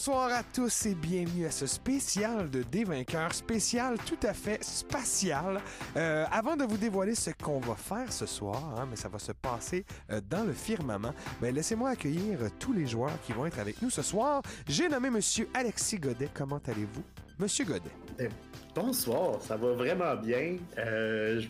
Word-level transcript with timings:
Bonsoir 0.00 0.32
à 0.32 0.42
tous 0.42 0.86
et 0.86 0.94
bienvenue 0.94 1.44
à 1.44 1.50
ce 1.50 1.66
spécial 1.66 2.48
de 2.48 2.62
Des 2.62 2.86
spécial 3.32 3.98
tout 4.06 4.26
à 4.26 4.32
fait 4.32 4.64
spatial. 4.64 5.60
Euh, 5.94 6.24
avant 6.32 6.56
de 6.56 6.64
vous 6.64 6.78
dévoiler 6.78 7.14
ce 7.14 7.28
qu'on 7.32 7.60
va 7.60 7.74
faire 7.74 8.10
ce 8.10 8.24
soir, 8.24 8.76
hein, 8.78 8.86
mais 8.88 8.96
ça 8.96 9.10
va 9.10 9.18
se 9.18 9.32
passer 9.32 9.84
euh, 10.10 10.22
dans 10.26 10.44
le 10.44 10.54
firmament, 10.54 11.12
ben, 11.42 11.54
laissez-moi 11.54 11.90
accueillir 11.90 12.38
tous 12.58 12.72
les 12.72 12.86
joueurs 12.86 13.20
qui 13.26 13.34
vont 13.34 13.44
être 13.44 13.58
avec 13.58 13.82
nous 13.82 13.90
ce 13.90 14.00
soir. 14.00 14.40
J'ai 14.66 14.88
nommé 14.88 15.10
Monsieur 15.10 15.50
Alexis 15.52 15.98
Godet. 15.98 16.30
Comment 16.32 16.62
allez-vous, 16.66 17.04
Monsieur 17.38 17.66
Godet? 17.66 17.90
Eh, 18.20 18.28
bonsoir, 18.74 19.42
ça 19.42 19.58
va 19.58 19.74
vraiment 19.74 20.16
bien. 20.16 20.56
Euh, 20.78 21.42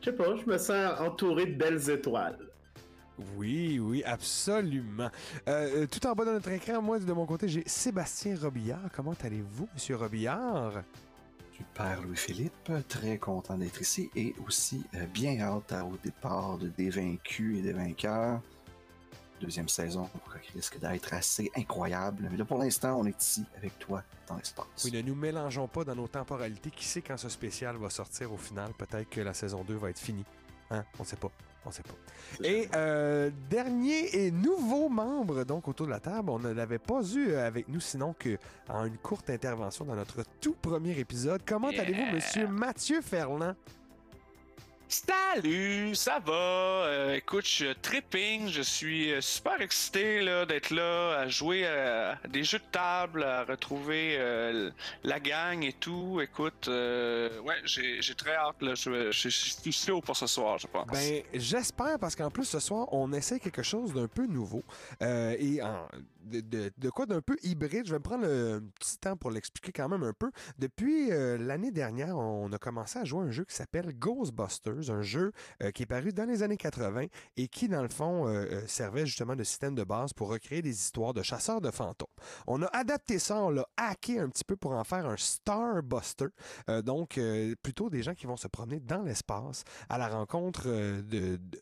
je 0.00 0.04
sais 0.04 0.16
pas, 0.16 0.34
je 0.34 0.44
me 0.44 0.58
sens 0.58 0.98
entouré 0.98 1.46
de 1.46 1.54
belles 1.54 1.88
étoiles. 1.88 2.45
Oui, 3.36 3.78
oui, 3.78 4.02
absolument. 4.04 5.10
Euh, 5.48 5.86
tout 5.86 6.06
en 6.06 6.12
bas 6.12 6.24
de 6.24 6.32
notre 6.32 6.50
écran, 6.50 6.82
moi, 6.82 6.98
de 6.98 7.12
mon 7.12 7.26
côté, 7.26 7.48
j'ai 7.48 7.62
Sébastien 7.66 8.36
Robillard. 8.40 8.90
Comment 8.94 9.14
allez-vous, 9.22 9.68
Monsieur 9.74 9.96
Robillard? 9.96 10.82
Super, 11.56 12.02
Louis-Philippe. 12.02 12.70
Très 12.88 13.16
content 13.18 13.56
d'être 13.56 13.80
ici 13.80 14.10
et 14.14 14.34
aussi 14.46 14.84
euh, 14.94 15.06
bien 15.06 15.40
hâte 15.40 15.72
au 15.72 15.96
départ 16.04 16.58
de 16.58 16.68
Des 16.68 16.90
vaincus 16.90 17.58
et 17.58 17.62
des 17.62 17.72
vainqueurs. 17.72 18.42
Deuxième 19.40 19.68
saison 19.68 20.08
qui 20.42 20.52
risque 20.52 20.78
d'être 20.78 21.12
assez 21.12 21.50
incroyable. 21.56 22.28
Mais 22.30 22.38
là, 22.38 22.44
pour 22.44 22.58
l'instant, 22.58 22.98
on 22.98 23.06
est 23.06 23.22
ici 23.22 23.44
avec 23.56 23.78
toi 23.78 24.02
dans 24.28 24.36
l'espace. 24.36 24.66
Oui, 24.84 24.92
ne 24.92 25.02
nous 25.02 25.14
mélangeons 25.14 25.68
pas 25.68 25.84
dans 25.84 25.94
nos 25.94 26.08
temporalités. 26.08 26.70
Qui 26.70 26.84
sait 26.86 27.02
quand 27.02 27.18
ce 27.18 27.28
spécial 27.28 27.76
va 27.76 27.90
sortir 27.90 28.32
au 28.32 28.38
final? 28.38 28.72
Peut-être 28.78 29.08
que 29.10 29.20
la 29.20 29.34
saison 29.34 29.62
2 29.62 29.74
va 29.74 29.90
être 29.90 29.98
finie. 29.98 30.24
Hein? 30.70 30.84
On 30.98 31.04
sait 31.04 31.16
pas. 31.16 31.30
On 31.66 31.70
sait 31.70 31.82
pas. 31.82 32.46
Et 32.46 32.68
euh, 32.74 33.30
dernier 33.50 34.24
et 34.24 34.30
nouveau 34.30 34.88
membre 34.88 35.44
donc 35.44 35.68
autour 35.68 35.86
de 35.86 35.90
la 35.90 36.00
table, 36.00 36.30
on 36.30 36.38
ne 36.38 36.52
l'avait 36.52 36.78
pas 36.78 37.02
eu 37.14 37.34
avec 37.34 37.68
nous 37.68 37.80
sinon 37.80 38.14
que 38.18 38.38
en 38.68 38.84
une 38.84 38.98
courte 38.98 39.30
intervention 39.30 39.84
dans 39.84 39.96
notre 39.96 40.22
tout 40.40 40.54
premier 40.60 40.98
épisode. 40.98 41.42
Comment 41.44 41.68
allez-vous, 41.68 42.14
Monsieur 42.14 42.46
Mathieu 42.46 43.00
Ferland? 43.00 43.54
Salut, 44.88 45.96
ça 45.96 46.20
va? 46.24 46.32
Euh, 46.32 47.14
écoute, 47.14 47.44
je 47.44 47.72
tripping, 47.72 48.48
je 48.48 48.62
suis 48.62 49.12
euh, 49.12 49.20
super 49.20 49.60
excité 49.60 50.20
là, 50.22 50.46
d'être 50.46 50.70
là, 50.70 51.18
à 51.18 51.28
jouer 51.28 51.66
à 51.66 52.16
des 52.28 52.44
jeux 52.44 52.60
de 52.60 52.64
table, 52.70 53.24
à 53.24 53.42
retrouver 53.42 54.16
euh, 54.16 54.70
la 55.02 55.18
gang 55.18 55.64
et 55.64 55.72
tout. 55.72 56.20
Écoute, 56.22 56.68
ouais, 56.68 57.56
j'ai, 57.64 58.00
très 58.16 58.36
hâte, 58.36 58.62
là. 58.62 58.74
Je, 58.76 59.28
suis 59.28 59.72
slow 59.72 60.00
pour 60.00 60.16
ce 60.16 60.28
soir, 60.28 60.58
je 60.58 60.68
pense. 60.68 60.86
Ben, 60.86 61.22
j'espère, 61.34 61.98
parce 61.98 62.14
qu'en 62.14 62.30
plus, 62.30 62.44
ce 62.44 62.60
soir, 62.60 62.86
on 62.92 63.12
essaie 63.12 63.40
quelque 63.40 63.64
chose 63.64 63.92
d'un 63.92 64.08
peu 64.08 64.26
nouveau. 64.26 64.62
et 65.00 65.60
de, 66.26 66.90
quoi 66.90 67.06
d'un 67.06 67.20
peu 67.20 67.36
hybride. 67.42 67.86
Je 67.86 67.92
vais 67.92 67.98
me 67.98 68.02
prendre 68.02 68.24
un 68.24 68.60
petit 68.78 68.98
temps 68.98 69.16
pour 69.16 69.30
l'expliquer 69.30 69.72
quand 69.72 69.88
même 69.88 70.02
un 70.02 70.12
peu. 70.12 70.30
Depuis 70.58 71.08
l'année 71.10 71.70
dernière, 71.70 72.16
on 72.16 72.52
a 72.52 72.58
commencé 72.58 72.98
à 72.98 73.04
jouer 73.04 73.24
un 73.24 73.30
jeu 73.30 73.44
qui 73.44 73.54
s'appelle 73.54 73.92
Ghostbusters 73.98 74.76
un 74.88 75.02
jeu 75.02 75.32
euh, 75.62 75.70
qui 75.70 75.82
est 75.82 75.86
paru 75.86 76.12
dans 76.12 76.24
les 76.24 76.42
années 76.42 76.56
80 76.56 77.06
et 77.36 77.48
qui, 77.48 77.68
dans 77.68 77.82
le 77.82 77.88
fond, 77.88 78.26
euh, 78.26 78.46
euh, 78.50 78.66
servait 78.66 79.06
justement 79.06 79.36
de 79.36 79.44
système 79.44 79.74
de 79.74 79.84
base 79.84 80.12
pour 80.12 80.28
recréer 80.28 80.62
des 80.62 80.70
histoires 80.70 81.14
de 81.14 81.22
chasseurs 81.22 81.60
de 81.60 81.70
fantômes. 81.70 82.08
On 82.46 82.62
a 82.62 82.66
adapté 82.66 83.18
ça, 83.18 83.42
on 83.42 83.50
l'a 83.50 83.66
hacké 83.76 84.18
un 84.18 84.28
petit 84.28 84.44
peu 84.44 84.56
pour 84.56 84.72
en 84.72 84.84
faire 84.84 85.06
un 85.06 85.16
Starbuster. 85.16 86.26
donc, 86.84 87.20
plutôt 87.62 87.90
des 87.90 88.02
gens 88.02 88.14
qui 88.14 88.26
vont 88.26 88.36
se 88.36 88.48
promener 88.48 88.80
dans 88.80 89.02
l'espace 89.02 89.64
à 89.88 89.98
la 89.98 90.08
rencontre 90.08 90.68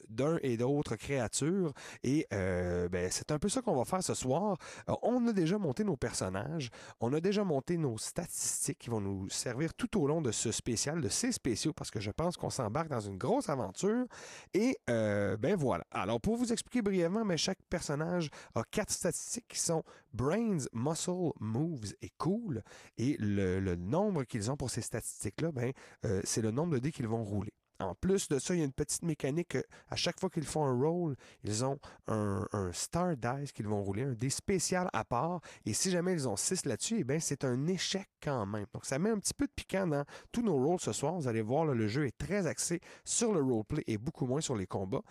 d'un 0.08 0.38
et 0.42 0.56
d'autres 0.56 0.96
créatures. 0.96 1.72
Et 2.02 2.26
ben, 2.30 3.08
c'est 3.10 3.30
un 3.30 3.38
peu 3.38 3.48
ça 3.48 3.62
qu'on 3.62 3.76
va 3.76 3.84
faire 3.84 4.02
ce 4.02 4.14
soir. 4.14 4.53
On 5.02 5.26
a 5.28 5.32
déjà 5.32 5.58
monté 5.58 5.84
nos 5.84 5.96
personnages, 5.96 6.70
on 7.00 7.12
a 7.12 7.20
déjà 7.20 7.44
monté 7.44 7.76
nos 7.76 7.98
statistiques 7.98 8.78
qui 8.78 8.90
vont 8.90 9.00
nous 9.00 9.28
servir 9.28 9.74
tout 9.74 10.00
au 10.00 10.06
long 10.06 10.20
de 10.20 10.32
ce 10.32 10.52
spécial, 10.52 11.00
de 11.00 11.08
ces 11.08 11.32
spéciaux, 11.32 11.72
parce 11.72 11.90
que 11.90 12.00
je 12.00 12.10
pense 12.10 12.36
qu'on 12.36 12.50
s'embarque 12.50 12.88
dans 12.88 13.00
une 13.00 13.18
grosse 13.18 13.48
aventure. 13.48 14.06
Et 14.52 14.76
euh, 14.90 15.36
ben 15.36 15.56
voilà. 15.56 15.84
Alors, 15.90 16.20
pour 16.20 16.36
vous 16.36 16.52
expliquer 16.52 16.82
brièvement, 16.82 17.24
chaque 17.36 17.62
personnage 17.68 18.30
a 18.54 18.62
quatre 18.70 18.90
statistiques 18.90 19.48
qui 19.48 19.58
sont 19.58 19.82
Brains, 20.12 20.66
Muscle, 20.72 21.32
Moves 21.40 21.94
et 22.02 22.10
Cool. 22.18 22.62
Et 22.98 23.16
le, 23.18 23.74
nombre 23.74 24.24
qu'ils 24.24 24.50
ont 24.50 24.56
pour 24.56 24.70
ces 24.70 24.82
statistiques-là, 24.82 25.52
ben, 25.52 25.72
euh, 26.04 26.20
c'est 26.24 26.42
le 26.42 26.50
nombre 26.50 26.74
de 26.74 26.78
dés 26.78 26.92
qu'ils 26.92 27.08
vont 27.08 27.24
rouler. 27.24 27.52
En 27.80 27.94
plus 27.94 28.28
de 28.28 28.38
ça, 28.38 28.54
il 28.54 28.58
y 28.58 28.62
a 28.62 28.64
une 28.64 28.72
petite 28.72 29.02
mécanique. 29.02 29.56
À 29.88 29.96
chaque 29.96 30.20
fois 30.20 30.30
qu'ils 30.30 30.46
font 30.46 30.64
un 30.64 30.80
roll, 30.80 31.16
ils 31.42 31.64
ont 31.64 31.78
un, 32.06 32.46
star 32.72 33.16
dice 33.16 33.52
qu'ils 33.52 33.66
vont 33.66 33.82
rouler, 33.82 34.02
un 34.02 34.12
dé 34.12 34.30
spécial 34.30 34.88
à 34.92 35.04
part. 35.04 35.40
Et 35.66 35.74
si 35.74 35.90
jamais 35.90 36.12
ils 36.12 36.28
ont 36.28 36.36
6 36.36 36.66
là-dessus, 36.66 36.98
eh 37.00 37.04
bien, 37.04 37.18
c'est 37.18 37.44
un 37.44 37.66
échec 37.66 38.08
quand 38.22 38.46
même. 38.46 38.66
Donc, 38.72 38.84
ça 38.84 38.98
met 38.98 39.10
un 39.10 39.18
petit 39.18 39.34
peu 39.34 39.46
de 39.46 39.52
piquant 39.52 39.86
dans 39.86 40.04
tous 40.30 40.42
nos 40.42 40.56
rolls 40.56 40.80
ce 40.80 40.92
soir. 40.92 41.14
Vous 41.14 41.26
allez 41.26 41.42
voir, 41.42 41.64
le 41.64 41.88
jeu 41.88 42.06
est 42.06 42.16
très 42.16 42.46
axé 42.46 42.80
sur 43.04 43.32
le 43.32 43.42
roleplay 43.42 43.82
et 43.86 43.98
beaucoup 43.98 44.26
moins 44.26 44.40
sur 44.40 44.54
les 44.54 44.66
combats. 44.66 45.02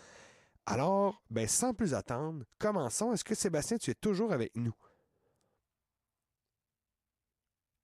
Alors, 0.65 1.21
ben, 1.29 1.47
sans 1.47 1.73
plus 1.73 1.93
attendre, 1.93 2.45
commençons. 2.57 3.11
Est-ce 3.11 3.25
que 3.25 3.35
Sébastien, 3.35 3.77
tu 3.77 3.91
es 3.91 3.95
toujours 3.95 4.31
avec 4.31 4.55
nous? 4.55 4.73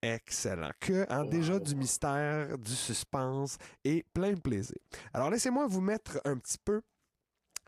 Excellent. 0.01 0.71
Que 0.79 1.05
en 1.11 1.25
déjà 1.25 1.59
du 1.59 1.75
mystère, 1.75 2.57
du 2.57 2.73
suspense 2.73 3.57
et 3.83 4.05
plein 4.13 4.33
de 4.33 4.39
plaisir. 4.39 4.77
Alors 5.13 5.29
laissez-moi 5.29 5.67
vous 5.67 5.81
mettre 5.81 6.21
un 6.23 6.37
petit 6.37 6.57
peu 6.63 6.81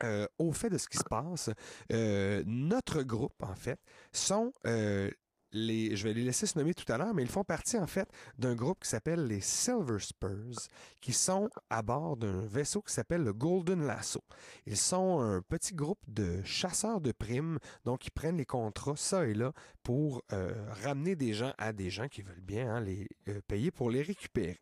euh, 0.04 0.28
au 0.40 0.52
fait 0.52 0.70
de 0.70 0.78
ce 0.78 0.88
qui 0.88 0.98
se 0.98 1.04
passe. 1.04 1.50
Euh, 1.92 2.44
notre 2.48 3.04
groupe, 3.04 3.44
en 3.44 3.54
fait, 3.54 3.80
sont 4.12 4.54
euh, 4.66 5.12
je 5.54 6.04
vais 6.04 6.14
les 6.14 6.24
laisser 6.24 6.46
se 6.46 6.58
nommer 6.58 6.74
tout 6.74 6.92
à 6.92 6.98
l'heure, 6.98 7.14
mais 7.14 7.24
ils 7.24 7.30
font 7.30 7.44
partie 7.44 7.78
en 7.78 7.88
fait 7.88 8.08
d'un 8.38 8.56
groupe 8.56 8.80
qui 8.82 8.90
s'appelle 8.90 9.28
les 9.28 9.42
Silver 9.42 10.00
Spurs, 10.00 10.68
qui 11.00 11.14
sont 11.14 11.50
à 11.70 11.82
bord 11.82 12.18
d'un 12.18 12.46
vaisseau 12.46 12.82
qui 12.82 12.94
s'appelle 12.94 13.24
le 13.24 13.34
Golden 13.34 13.86
Lasso. 13.86 14.22
Ils 14.66 14.78
sont 14.78 15.20
un 15.20 15.42
petit 15.42 15.74
groupe 15.74 16.02
de 16.08 16.42
chasseurs 16.44 17.02
de 17.02 17.12
primes, 17.12 17.60
donc 17.86 18.06
ils 18.06 18.12
prennent 18.12 18.38
les 18.38 18.46
contrats 18.46 18.96
ça 18.96 19.26
et 19.26 19.34
là 19.34 19.52
pour 19.84 20.24
euh, 20.32 20.54
ramener 20.84 21.16
des 21.16 21.34
gens 21.34 21.54
à 21.58 21.74
des 21.74 21.90
gens 21.90 22.08
qui 22.08 22.22
veulent 22.22 22.42
bien 22.42 22.76
hein, 22.76 22.80
les 22.82 23.08
euh, 23.28 23.42
payer 23.48 23.72
pour 23.72 23.90
les 23.90 24.02
récupérer. 24.02 24.60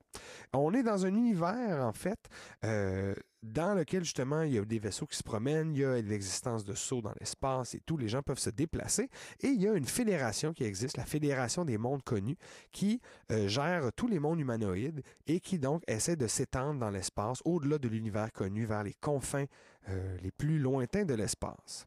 On 0.53 0.73
est 0.73 0.83
dans 0.83 1.05
un 1.05 1.13
univers 1.13 1.85
en 1.85 1.93
fait 1.93 2.19
euh, 2.63 3.13
dans 3.41 3.73
lequel 3.73 4.03
justement 4.03 4.41
il 4.41 4.53
y 4.53 4.57
a 4.57 4.65
des 4.65 4.79
vaisseaux 4.79 5.05
qui 5.05 5.15
se 5.15 5.23
promènent, 5.23 5.73
il 5.73 5.79
y 5.79 5.85
a 5.85 6.01
l'existence 6.01 6.65
de 6.65 6.73
sauts 6.73 7.01
dans 7.01 7.13
l'espace 7.19 7.73
et 7.73 7.79
tout, 7.79 7.97
les 7.97 8.09
gens 8.09 8.21
peuvent 8.21 8.39
se 8.39 8.49
déplacer. 8.49 9.09
Et 9.41 9.47
il 9.47 9.61
y 9.61 9.67
a 9.67 9.73
une 9.73 9.85
fédération 9.85 10.53
qui 10.53 10.63
existe, 10.63 10.97
la 10.97 11.05
Fédération 11.05 11.63
des 11.63 11.77
mondes 11.77 12.03
connus, 12.03 12.37
qui 12.71 13.01
euh, 13.31 13.47
gère 13.47 13.91
tous 13.93 14.07
les 14.07 14.19
mondes 14.19 14.39
humanoïdes 14.39 15.01
et 15.27 15.39
qui 15.39 15.57
donc 15.57 15.83
essaie 15.87 16.15
de 16.15 16.27
s'étendre 16.27 16.79
dans 16.79 16.89
l'espace, 16.89 17.41
au-delà 17.45 17.77
de 17.77 17.87
l'univers 17.87 18.31
connu, 18.31 18.65
vers 18.65 18.83
les 18.83 18.93
confins 18.93 19.45
euh, 19.87 20.17
les 20.21 20.31
plus 20.31 20.59
lointains 20.59 21.05
de 21.05 21.13
l'espace. 21.13 21.85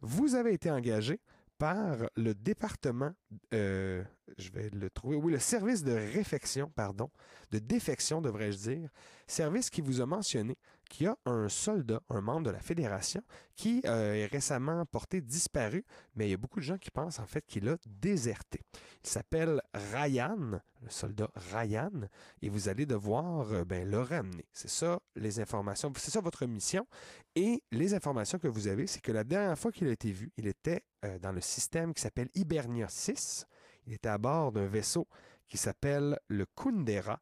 Vous 0.00 0.34
avez 0.34 0.52
été 0.52 0.70
engagé 0.70 1.20
par 1.58 1.96
le 2.16 2.34
département, 2.34 3.12
euh, 3.52 4.02
je 4.38 4.50
vais 4.50 4.70
le 4.70 4.90
trouver, 4.90 5.16
oui, 5.16 5.32
le 5.32 5.38
service 5.38 5.82
de 5.82 5.92
réfection, 5.92 6.70
pardon, 6.74 7.10
de 7.52 7.58
défection, 7.58 8.20
devrais-je 8.20 8.58
dire, 8.58 8.90
service 9.26 9.70
qui 9.70 9.80
vous 9.80 10.00
a 10.00 10.06
mentionné 10.06 10.56
qu'il 10.88 11.06
y 11.06 11.08
a 11.08 11.16
un 11.26 11.48
soldat, 11.48 12.00
un 12.08 12.20
membre 12.20 12.46
de 12.46 12.50
la 12.50 12.60
fédération, 12.60 13.22
qui 13.56 13.82
euh, 13.86 14.14
est 14.14 14.26
récemment 14.26 14.84
porté 14.86 15.20
disparu, 15.20 15.84
mais 16.14 16.26
il 16.26 16.30
y 16.30 16.34
a 16.34 16.36
beaucoup 16.36 16.60
de 16.60 16.64
gens 16.64 16.78
qui 16.78 16.90
pensent 16.90 17.18
en 17.18 17.26
fait 17.26 17.44
qu'il 17.46 17.68
a 17.68 17.76
déserté. 17.86 18.60
Il 19.02 19.08
s'appelle 19.08 19.60
Ryan, 19.92 20.60
le 20.82 20.90
soldat 20.90 21.30
Ryan, 21.52 22.08
et 22.42 22.48
vous 22.48 22.68
allez 22.68 22.86
devoir 22.86 23.52
euh, 23.52 23.64
ben, 23.64 23.88
le 23.88 24.00
ramener. 24.00 24.46
C'est 24.52 24.70
ça 24.70 25.00
les 25.16 25.40
informations, 25.40 25.92
c'est 25.96 26.10
ça 26.10 26.20
votre 26.20 26.46
mission. 26.46 26.86
Et 27.34 27.62
les 27.70 27.94
informations 27.94 28.38
que 28.38 28.48
vous 28.48 28.68
avez, 28.68 28.86
c'est 28.86 29.00
que 29.00 29.12
la 29.12 29.24
dernière 29.24 29.58
fois 29.58 29.72
qu'il 29.72 29.88
a 29.88 29.92
été 29.92 30.12
vu, 30.12 30.32
il 30.36 30.46
était 30.46 30.82
euh, 31.04 31.18
dans 31.18 31.32
le 31.32 31.40
système 31.40 31.94
qui 31.94 32.02
s'appelle 32.02 32.30
Hibernia 32.34 32.88
6. 32.88 33.46
Il 33.86 33.92
était 33.92 34.08
à 34.08 34.18
bord 34.18 34.52
d'un 34.52 34.66
vaisseau 34.66 35.08
qui 35.48 35.58
s'appelle 35.58 36.18
le 36.28 36.46
Kundera. 36.46 37.20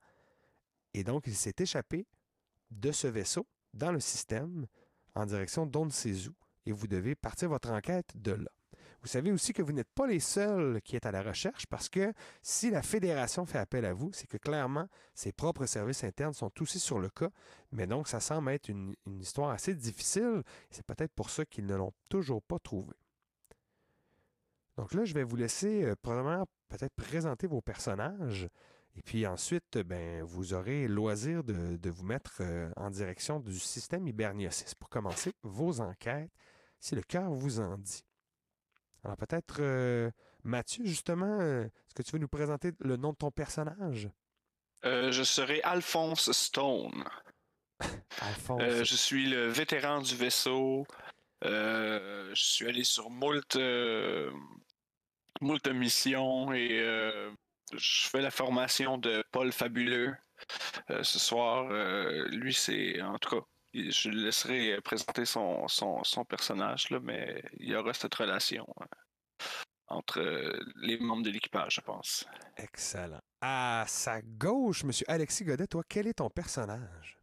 Et 0.94 1.04
donc, 1.04 1.26
il 1.26 1.34
s'est 1.34 1.54
échappé 1.58 2.06
de 2.72 2.92
ce 2.92 3.06
vaisseau 3.06 3.46
dans 3.74 3.92
le 3.92 4.00
système 4.00 4.66
en 5.14 5.26
direction 5.26 5.66
d'Onsezu. 5.66 6.30
Et 6.66 6.72
vous 6.72 6.86
devez 6.86 7.14
partir 7.14 7.48
votre 7.48 7.70
enquête 7.70 8.10
de 8.14 8.32
là. 8.32 8.50
Vous 9.02 9.08
savez 9.08 9.32
aussi 9.32 9.52
que 9.52 9.62
vous 9.62 9.72
n'êtes 9.72 9.90
pas 9.96 10.06
les 10.06 10.20
seuls 10.20 10.80
qui 10.82 10.94
êtes 10.94 11.06
à 11.06 11.10
la 11.10 11.22
recherche 11.22 11.66
parce 11.66 11.88
que 11.88 12.12
si 12.40 12.70
la 12.70 12.82
fédération 12.82 13.44
fait 13.44 13.58
appel 13.58 13.84
à 13.84 13.92
vous, 13.92 14.12
c'est 14.12 14.28
que 14.28 14.36
clairement 14.36 14.86
ses 15.14 15.32
propres 15.32 15.66
services 15.66 16.04
internes 16.04 16.34
sont 16.34 16.52
aussi 16.62 16.78
sur 16.78 17.00
le 17.00 17.08
cas. 17.08 17.30
Mais 17.72 17.88
donc, 17.88 18.06
ça 18.06 18.20
semble 18.20 18.52
être 18.52 18.68
une, 18.68 18.94
une 19.06 19.20
histoire 19.20 19.50
assez 19.50 19.74
difficile. 19.74 20.44
C'est 20.70 20.86
peut-être 20.86 21.12
pour 21.12 21.30
ça 21.30 21.44
qu'ils 21.44 21.66
ne 21.66 21.74
l'ont 21.74 21.92
toujours 22.08 22.42
pas 22.42 22.60
trouvé. 22.60 22.94
Donc 24.76 24.94
là, 24.94 25.04
je 25.04 25.14
vais 25.14 25.24
vous 25.24 25.36
laisser 25.36 25.84
euh, 25.84 25.94
probablement 26.00 26.46
peut-être 26.68 26.94
présenter 26.94 27.46
vos 27.46 27.60
personnages. 27.60 28.48
Et 28.96 29.02
puis 29.02 29.26
ensuite, 29.26 29.78
ben, 29.78 30.22
vous 30.22 30.52
aurez 30.54 30.86
loisir 30.86 31.44
de, 31.44 31.90
vous 31.90 32.04
mettre 32.04 32.38
euh, 32.40 32.70
en 32.76 32.90
direction 32.90 33.40
du 33.40 33.58
système 33.58 34.06
Hibernia 34.06 34.50
pour 34.78 34.90
commencer 34.90 35.32
vos 35.42 35.80
enquêtes, 35.80 36.30
si 36.78 36.94
le 36.94 37.02
cœur 37.02 37.30
vous 37.30 37.60
en 37.60 37.78
dit. 37.78 38.04
Alors 39.04 39.16
peut-être, 39.16 39.56
euh, 39.60 40.10
Mathieu, 40.44 40.84
justement, 40.84 41.38
euh, 41.40 41.64
est-ce 41.64 41.94
que 41.94 42.02
tu 42.02 42.12
veux 42.12 42.18
nous 42.18 42.28
présenter 42.28 42.72
le 42.80 42.96
nom 42.96 43.12
de 43.12 43.16
ton 43.16 43.30
personnage? 43.30 44.08
Euh, 44.84 45.12
je 45.12 45.22
serai 45.22 45.60
Alphonse 45.62 46.32
Stone. 46.32 47.04
Alphonse. 48.20 48.62
Euh, 48.62 48.84
je 48.84 48.96
suis 48.96 49.28
le 49.28 49.46
vétéran 49.48 50.00
du 50.00 50.16
vaisseau. 50.16 50.86
Je 51.42 52.32
suis 52.34 52.66
allé 52.66 52.84
sur 52.84 53.10
moult, 53.10 53.56
moult 55.40 55.66
missions 55.68 56.52
et 56.52 56.84
je 57.76 58.08
fais 58.08 58.20
la 58.20 58.30
formation 58.30 58.98
de 58.98 59.24
Paul 59.32 59.52
Fabuleux 59.52 60.14
euh, 60.90 61.02
ce 61.02 61.18
soir. 61.18 61.68
Euh, 61.70 62.28
lui, 62.28 62.54
c'est 62.54 63.00
en 63.00 63.18
tout 63.18 63.40
cas, 63.40 63.46
je 63.74 64.10
le 64.10 64.24
laisserai 64.24 64.80
présenter 64.82 65.24
son, 65.24 65.66
son, 65.68 66.02
son 66.04 66.24
personnage, 66.24 66.90
là, 66.90 67.00
mais 67.00 67.42
il 67.58 67.70
y 67.70 67.74
aura 67.74 67.94
cette 67.94 68.14
relation 68.14 68.66
euh, 68.80 68.84
entre 69.88 70.20
euh, 70.20 70.58
les 70.76 70.98
membres 70.98 71.22
de 71.22 71.30
l'équipage, 71.30 71.76
je 71.76 71.80
pense. 71.80 72.24
Excellent. 72.56 73.20
À 73.40 73.84
sa 73.88 74.22
gauche, 74.22 74.84
Monsieur 74.84 75.06
Alexis 75.08 75.44
Godet, 75.44 75.66
toi, 75.66 75.82
quel 75.88 76.06
est 76.06 76.14
ton 76.14 76.30
personnage? 76.30 77.18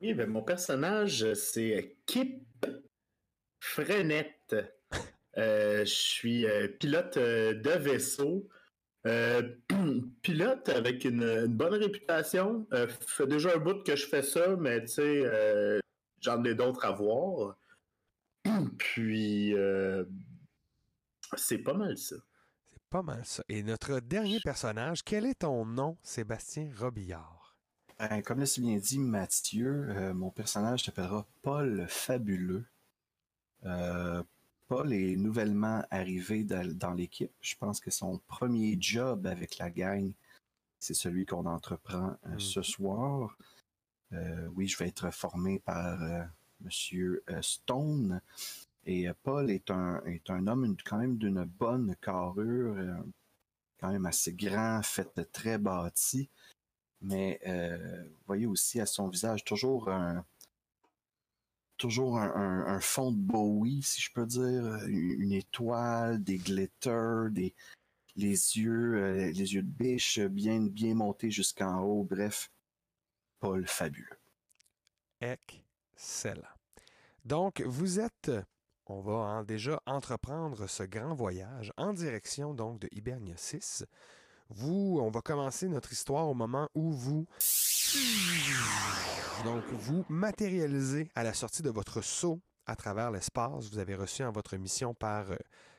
Oui, 0.00 0.14
ben, 0.14 0.28
mon 0.28 0.42
personnage, 0.42 1.34
c'est 1.34 1.96
Kip 2.06 2.42
Frenette. 3.60 4.56
Euh, 5.38 5.84
je 5.84 5.94
suis 5.94 6.44
euh, 6.44 6.66
pilote 6.66 7.16
euh, 7.16 7.54
de 7.54 7.70
vaisseau. 7.70 8.48
Euh, 9.06 9.56
pilote 10.22 10.68
avec 10.68 11.04
une, 11.04 11.22
une 11.22 11.56
bonne 11.56 11.74
réputation. 11.74 12.66
Euh, 12.72 12.86
fait 12.88 13.26
déjà 13.26 13.54
un 13.54 13.58
bout 13.58 13.82
que 13.82 13.96
je 13.96 14.06
fais 14.06 14.22
ça, 14.22 14.56
mais 14.56 14.82
tu 14.82 14.88
sais, 14.88 15.22
euh, 15.24 15.78
j'en 16.20 16.42
ai 16.44 16.54
d'autres 16.54 16.84
à 16.84 16.92
voir. 16.92 17.56
Puis, 18.78 19.54
euh, 19.54 20.04
c'est 21.36 21.58
pas 21.58 21.74
mal 21.74 21.96
ça. 21.96 22.16
C'est 22.66 22.82
pas 22.90 23.02
mal 23.02 23.24
ça. 23.24 23.42
Et 23.48 23.62
notre 23.62 24.00
dernier 24.00 24.40
personnage, 24.40 25.02
quel 25.02 25.24
est 25.24 25.40
ton 25.40 25.64
nom, 25.64 25.96
Sébastien 26.02 26.70
Robillard? 26.76 27.56
Ben, 27.98 28.22
comme 28.22 28.40
l'a 28.40 28.46
si 28.46 28.60
bien 28.60 28.76
dit 28.76 28.98
Mathieu, 28.98 29.88
euh, 29.90 30.14
mon 30.14 30.30
personnage 30.30 30.84
s'appellera 30.84 31.26
Paul 31.42 31.86
Fabuleux. 31.88 32.66
Paul 34.70 34.92
est 34.92 35.16
nouvellement 35.16 35.82
arrivé 35.90 36.44
dans, 36.44 36.64
dans 36.78 36.92
l'équipe. 36.92 37.32
Je 37.40 37.56
pense 37.56 37.80
que 37.80 37.90
son 37.90 38.18
premier 38.28 38.76
job 38.78 39.26
avec 39.26 39.58
la 39.58 39.68
gang, 39.68 40.12
c'est 40.78 40.94
celui 40.94 41.26
qu'on 41.26 41.44
entreprend 41.46 42.16
euh, 42.28 42.38
ce 42.38 42.60
Mhm. 42.60 42.64
soir. 42.64 43.36
Euh, 44.12 44.46
oui, 44.54 44.68
je 44.68 44.78
vais 44.78 44.86
être 44.86 45.12
formé 45.12 45.58
par 45.58 46.00
euh, 46.00 46.22
Monsieur 46.60 47.24
euh, 47.30 47.42
Stone. 47.42 48.20
Et 48.86 49.08
Paul 49.24 49.50
est 49.50 49.72
un, 49.72 50.04
est 50.04 50.30
un 50.30 50.46
homme 50.46 50.64
une- 50.64 50.76
quand 50.76 50.98
même 50.98 51.18
d'une 51.18 51.42
bonne 51.42 51.96
carrure, 51.96 52.76
quand 53.80 53.90
même 53.90 54.06
assez 54.06 54.32
grand, 54.34 54.82
fait 54.84 55.10
de 55.16 55.24
très 55.24 55.58
bâti. 55.58 56.28
Mais 57.02 57.40
vous 57.44 58.24
voyez 58.26 58.46
aussi 58.46 58.80
à 58.80 58.86
son 58.86 59.08
visage 59.08 59.42
toujours 59.44 59.88
un 59.90 60.24
toujours 61.80 62.18
un, 62.18 62.80
fond 62.80 63.10
de 63.10 63.16
Bowie, 63.18 63.82
si 63.82 64.00
je 64.00 64.12
peux 64.12 64.26
dire, 64.26 64.64
une, 64.86 65.22
une 65.22 65.32
étoile, 65.32 66.22
des 66.22 66.38
glitters, 66.38 67.30
des 67.30 67.54
les 68.16 68.56
yeux, 68.56 68.96
euh, 68.96 69.30
les 69.32 69.54
yeux 69.54 69.62
de 69.62 69.68
biche 69.68 70.20
bien 70.20 70.60
bien 70.60 70.94
montés 70.94 71.30
jusqu'en 71.30 71.80
haut. 71.80 72.04
Bref, 72.04 72.50
Paul 73.40 73.66
fabuleux. 73.66 74.18
Excellent. 75.20 76.42
Donc, 77.24 77.60
vous 77.62 78.00
êtes, 78.00 78.30
on 78.86 79.00
va 79.00 79.12
hein, 79.12 79.44
déjà 79.44 79.80
entreprendre 79.86 80.66
ce 80.66 80.82
grand 80.82 81.14
voyage 81.14 81.72
en 81.76 81.92
direction 81.92 82.54
donc 82.54 82.80
de 82.80 82.88
Hibernia 82.92 83.36
6. 83.36 83.84
Vous, 84.48 84.98
on 85.00 85.10
va 85.10 85.20
commencer 85.20 85.68
notre 85.68 85.92
histoire 85.92 86.28
au 86.28 86.34
moment 86.34 86.68
où 86.74 86.90
vous 86.90 87.26
donc 89.44 89.64
vous 89.72 90.04
matérialisez 90.08 91.08
à 91.14 91.22
la 91.22 91.34
sortie 91.34 91.62
de 91.62 91.70
votre 91.70 92.02
saut 92.02 92.40
à 92.66 92.76
travers 92.76 93.10
l'espace. 93.10 93.70
Vous 93.70 93.78
avez 93.78 93.94
reçu 93.94 94.22
en 94.22 94.32
votre 94.32 94.56
mission 94.56 94.94
par 94.94 95.30
euh, 95.30 95.36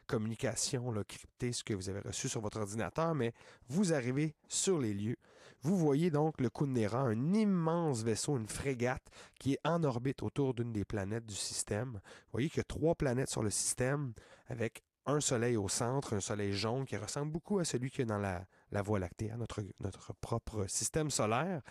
communication 0.08 0.92
là, 0.92 1.04
cryptée 1.04 1.54
ce 1.54 1.64
que 1.64 1.74
vous 1.74 1.90
avez 1.90 2.02
reçu 2.02 2.28
sur 2.28 2.42
votre 2.42 2.60
ordinateur, 2.60 3.16
mais 3.16 3.34
vous 3.70 3.94
arrivez 3.94 4.36
sur 4.48 4.80
les 4.80 4.94
lieux. 4.94 5.18
Vous 5.62 5.78
voyez 5.78 6.10
donc 6.10 6.42
le 6.42 6.50
Kundera, 6.50 7.02
un 7.02 7.34
immense 7.34 8.04
vaisseau, 8.04 8.36
une 8.36 8.48
frégate 8.48 9.06
qui 9.40 9.54
est 9.54 9.60
en 9.64 9.84
orbite 9.84 10.24
autour 10.24 10.54
d'une 10.54 10.74
des 10.74 10.86
planètes 10.86 11.26
du 11.26 11.36
système. 11.36 11.92
Vous 11.94 12.32
voyez 12.34 12.50
qu'il 12.50 12.58
y 12.58 12.62
a 12.62 12.66
trois 12.66 12.96
planètes 12.96 13.30
sur 13.30 13.44
le 13.44 13.52
système 13.52 14.14
avec 14.48 14.82
un 15.06 15.20
soleil 15.20 15.58
au 15.58 15.70
centre, 15.70 16.16
un 16.16 16.20
soleil 16.20 16.54
jaune 16.54 16.86
qui 16.86 16.98
ressemble 16.98 17.32
beaucoup 17.32 17.60
à 17.60 17.66
celui 17.66 17.90
qu'il 17.90 18.00
y 18.00 18.04
a 18.04 18.06
dans 18.06 18.18
la, 18.18 18.46
Voie 18.82 19.00
lactée, 19.00 19.32
hein, 19.32 19.38
notre, 19.38 19.62
notre 19.82 20.14
propre 20.14 20.66
système 20.68 21.12
solaire. 21.12 21.62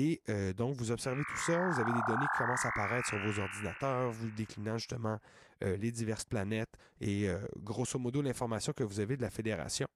Et 0.00 0.22
euh, 0.28 0.52
donc, 0.52 0.76
vous 0.76 0.92
observez 0.92 1.24
tout 1.24 1.36
ça, 1.38 1.70
vous 1.70 1.80
avez 1.80 1.90
des 1.92 1.98
données 2.06 2.26
qui 2.32 2.38
commencent 2.38 2.64
à 2.64 2.68
apparaître 2.68 3.08
sur 3.08 3.18
vos 3.18 3.40
ordinateurs, 3.40 4.12
vous 4.12 4.30
déclinant 4.30 4.78
justement 4.78 5.18
euh, 5.64 5.76
les 5.76 5.90
diverses 5.90 6.24
planètes 6.24 6.70
et 7.00 7.28
euh, 7.28 7.44
grosso 7.56 7.98
modo 7.98 8.22
l'information 8.22 8.72
que 8.72 8.84
vous 8.84 9.00
avez 9.00 9.16
de 9.16 9.22
la 9.22 9.30
Fédération. 9.30 9.88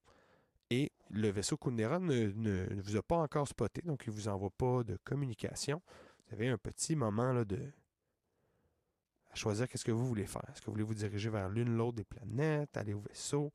Et 0.70 0.90
le 1.10 1.28
vaisseau 1.28 1.56
Kundera 1.56 2.00
ne, 2.00 2.81
vous 2.82 2.96
a 2.96 3.02
pas 3.02 3.14
encore 3.14 3.46
spoté, 3.46 3.81
donc 3.82 4.02
il 4.04 4.10
ne 4.10 4.16
vous 4.16 4.26
envoie 4.26 4.50
pas 4.50 4.82
de 4.82 4.99
communication. 5.04 5.81
Vous 6.26 6.34
avez 6.34 6.49
un 6.49 6.58
petit 6.58 6.96
moment 6.96 7.32
là, 7.32 7.44
de 7.44 7.60
à 9.31 9.37
choisir 9.37 9.69
qu'est-ce 9.69 9.84
que 9.84 9.93
vous 9.93 10.08
voulez 10.08 10.26
faire. 10.26 10.43
Est-ce 10.50 10.62
que 10.62 10.66
vous 10.66 10.72
voulez 10.72 10.82
vous 10.82 10.94
diriger 10.94 11.31
vers 11.31 11.49
l'une 11.49 11.69
ou 11.69 11.76
l'autre 11.76 11.99
des 11.99 12.04
planètes, 12.04 12.76
aller 12.76 12.93
au 12.93 13.00
vaisseau? 13.02 13.52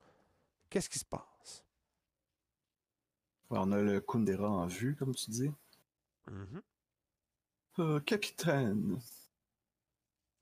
Qu'est-ce 0.69 0.89
qui 0.89 0.99
se 0.99 1.05
passe? 1.05 1.65
On 3.49 3.69
a 3.73 3.81
le 3.81 3.99
Kundera 3.99 4.49
en 4.49 4.65
vue, 4.65 4.95
comme 4.95 5.13
tu 5.13 5.29
dis. 5.29 5.51
Mhm. 6.27 6.61
Euh, 7.79 7.99
capitaine, 8.01 8.99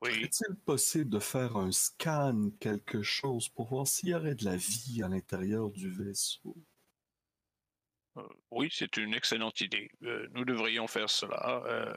Oui. 0.00 0.10
est-il 0.22 0.54
possible 0.56 1.10
de 1.10 1.18
faire 1.18 1.56
un 1.56 1.70
scan, 1.72 2.50
quelque 2.60 3.02
chose, 3.02 3.48
pour 3.50 3.68
voir 3.68 3.86
s'il 3.86 4.08
y 4.10 4.14
aurait 4.14 4.34
de 4.34 4.44
la 4.44 4.56
vie 4.56 5.02
à 5.02 5.08
l'intérieur 5.08 5.70
du 5.70 5.90
vaisseau? 5.90 6.56
Euh, 8.16 8.22
oui, 8.50 8.68
c'est 8.72 8.96
une 8.96 9.14
excellente 9.14 9.60
idée. 9.60 9.90
Euh, 10.02 10.26
nous 10.32 10.44
devrions 10.44 10.86
faire 10.86 11.10
cela. 11.10 11.62
Euh, 11.66 11.94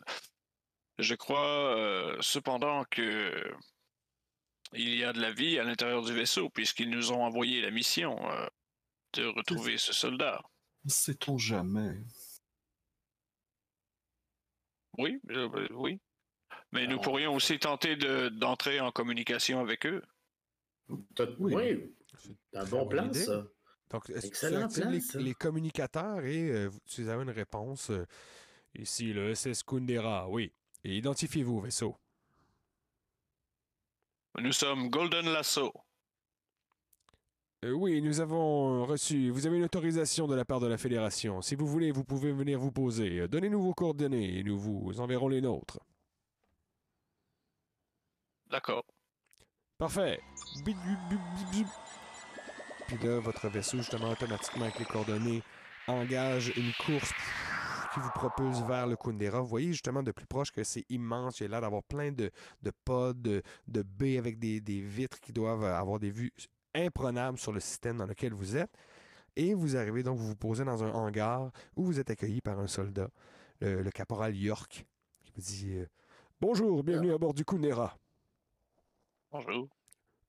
je 0.98 1.16
crois 1.16 1.78
euh, 1.78 2.18
cependant 2.22 2.84
que 2.92 3.52
il 4.74 4.96
y 4.96 5.04
a 5.04 5.14
de 5.14 5.22
la 5.22 5.32
vie 5.32 5.58
à 5.60 5.64
l'intérieur 5.64 6.04
du 6.04 6.14
vaisseau, 6.14 6.50
puisqu'ils 6.50 6.90
nous 6.90 7.12
ont 7.12 7.24
envoyé 7.24 7.62
la 7.62 7.72
mission 7.72 8.18
euh, 8.32 8.48
de 9.14 9.26
retrouver 9.26 9.78
ce 9.78 9.94
soldat. 9.94 10.42
Sait-on 10.88 11.38
jamais? 11.38 12.04
Oui, 14.98 15.22
euh, 15.30 15.50
euh, 15.54 15.68
oui. 15.72 16.00
Mais 16.72 16.86
nous 16.86 16.94
Alors, 16.94 17.02
pourrions 17.04 17.36
aussi 17.36 17.58
tenter 17.60 17.96
de- 17.96 18.30
d'entrer 18.30 18.80
en 18.80 18.92
communication 18.92 19.60
avec 19.60 19.86
eux. 19.86 20.02
Oui. 20.90 20.98
Oui, 21.40 21.96
C'est 22.24 22.58
un 22.58 22.66
bon 22.66 22.88
plan, 22.88 23.08
idée. 23.08 23.24
ça. 23.24 23.46
Donc, 23.92 24.10
est-ce 24.10 24.16
que 24.18 24.22
tu 24.22 24.28
Excellent 24.28 24.64
actives 24.66 24.82
plan, 24.82 24.92
les, 24.92 25.02
ça. 25.02 25.20
les 25.20 25.34
communicateurs 25.34 26.26
et 26.26 26.50
euh, 26.50 26.68
vous- 26.68 26.80
tu 26.86 27.08
avez 27.10 27.24
une 27.24 27.30
réponse. 27.30 27.90
euh, 27.92 28.06
ici, 28.76 29.14
le 29.14 29.34
SS 29.34 29.64
Kundera, 29.64 30.30
oui. 30.30 30.52
Et 30.84 30.96
identifiez-vous 30.98 31.58
au 31.58 31.62
vaisseau. 31.62 31.96
Nous 34.40 34.52
sommes 34.54 34.90
Golden 34.90 35.26
Lasso. 35.34 35.74
Euh, 37.66 37.74
oui, 37.74 38.02
nous 38.02 38.22
avons 38.22 38.86
reçu. 38.86 39.30
Vous 39.32 39.46
avez 39.46 39.58
une 39.58 39.66
autorisation 39.66 40.28
de 40.28 40.36
la 40.36 40.46
part 40.46 40.62
de 40.62 40.68
la 40.68 40.78
Fédération. 40.78 41.42
Si 41.42 41.56
vous 41.56 41.68
voulez, 41.68 41.92
vous 41.92 42.06
pouvez 42.06 42.32
venir 42.32 42.58
vous 42.58 42.72
poser. 42.72 43.20
Euh, 43.20 43.28
Donnez-nous 43.28 43.62
vos 43.62 43.74
coordonnées 43.74 44.40
et 44.40 44.44
nous 44.44 44.58
vous 44.58 45.00
enverrons 45.02 45.28
les 45.28 45.42
nôtres. 45.42 45.80
D'accord. 48.50 48.86
Parfait. 49.78 50.22
Bip, 50.66 50.78
bip, 51.10 51.20
bip. 51.52 51.68
Puis 52.88 52.98
là, 53.06 53.20
votre 53.20 53.50
vaisseau, 53.50 53.78
justement, 53.78 54.10
automatiquement 54.10 54.64
avec 54.64 54.80
les 54.80 54.86
coordonnées, 54.86 55.44
engage 55.88 56.54
une 56.56 56.72
course 56.86 57.12
qui 57.94 58.00
vous 58.00 58.10
propulse 58.12 58.62
vers 58.62 58.88
le 58.88 58.96
Kundera. 58.96 59.42
Vous 59.42 59.48
voyez 59.48 59.72
justement 59.74 60.02
de 60.02 60.12
plus 60.12 60.26
proche 60.26 60.52
que 60.52 60.64
c'est 60.64 60.86
immense. 60.90 61.40
Il 61.40 61.44
y 61.44 61.46
a 61.48 61.50
l'air 61.50 61.62
d'avoir 61.62 61.84
plein 61.84 62.12
de, 62.12 62.32
de 62.64 62.72
pods, 62.86 63.14
de, 63.14 63.44
de 63.68 63.82
baies 63.82 64.18
avec 64.18 64.40
des, 64.40 64.62
des 64.62 64.82
vitres 64.82 65.20
qui 65.20 65.34
doivent 65.34 65.66
avoir 65.66 66.00
des 66.00 66.10
vues 66.12 66.32
imprenables 66.86 67.38
sur 67.38 67.52
le 67.52 67.60
système 67.60 67.98
dans 67.98 68.06
lequel 68.06 68.34
vous 68.34 68.58
êtes. 68.58 68.72
Et 69.36 69.54
vous 69.54 69.78
arrivez 69.78 70.04
donc, 70.04 70.18
vous 70.18 70.28
vous 70.28 70.36
posez 70.36 70.66
dans 70.66 70.84
un 70.84 70.92
hangar 70.92 71.52
où 71.76 71.84
vous 71.84 72.00
êtes 72.00 72.10
accueilli 72.10 72.42
par 72.42 72.60
un 72.60 72.68
soldat, 72.68 73.10
le, 73.62 73.82
le 73.82 73.92
caporal 73.92 74.36
York, 74.36 74.86
qui 75.24 75.32
vous 75.36 75.42
dit 75.42 75.76
euh, 75.76 75.86
Bonjour, 76.42 76.84
bienvenue 76.84 77.14
à 77.14 77.18
bord 77.18 77.34
du 77.34 77.46
Kundera. 77.46 77.98
Bonjour. 79.32 79.68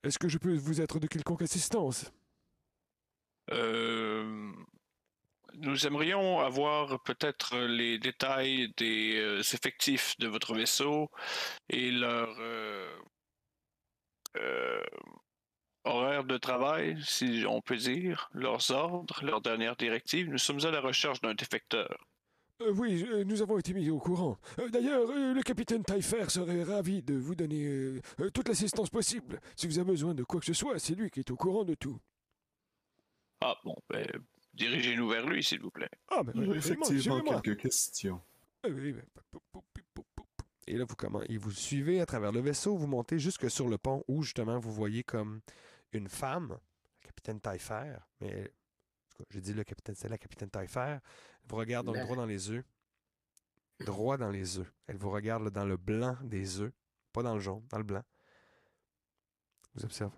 Est-ce 0.03 0.19
que 0.19 0.29
je 0.29 0.39
peux 0.39 0.57
vous 0.57 0.81
être 0.81 0.99
de 0.99 1.07
quelconque 1.07 1.43
assistance? 1.43 2.13
Euh, 3.53 4.53
nous 5.55 5.87
aimerions 5.87 6.41
avoir 6.41 7.03
peut-être 7.03 7.59
les 7.59 7.99
détails 7.99 8.73
des 8.77 9.17
euh, 9.17 9.41
effectifs 9.41 10.17
de 10.19 10.29
votre 10.29 10.55
vaisseau 10.55 11.11
et 11.69 11.91
leur 11.91 12.35
euh, 12.39 12.99
euh, 15.87 15.91
horaire 15.91 16.25
de 16.25 16.37
travail, 16.39 16.99
si 17.05 17.45
on 17.49 17.61
peut 17.61 17.77
dire, 17.77 18.31
leurs 18.33 18.71
ordres, 18.71 19.25
leurs 19.25 19.41
dernières 19.41 19.77
directives. 19.77 20.29
Nous 20.29 20.39
sommes 20.39 20.65
à 20.65 20.71
la 20.71 20.81
recherche 20.81 21.21
d'un 21.21 21.35
défecteur. 21.35 22.07
Euh, 22.61 22.73
oui, 22.77 23.07
euh, 23.09 23.25
nous 23.25 23.41
avons 23.41 23.59
été 23.59 23.73
mis 23.73 23.89
au 23.89 23.99
courant. 23.99 24.39
Euh, 24.59 24.69
D'ailleurs, 24.69 25.09
euh, 25.09 25.33
le 25.33 25.43
capitaine 25.43 25.83
Taillefer 25.83 26.29
serait 26.29 26.63
ravi 26.63 27.03
de 27.03 27.15
vous 27.15 27.35
donner 27.35 27.65
euh, 27.65 28.01
euh, 28.21 28.31
toute 28.31 28.49
l'assistance 28.49 28.91
possible. 28.91 29.41
Si 29.57 29.67
vous 29.67 29.79
avez 29.79 29.93
besoin 29.93 30.15
de 30.15 30.25
quoi 30.25 30.41
que 30.41 30.47
ce 30.47 30.53
soit, 30.53 30.79
c'est 30.79 30.95
lui 30.95 31.11
qui 31.11 31.21
est 31.21 31.31
au 31.31 31.37
courant 31.37 31.65
de 31.65 31.75
tout. 31.75 31.99
Ah 33.41 33.57
bon, 33.65 33.77
ben, 33.89 34.07
dirigez-nous 34.53 35.09
vers 35.09 35.27
lui, 35.27 35.43
s'il 35.43 35.61
vous 35.61 35.71
plaît. 35.71 35.89
Ah, 36.09 36.23
ben, 36.23 36.33
oui, 36.37 36.57
effectivement 36.57 37.21
quelques 37.41 37.63
questions. 37.63 38.21
Oui, 38.65 38.93
ben. 38.93 39.05
Et 40.67 40.77
là, 40.77 40.85
vous, 40.87 40.95
comment, 40.95 41.23
et 41.23 41.37
vous 41.37 41.51
suivez 41.51 42.01
à 42.01 42.07
travers 42.07 42.31
le 42.31 42.41
vaisseau, 42.41 42.77
vous 42.77 42.87
montez 42.87 43.19
jusque 43.19 43.51
sur 43.51 43.69
le 43.69 43.79
pont 43.79 44.05
où, 44.07 44.23
justement, 44.23 44.59
vous 44.59 44.71
voyez 44.71 45.03
comme 45.03 45.41
une 45.93 46.09
femme, 46.09 46.51
la 46.51 47.07
capitaine 47.07 47.41
Taillefer, 47.41 47.97
mais 48.21 48.53
j'ai 49.31 49.41
dit 49.41 49.53
le 49.53 49.65
capitaine, 49.65 49.95
c'est 49.95 50.09
la 50.09 50.19
capitaine 50.19 50.51
Taillefer, 50.51 50.99
elle 50.99 51.01
vous 51.49 51.57
regarde 51.57 51.87
donc 51.87 51.97
La- 51.97 52.05
droit 52.05 52.17
dans 52.17 52.27
les 52.27 52.51
yeux. 52.51 52.65
Droit 53.81 54.17
dans 54.19 54.31
les 54.31 54.59
yeux. 54.59 54.71
Elle 54.87 54.97
vous 54.99 55.11
regarde 55.11 55.45
là, 55.45 55.51
dans 55.51 55.65
le 55.65 55.77
blanc 55.77 56.17
des 56.23 56.61
yeux, 56.61 56.73
pas 57.13 57.23
dans 57.23 57.35
le 57.35 57.41
jaune, 57.41 57.65
dans 57.69 57.79
le 57.79 57.85
blanc. 57.85 58.03
Vous 59.75 59.85
observe. 59.85 60.13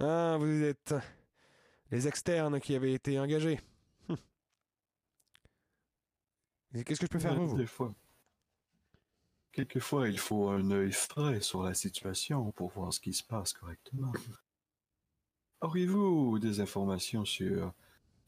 Ah, 0.00 0.36
vous 0.38 0.62
êtes 0.62 0.94
les 1.90 2.08
externes 2.08 2.58
qui 2.60 2.74
avaient 2.74 2.94
été 2.94 3.18
engagés. 3.20 3.60
Hum. 4.08 4.16
Qu'est-ce 6.84 7.00
que 7.00 7.06
je 7.06 7.10
peux 7.10 7.18
faire 7.18 7.34
pour 7.34 7.44
vous? 7.44 7.58
Des 7.58 7.66
fois. 7.66 7.94
Quelquefois, 9.52 10.08
il 10.08 10.18
faut 10.18 10.48
un 10.48 10.70
œil 10.70 10.92
frais 10.92 11.42
sur 11.42 11.62
la 11.62 11.74
situation 11.74 12.50
pour 12.52 12.70
voir 12.70 12.94
ce 12.94 13.00
qui 13.00 13.12
se 13.12 13.22
passe 13.22 13.52
correctement. 13.52 14.12
Auriez-vous 15.62 16.38
des 16.38 16.60
informations 16.60 17.24
sur 17.24 17.72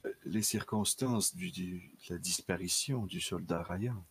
euh, 0.04 0.10
les 0.24 0.42
circonstances 0.42 1.34
de 1.36 1.80
la 2.08 2.18
disparition 2.18 3.06
du 3.06 3.20
soldat 3.20 3.62
Ryan? 3.62 4.04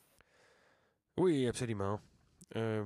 Oui, 1.17 1.47
absolument. 1.47 1.99
Euh, 2.55 2.85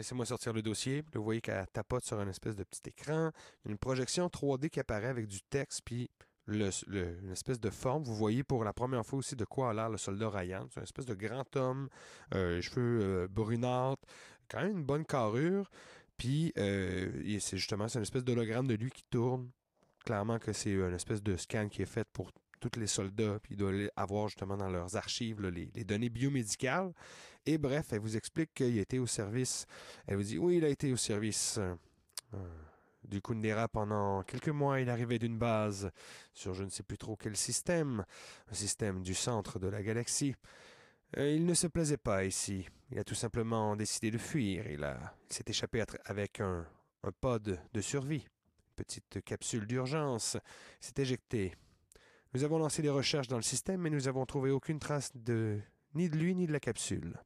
Laissez-moi 0.00 0.24
sortir 0.24 0.54
le 0.54 0.62
dossier. 0.62 1.04
Vous 1.12 1.22
voyez 1.22 1.42
qu'elle 1.42 1.66
tapote 1.74 2.06
sur 2.06 2.18
un 2.18 2.26
espèce 2.26 2.56
de 2.56 2.64
petit 2.64 2.80
écran. 2.86 3.32
Une 3.66 3.76
projection 3.76 4.28
3D 4.28 4.70
qui 4.70 4.80
apparaît 4.80 5.08
avec 5.08 5.26
du 5.26 5.42
texte, 5.42 5.82
puis 5.84 6.08
une 6.48 7.30
espèce 7.30 7.60
de 7.60 7.68
forme. 7.68 8.02
Vous 8.04 8.14
voyez 8.14 8.42
pour 8.42 8.64
la 8.64 8.72
première 8.72 9.04
fois 9.04 9.18
aussi 9.18 9.36
de 9.36 9.44
quoi 9.44 9.70
a 9.70 9.74
l'air 9.74 9.90
le 9.90 9.98
soldat 9.98 10.30
Ryan. 10.30 10.66
C'est 10.70 10.80
une 10.80 10.84
espèce 10.84 11.04
de 11.04 11.12
grand 11.12 11.54
homme, 11.54 11.90
euh, 12.34 12.62
cheveux 12.62 13.00
euh, 13.02 13.28
brunâtres, 13.28 14.02
quand 14.48 14.62
même 14.62 14.78
une 14.78 14.84
bonne 14.84 15.04
carrure. 15.04 15.70
Puis 16.20 16.52
euh, 16.58 17.38
c'est 17.40 17.56
justement 17.56 17.88
c'est 17.88 17.98
une 17.98 18.02
espèce 18.02 18.24
d'hologramme 18.24 18.66
de 18.66 18.74
lui 18.74 18.90
qui 18.90 19.04
tourne. 19.08 19.48
Clairement 20.04 20.38
que 20.38 20.52
c'est 20.52 20.72
une 20.72 20.92
espèce 20.92 21.22
de 21.22 21.34
scan 21.34 21.70
qui 21.70 21.80
est 21.80 21.86
fait 21.86 22.06
pour 22.12 22.30
tous 22.60 22.78
les 22.78 22.86
soldats, 22.86 23.38
puis 23.42 23.54
il 23.54 23.56
doit 23.56 23.72
avoir 23.96 24.28
justement 24.28 24.58
dans 24.58 24.68
leurs 24.68 24.96
archives 24.96 25.40
les, 25.40 25.70
les 25.74 25.84
données 25.84 26.10
biomédicales. 26.10 26.92
Et 27.46 27.56
bref, 27.56 27.86
elle 27.92 28.00
vous 28.00 28.18
explique 28.18 28.52
qu'il 28.52 28.76
était 28.76 28.98
au 28.98 29.06
service. 29.06 29.64
Elle 30.06 30.16
vous 30.16 30.24
dit 30.24 30.36
oui, 30.36 30.58
il 30.58 30.64
a 30.66 30.68
été 30.68 30.92
au 30.92 30.96
service 30.96 31.56
euh, 31.56 31.74
euh, 32.34 32.48
du 33.02 33.22
Kundera 33.22 33.66
pendant 33.68 34.22
quelques 34.24 34.50
mois. 34.50 34.78
Il 34.78 34.90
arrivait 34.90 35.18
d'une 35.18 35.38
base 35.38 35.90
sur 36.34 36.52
je 36.52 36.64
ne 36.64 36.68
sais 36.68 36.82
plus 36.82 36.98
trop 36.98 37.16
quel 37.16 37.34
système, 37.34 38.04
un 38.50 38.54
système 38.54 39.02
du 39.02 39.14
centre 39.14 39.58
de 39.58 39.68
la 39.68 39.82
galaxie. 39.82 40.34
Euh, 41.16 41.30
il 41.32 41.44
ne 41.44 41.54
se 41.54 41.66
plaisait 41.66 41.96
pas 41.96 42.24
ici. 42.24 42.68
Il 42.92 42.98
a 42.98 43.04
tout 43.04 43.14
simplement 43.14 43.76
décidé 43.76 44.10
de 44.10 44.18
fuir. 44.18 44.70
Il, 44.70 44.84
a, 44.84 45.14
il 45.28 45.34
s'est 45.34 45.44
échappé 45.46 45.82
avec 46.04 46.40
un, 46.40 46.66
un 47.02 47.12
pod 47.12 47.58
de 47.72 47.80
survie, 47.80 48.22
une 48.24 48.74
petite 48.76 49.22
capsule 49.24 49.66
d'urgence. 49.66 50.36
Il 50.80 50.86
s'est 50.86 51.02
éjecté. 51.02 51.54
Nous 52.32 52.44
avons 52.44 52.58
lancé 52.58 52.80
des 52.82 52.90
recherches 52.90 53.28
dans 53.28 53.36
le 53.36 53.42
système, 53.42 53.80
mais 53.80 53.90
nous 53.90 54.02
n'avons 54.02 54.24
trouvé 54.24 54.50
aucune 54.50 54.78
trace 54.78 55.10
de 55.16 55.58
ni 55.94 56.08
de 56.08 56.16
lui 56.16 56.34
ni 56.36 56.46
de 56.46 56.52
la 56.52 56.60
capsule. 56.60 57.16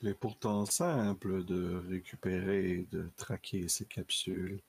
Il 0.00 0.08
est 0.08 0.14
pourtant 0.14 0.64
simple 0.66 1.44
de 1.44 1.76
récupérer 1.88 2.70
et 2.70 2.86
de 2.92 3.10
traquer 3.16 3.68
ces 3.68 3.86
capsules. 3.86 4.60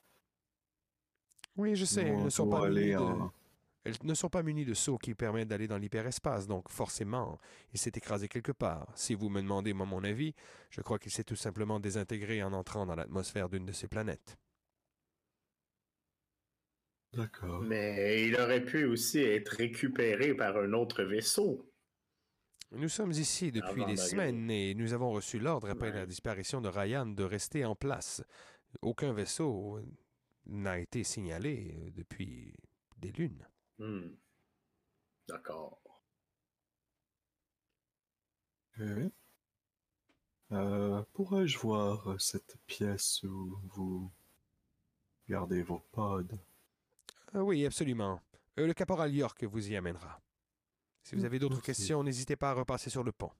Oui, 1.57 1.75
je 1.75 1.85
sais, 1.85 2.11
On 2.11 2.25
ne 2.25 2.29
sont 2.29 2.47
pas 2.49 2.65
aller 2.65 2.95
munies 2.95 2.95
de, 2.95 2.97
en- 3.21 3.31
elles 3.85 3.95
ne 4.03 4.13
sont 4.15 4.29
pas 4.29 4.41
munies 4.43 4.65
de 4.65 4.73
sauts 4.73 4.97
qui 4.97 5.13
permettent 5.13 5.47
d'aller 5.47 5.67
dans 5.67 5.77
l'hyperespace, 5.77 6.47
donc 6.47 6.69
forcément, 6.69 7.39
il 7.71 7.79
s'est 7.79 7.91
écrasé 7.95 8.27
quelque 8.27 8.51
part. 8.51 8.91
Si 8.95 9.13
vous 9.13 9.29
me 9.29 9.41
demandez 9.41 9.73
moi 9.73 9.85
mon 9.85 10.03
avis, 10.03 10.33
je 10.71 10.81
crois 10.81 10.97
qu'il 10.99 11.11
s'est 11.11 11.23
tout 11.23 11.35
simplement 11.35 11.79
désintégré 11.79 12.41
en 12.43 12.51
entrant 12.53 12.85
dans 12.87 12.95
l'atmosphère 12.95 13.47
d'une 13.47 13.65
de 13.65 13.71
ces 13.71 13.87
planètes. 13.87 14.37
D'accord. 17.13 17.61
Mais 17.61 18.27
il 18.27 18.35
aurait 18.35 18.65
pu 18.65 18.85
aussi 18.85 19.19
être 19.19 19.49
récupéré 19.55 20.33
par 20.33 20.57
un 20.57 20.73
autre 20.73 21.03
vaisseau. 21.03 21.71
Nous 22.71 22.89
sommes 22.89 23.11
ici 23.11 23.51
depuis 23.51 23.83
Avant 23.83 23.91
des 23.91 23.95
semaines 23.97 24.49
et 24.51 24.73
nous 24.73 24.91
avons 24.93 25.11
reçu 25.11 25.39
l'ordre 25.39 25.69
après 25.69 25.91
Ouais. 25.91 25.95
la 25.99 26.05
disparition 26.05 26.59
de 26.59 26.67
Ryan 26.67 27.05
de 27.05 27.23
rester 27.23 27.63
en 27.63 27.75
place. 27.75 28.21
Aucun 28.81 29.13
vaisseau 29.13 29.79
n'a 30.47 30.79
été 30.79 31.03
signalé 31.03 31.73
euh, 31.77 31.91
depuis 31.91 32.53
des 32.97 33.11
lunes. 33.13 33.47
Hmm. 33.79 34.17
D'accord. 35.27 35.77
Oui. 38.79 39.11
Euh, 40.51 41.03
Pourrais-je 41.13 41.59
voir 41.59 42.09
euh, 42.09 42.17
cette 42.17 42.57
pièce 42.65 43.21
où 43.21 43.59
vous 43.75 44.11
gardez 45.29 45.61
vos 45.61 45.85
pods? 45.91 46.39
Ah 47.33 47.43
oui, 47.43 47.65
absolument. 47.65 48.19
Euh, 48.59 48.65
le 48.67 48.73
caporal 48.73 49.13
York 49.13 49.43
vous 49.43 49.69
y 49.71 49.75
amènera. 49.75 50.19
Si 51.03 51.15
vous 51.15 51.23
Mm, 51.23 51.25
avez 51.25 51.39
d'autres 51.39 51.61
questions, 51.61 52.03
n'hésitez 52.03 52.35
pas 52.37 52.51
à 52.51 52.53
repasser 52.53 52.89
sur 52.89 53.03
le 53.03 53.11
pont. 53.11 53.31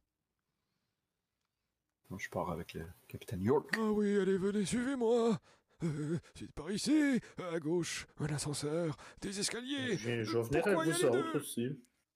Je 2.18 2.30
pars 2.30 2.50
avec 2.50 2.74
le 2.74 2.88
capitaine 3.08 3.44
York. 3.44 3.78
Ah 3.78 3.92
oui, 3.92 4.18
allez, 4.18 4.38
venez, 4.40 4.66
suivez-moi. 4.66 5.40
Euh, 5.84 6.18
c'est 6.36 6.52
par 6.54 6.72
ici, 6.72 7.20
à 7.52 7.60
gauche, 7.60 8.08
un 8.20 8.28
ascenseur, 8.28 8.96
des 9.22 9.40
escaliers. 9.40 9.98
Je, 9.98 10.24
je 10.24 10.38
vais 10.38 10.44
venir 10.44 10.68
avec 10.68 10.88
y 10.88 11.02
vous 11.02 11.06
autres 11.08 11.38
aussi. 11.38 11.68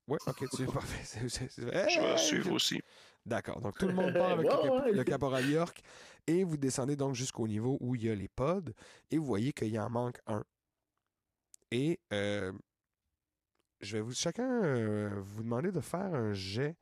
Ouais, 0.07 0.17
ok, 0.25 0.45
c'est 0.51 0.65
parfait. 0.65 1.19
Je 1.27 2.01
vais 2.01 2.17
suivre 2.17 2.51
aussi. 2.53 2.81
D'accord, 3.25 3.59
donc 3.61 3.77
tout 3.77 3.87
le 3.87 3.93
monde 3.93 4.13
part 4.13 4.31
avec 4.39 4.47
le, 4.47 4.55
Ouais, 4.55 4.61
cap- 4.63 4.85
ouais. 4.85 4.91
le 4.93 5.03
caporal 5.03 5.49
York 5.49 5.81
et 6.25 6.43
vous 6.43 6.57
descendez 6.57 6.95
donc 6.95 7.13
jusqu'au 7.15 7.47
niveau 7.47 7.77
où 7.81 7.93
il 7.95 8.05
y 8.05 8.09
a 8.09 8.15
les 8.15 8.29
pods 8.29 8.71
et 9.11 9.17
vous 9.17 9.25
voyez 9.25 9.51
qu'il 9.53 9.77
en 9.79 9.89
manque 9.89 10.19
un. 10.25 10.43
Et 11.71 11.99
euh, 12.13 12.51
je 13.81 13.97
vais 13.97 14.01
vous 14.01 14.13
chacun 14.13 14.63
euh, 14.63 15.19
vous 15.21 15.43
demander 15.43 15.71
de 15.71 15.81
faire 15.81 15.99
un 16.15 16.33
jet 16.33 16.75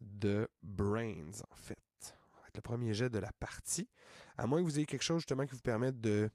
de 0.00 0.46
brains 0.62 1.30
en 1.50 1.54
fait. 1.56 1.78
Le 2.56 2.62
premier 2.62 2.94
jet 2.94 3.10
de 3.10 3.18
la 3.18 3.30
partie. 3.32 3.88
À 4.36 4.46
moins 4.46 4.60
que 4.60 4.64
vous 4.64 4.78
ayez 4.78 4.86
quelque 4.86 5.02
chose 5.02 5.18
justement 5.18 5.46
qui 5.46 5.54
vous 5.54 5.60
permette 5.60 6.00
de 6.00 6.30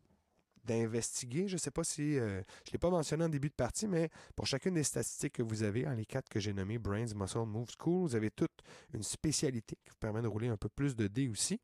d'investiguer. 0.64 1.48
Je 1.48 1.56
ne 1.56 1.60
sais 1.60 1.72
pas 1.72 1.84
si 1.84 2.20
euh, 2.20 2.42
je 2.66 2.70
ne 2.70 2.74
l'ai 2.74 2.78
pas 2.78 2.92
mentionné 2.92 3.26
en 3.26 3.30
début 3.30 3.50
de 3.50 3.56
partie, 3.56 3.88
mais 3.88 4.12
pour 4.36 4.46
chacune 4.46 4.76
des 4.76 4.84
statistiques 4.84 5.34
que 5.34 5.42
vous 5.42 5.64
avez, 5.64 5.88
hein, 5.88 5.96
les 5.96 6.06
quatre 6.06 6.30
que 6.30 6.40
j'ai 6.40 6.54
nommées, 6.54 6.78
Brains, 6.78 7.16
Muscle, 7.16 7.46
Move, 7.46 7.72
School, 7.80 8.10
vous 8.10 8.16
avez 8.16 8.30
toutes 8.30 8.62
une 8.94 9.02
spécialité 9.02 9.76
qui 9.84 9.90
vous 9.90 9.98
permet 10.00 10.22
de 10.22 10.28
rouler 10.28 10.50
un 10.50 10.58
peu 10.58 10.70
plus 10.70 10.96
de 10.96 11.08
dés 11.08 11.30
aussi. 11.30 11.60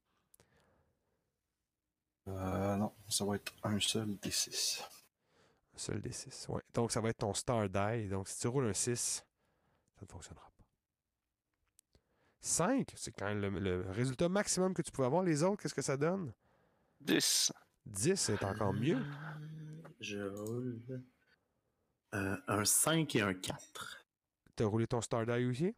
Euh, 2.28 2.76
non, 2.76 2.92
ça 3.08 3.24
va 3.24 3.36
être 3.36 3.54
un 3.64 3.80
seul 3.80 4.18
des 4.18 4.32
six. 4.32 4.84
Un 5.76 5.80
seul 5.80 6.02
des 6.02 6.12
6. 6.12 6.48
Ouais. 6.50 6.62
Donc, 6.74 6.92
ça 6.92 7.02
va 7.02 7.10
être 7.10 7.20
ton 7.20 7.34
Star 7.34 7.70
Die. 7.70 8.08
Donc, 8.10 8.28
si 8.28 8.40
tu 8.40 8.48
roules 8.48 8.66
un 8.66 8.74
6, 8.74 9.24
ça 9.96 10.02
ne 10.02 10.08
fonctionnera. 10.08 10.47
5, 12.42 12.92
c'est 12.96 13.12
quand 13.12 13.26
même 13.26 13.40
le, 13.42 13.60
le 13.60 13.92
résultat 13.92 14.30
maximum 14.30 14.74
que 14.74 14.82
tu 14.82 14.92
pouvais 14.92 15.08
avoir. 15.08 15.24
Les 15.24 15.44
autres, 15.44 15.62
qu'est-ce 15.62 15.74
que 15.74 15.82
ça 15.82 15.98
donne? 15.98 16.32
10. 17.02 17.52
10, 17.86 18.16
c'est 18.16 18.44
encore 18.44 18.74
mieux. 18.74 18.98
Je 20.00 20.20
roule 20.20 20.80
euh, 22.14 22.38
un 22.48 22.66
5 22.66 23.16
et 23.16 23.22
un 23.22 23.34
4. 23.34 24.06
Tu 24.56 24.64
as 24.64 24.66
roulé 24.66 24.88
ton 24.88 25.02
Star 25.02 25.26
Die 25.26 25.46
aussi? 25.46 25.76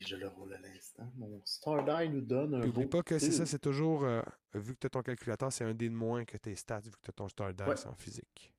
Je 0.00 0.16
le 0.16 0.28
roule 0.28 0.52
à 0.54 0.58
l'instant. 0.58 1.10
Mon 1.16 1.40
Star 1.44 1.84
Die 1.84 2.08
nous 2.10 2.20
donne 2.20 2.54
un 2.54 2.58
N'oublie 2.60 2.86
pas 2.86 3.02
que 3.02 3.18
c'est 3.18 3.30
ça, 3.30 3.46
c'est 3.46 3.58
toujours, 3.60 4.04
euh, 4.04 4.22
vu 4.54 4.74
que 4.74 4.80
tu 4.80 4.86
as 4.86 4.90
ton 4.90 5.02
calculateur, 5.02 5.52
c'est 5.52 5.64
un 5.64 5.74
dé 5.74 5.88
de 5.88 5.94
moins 5.94 6.24
que 6.24 6.36
tes 6.36 6.54
stats, 6.56 6.80
vu 6.80 6.90
que 6.90 7.00
tu 7.02 7.10
as 7.10 7.12
ton 7.12 7.28
Star 7.28 7.54
Die 7.54 7.62
Ouais. 7.62 7.86
en 7.86 7.94
physique. 7.94 8.52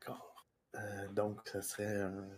D'accord. 0.00 0.46
Euh, 0.74 1.08
donc, 1.12 1.40
ça 1.48 1.62
serait 1.62 2.00
un, 2.02 2.28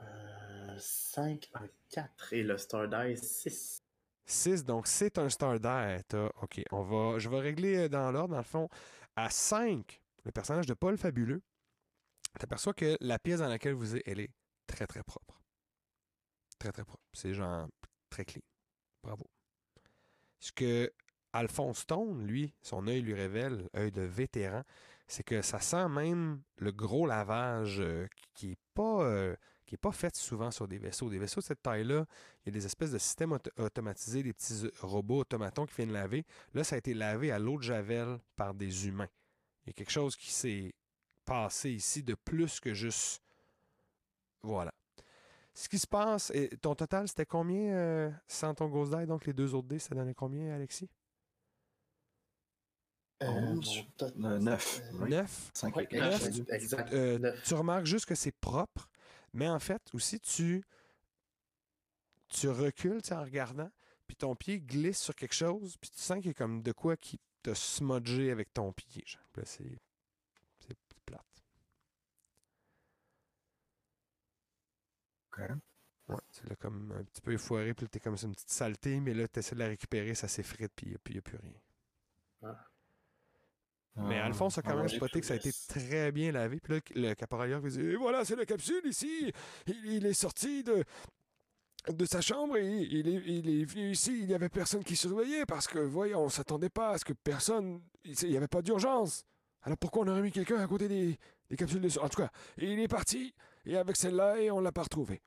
un 0.00 0.39
5, 0.80 1.48
un 1.54 1.68
4 1.90 2.32
et 2.32 2.42
le 2.42 2.58
Star 2.58 2.88
Die 2.88 3.16
6. 3.16 3.82
6, 4.26 4.64
donc 4.64 4.86
c'est 4.86 5.18
un 5.18 5.28
Star 5.28 5.54
Die. 5.60 6.04
T'as- 6.08 6.30
OK, 6.42 6.60
on 6.72 6.82
va, 6.82 7.18
je 7.18 7.28
vais 7.28 7.40
régler 7.40 7.76
euh, 7.76 7.88
dans 7.88 8.10
l'ordre, 8.10 8.30
dans 8.32 8.38
le 8.38 8.44
fond. 8.44 8.68
À 9.16 9.28
5, 9.30 10.02
le 10.24 10.32
personnage 10.32 10.66
de 10.66 10.74
Paul 10.74 10.96
Fabuleux, 10.96 11.42
t'aperçois 12.38 12.74
que 12.74 12.96
la 13.00 13.18
pièce 13.18 13.40
dans 13.40 13.48
laquelle 13.48 13.74
vous 13.74 13.96
êtes, 13.96 14.02
elle 14.06 14.20
est 14.20 14.30
très, 14.66 14.86
très 14.86 15.02
propre. 15.02 15.40
Très, 16.58 16.72
très 16.72 16.84
propre. 16.84 17.02
C'est 17.12 17.34
genre 17.34 17.68
très 18.08 18.24
clean. 18.24 18.42
Bravo. 19.02 19.26
Ce 20.38 20.52
que 20.52 20.92
Alphonse 21.32 21.80
Stone, 21.80 22.24
lui, 22.26 22.54
son 22.62 22.86
œil 22.86 23.02
lui 23.02 23.14
révèle, 23.14 23.68
œil 23.76 23.90
de 23.92 24.02
vétéran, 24.02 24.62
c'est 25.06 25.22
que 25.22 25.42
ça 25.42 25.60
sent 25.60 25.88
même 25.88 26.42
le 26.56 26.70
gros 26.72 27.06
lavage 27.06 27.80
euh, 27.80 28.06
qui 28.34 28.48
n'est 28.48 28.56
pas, 28.74 29.02
euh, 29.04 29.34
qui 29.70 29.76
est 29.76 29.78
pas 29.78 29.92
fait 29.92 30.16
souvent 30.16 30.50
sur 30.50 30.66
des 30.66 30.78
vaisseaux. 30.78 31.08
Des 31.08 31.20
vaisseaux 31.20 31.40
de 31.40 31.44
cette 31.46 31.62
taille-là, 31.62 32.04
il 32.44 32.46
y 32.46 32.48
a 32.48 32.52
des 32.58 32.66
espèces 32.66 32.90
de 32.90 32.98
systèmes 32.98 33.30
auto- 33.30 33.52
automatisés, 33.56 34.24
des 34.24 34.32
petits 34.32 34.64
euh, 34.66 34.70
robots 34.80 35.20
automatons 35.20 35.64
qui 35.64 35.76
viennent 35.76 35.92
laver. 35.92 36.26
Là, 36.54 36.64
ça 36.64 36.74
a 36.74 36.78
été 36.78 36.92
lavé 36.92 37.30
à 37.30 37.38
l'eau 37.38 37.56
de 37.56 37.62
Javel 37.62 38.18
par 38.34 38.52
des 38.52 38.88
humains. 38.88 39.08
Il 39.64 39.68
y 39.68 39.70
a 39.70 39.72
quelque 39.74 39.92
chose 39.92 40.16
qui 40.16 40.32
s'est 40.32 40.74
passé 41.24 41.70
ici 41.70 42.02
de 42.02 42.14
plus 42.16 42.58
que 42.58 42.74
juste. 42.74 43.22
Voilà. 44.42 44.74
Ce 45.54 45.68
qui 45.68 45.78
se 45.78 45.86
passe, 45.86 46.32
et 46.34 46.48
ton 46.60 46.74
total, 46.74 47.06
c'était 47.06 47.24
combien 47.26 47.72
euh, 47.72 48.10
sans 48.26 48.52
ton 48.54 48.66
Ghost 48.68 48.92
Die? 48.96 49.06
Donc 49.06 49.24
les 49.24 49.32
deux 49.32 49.54
autres 49.54 49.68
dés, 49.68 49.78
ça 49.78 49.94
donnait 49.94 50.14
combien, 50.14 50.52
Alexis? 50.52 50.90
Euh, 53.22 53.26
Onze, 53.28 53.84
mon 54.16 54.38
tot- 54.38 54.38
neuf. 54.40 54.80
Oui. 54.94 55.10
Neuf? 55.10 55.50
5 55.54 55.76
ouais, 55.76 55.88
Neuf. 55.92 56.26
exact, 56.26 56.50
exact, 56.52 56.92
Euh, 56.92 57.18
neuf. 57.18 57.42
tu 57.44 57.54
remarques 57.54 57.84
juste 57.86 58.06
que 58.06 58.14
c'est 58.16 58.32
propre, 58.32 58.88
mais 59.32 59.48
en 59.48 59.58
fait, 59.58 59.82
aussi, 59.94 60.20
tu, 60.20 60.64
tu 62.28 62.48
recules 62.48 63.02
tu 63.02 63.12
en 63.12 63.22
regardant, 63.22 63.70
puis 64.06 64.16
ton 64.16 64.34
pied 64.34 64.60
glisse 64.60 65.00
sur 65.00 65.14
quelque 65.14 65.34
chose, 65.34 65.76
puis 65.76 65.90
tu 65.90 66.00
sens 66.00 66.18
qu'il 66.18 66.28
y 66.28 66.30
a 66.30 66.34
comme 66.34 66.62
de 66.62 66.72
quoi 66.72 66.96
qui 66.96 67.20
t'a 67.42 67.54
smudgé 67.54 68.30
avec 68.30 68.52
ton 68.52 68.72
pied. 68.72 69.04
genre. 69.06 69.22
Puis 69.32 69.42
là, 69.42 69.46
c'est 69.46 69.80
plate. 71.06 71.42
Ok. 75.32 75.40
Ouais, 76.08 76.16
c'est 76.30 76.48
là 76.48 76.56
comme 76.56 76.92
un 76.92 77.04
petit 77.04 77.20
peu 77.20 77.32
effoiré, 77.32 77.72
puis 77.72 77.84
là, 77.84 77.88
t'es 77.88 78.00
comme 78.00 78.16
une 78.20 78.34
petite 78.34 78.50
saleté, 78.50 78.98
mais 79.00 79.14
là, 79.14 79.28
t'essaies 79.28 79.54
de 79.54 79.60
la 79.60 79.68
récupérer, 79.68 80.14
ça 80.14 80.26
s'effrite, 80.26 80.72
puis 80.74 80.86
il 80.86 80.90
n'y 80.90 81.18
a, 81.18 81.22
plus 81.22 81.36
rien. 81.36 81.60
Mais 83.96 84.18
Euh, 84.18 84.24
Alphonse 84.26 84.56
a 84.58 84.62
quand 84.62 84.70
ah 84.70 84.76
même 84.76 84.88
spoté 84.88 85.20
que 85.20 85.26
ça 85.26 85.34
a 85.34 85.36
été 85.36 85.50
très 85.68 86.12
bien 86.12 86.32
lavé. 86.32 86.60
Puis 86.60 86.74
là, 86.74 86.80
le 86.94 87.14
caporal 87.14 87.50
York 87.50 87.66
dit 87.66 87.80
Et 87.80 87.96
voilà, 87.96 88.24
c'est 88.24 88.36
la 88.36 88.46
capsule 88.46 88.82
ici. 88.86 89.32
Il, 89.66 89.86
il 89.86 90.06
est 90.06 90.14
sorti 90.14 90.62
de, 90.62 90.84
de 91.88 92.04
sa 92.04 92.20
chambre 92.20 92.56
et 92.56 92.66
il 92.82 93.08
est, 93.08 93.22
il 93.26 93.48
est 93.60 93.64
venu 93.64 93.90
ici. 93.90 94.20
Il 94.20 94.26
n'y 94.26 94.34
avait 94.34 94.48
personne 94.48 94.84
qui 94.84 94.96
surveillait 94.96 95.44
parce 95.44 95.66
que, 95.66 95.78
voyons, 95.78 96.20
on 96.24 96.28
s'attendait 96.28 96.70
pas 96.70 96.90
à 96.90 96.98
ce 96.98 97.04
que 97.04 97.12
personne. 97.12 97.82
Il 98.04 98.30
n'y 98.30 98.36
avait 98.36 98.48
pas 98.48 98.62
d'urgence. 98.62 99.24
Alors 99.62 99.76
pourquoi 99.76 100.04
on 100.04 100.08
aurait 100.08 100.22
mis 100.22 100.32
quelqu'un 100.32 100.58
à 100.58 100.66
côté 100.66 100.88
des, 100.88 101.18
des 101.50 101.56
capsules 101.56 101.80
de 101.82 101.98
En 101.98 102.08
tout 102.08 102.22
cas, 102.22 102.30
il 102.56 102.78
est 102.78 102.88
parti 102.88 103.34
et 103.66 103.76
avec 103.76 103.96
celle-là 103.96 104.40
et 104.40 104.50
on 104.50 104.60
l'a 104.60 104.72
pas 104.72 104.84
retrouvé. 104.84 105.20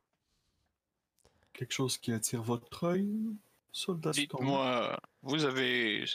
Quelque 1.52 1.74
chose 1.74 2.00
qui 2.00 2.12
attire 2.12 2.42
votre 2.42 2.84
œil, 2.86 3.38
soldat? 3.72 4.10
Dites-moi, 4.10 4.98
vous 5.22 5.46
avez, 5.46 6.06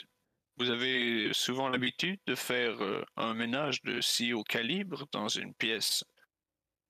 vous 0.59 0.69
avez 0.69 1.33
souvent 1.33 1.69
l'habitude 1.69 2.19
de 2.25 2.35
faire 2.35 2.81
euh, 2.83 3.03
un 3.15 3.33
ménage 3.33 3.81
de 3.83 4.01
si 4.01 4.33
haut 4.33 4.43
calibre 4.43 5.07
dans 5.13 5.29
une 5.29 5.53
pièce 5.53 6.03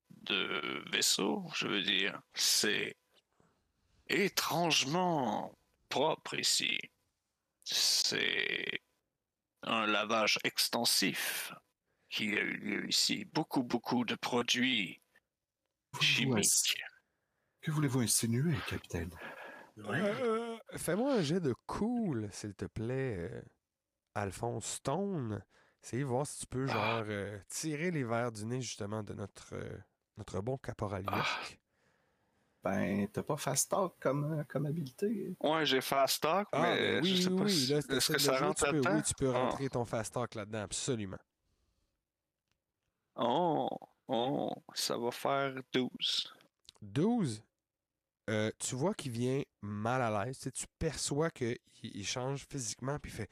de 0.10 0.84
vaisseau 0.92 1.46
Je 1.54 1.68
veux 1.68 1.84
dire, 1.84 2.20
c'est 2.34 2.98
étrangement 4.08 5.56
propre 5.88 6.34
ici. 6.40 6.80
C'est 7.64 8.82
un 9.62 9.86
lavage 9.86 10.39
extensif 10.43 11.54
qui 12.10 12.30
a 12.36 12.41
eu 12.41 12.58
lieu 12.58 12.89
ici. 12.89 13.26
Beaucoup, 13.26 13.63
beaucoup 13.63 14.04
de 14.04 14.15
produits 14.15 15.00
chimiques. 16.02 16.76
Que 17.62 17.70
voulez-vous 17.72 18.02
insinuer, 18.02 18.56
capitaine? 18.67 19.12
Ouais. 19.78 20.02
Euh, 20.02 20.58
Fais-moi 20.76 21.13
un 21.13 21.22
jet 21.22 21.39
de 21.39 21.54
cool, 21.67 22.30
s'il 22.32 22.56
te 22.56 22.65
plaît, 22.65 23.15
euh, 23.17 23.41
Alphonse 24.19 24.65
Stone. 24.65 25.43
Essayez 25.84 26.03
de 26.03 26.08
voir 26.08 26.27
si 26.27 26.39
tu 26.39 26.45
peux, 26.47 26.67
genre, 26.67 27.03
euh, 27.08 27.39
tirer 27.47 27.91
les 27.91 28.03
verres 28.03 28.32
du 28.32 28.45
nez, 28.45 28.62
justement, 28.62 29.01
de 29.01 29.13
notre, 29.13 29.53
euh, 29.53 29.77
notre 30.17 30.41
bon 30.41 30.58
caporal 30.58 31.05
York. 31.05 31.60
Ben, 32.62 33.08
t'as 33.08 33.23
pas 33.23 33.38
fast 33.38 33.71
talk 33.71 33.93
comme, 34.01 34.39
euh, 34.39 34.43
comme 34.43 34.65
habilité. 34.65 35.34
Ouais, 35.39 35.65
j'ai 35.65 35.79
fast 35.79 36.21
talk, 36.21 36.49
Ah, 36.51 36.62
mais 36.62 36.77
ben 36.95 37.03
oui, 37.03 37.15
je 37.15 37.21
sais 37.23 37.29
oui, 37.29 37.38
pas 37.38 37.43
oui. 37.45 37.51
si- 37.51 37.71
Là, 37.71 37.77
est-ce 37.77 38.12
que 38.12 38.17
ça 38.19 38.39
rentre 38.39 38.65
tu 38.65 38.69
peux, 38.71 38.77
là-dedans? 38.77 38.95
Oui, 38.97 39.03
tu 39.03 39.13
peux 39.13 39.29
Ah. 39.29 39.39
rentrer 39.45 39.69
ton 39.69 39.86
fast 39.86 40.13
talk 40.13 40.36
là-dedans, 40.36 40.60
absolument. 40.63 41.17
Oh, 43.15 43.69
oh, 44.08 44.51
ça 44.73 44.97
va 44.97 45.12
faire 45.12 45.53
12. 45.73 46.34
12, 46.82 47.43
euh, 48.29 48.51
tu 48.60 48.75
vois 48.75 48.93
qu'il 48.93 49.12
vient 49.12 49.41
mal 49.62 50.01
à 50.01 50.25
l'aise. 50.25 50.38
Tu, 50.38 50.43
sais, 50.43 50.51
tu 50.51 50.65
perçois 50.77 51.29
qu'il 51.29 51.58
il 51.84 52.05
change 52.05 52.45
physiquement, 52.49 52.99
puis 52.99 53.12
il 53.12 53.15
fait 53.15 53.29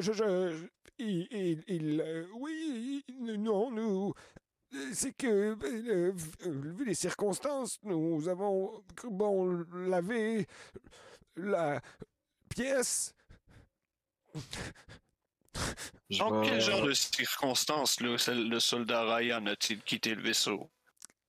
je, 0.00 0.12
je- 0.12 0.66
il, 0.98 1.26
il- 1.30 1.64
il, 1.68 2.00
euh, 2.00 2.26
oui, 2.34 3.04
il- 3.08 3.40
non, 3.42 3.70
nous, 3.70 4.14
c'est 4.92 5.12
que, 5.12 5.56
euh, 5.62 6.12
euh, 6.46 6.72
vu 6.76 6.84
les 6.84 6.94
circonstances, 6.94 7.78
nous 7.84 8.28
avons, 8.28 8.82
bon, 9.04 9.64
lavé 9.72 10.46
la 11.36 11.80
pièce. 12.48 13.14
Je 16.10 16.22
vais- 16.22 16.48
quel 16.48 16.60
genre 16.60 16.84
de 16.86 16.92
circonstances 16.92 18.00
le, 18.00 18.16
le 18.48 18.60
soldat 18.60 19.14
Ryan 19.16 19.44
a-t-il 19.46 19.82
quitté 19.82 20.14
le 20.14 20.22
vaisseau? 20.22 20.68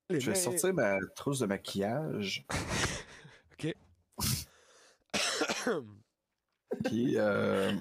Les 0.09 0.19
Je 0.19 0.31
vais 0.31 0.37
mains- 0.37 0.43
sortir 0.43 0.73
ma 0.73 0.97
trousse 1.15 1.39
de 1.39 1.45
maquillage. 1.45 2.45
Puis, 6.85 7.17
euh, 7.17 7.73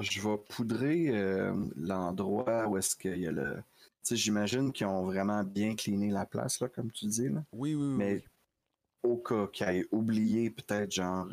je 0.00 0.20
vais 0.20 0.36
poudrer 0.48 1.08
euh, 1.08 1.54
l'endroit 1.76 2.66
où 2.68 2.76
est-ce 2.76 2.96
qu'il 2.96 3.18
y 3.18 3.26
a 3.26 3.32
le. 3.32 3.56
Tu 3.56 4.10
sais, 4.10 4.16
j'imagine 4.16 4.72
qu'ils 4.72 4.86
ont 4.86 5.04
vraiment 5.04 5.42
bien 5.44 5.74
cleané 5.74 6.10
la 6.10 6.26
place, 6.26 6.60
là, 6.60 6.68
comme 6.68 6.90
tu 6.92 7.06
dis. 7.06 7.28
Là. 7.28 7.44
Oui, 7.52 7.74
oui, 7.74 7.86
oui. 7.86 7.94
Mais 7.96 8.24
au 9.02 9.16
cas 9.16 9.46
qu'ils 9.48 9.66
aient 9.66 9.86
oublié 9.90 10.50
peut-être 10.50 10.92
genre 10.92 11.28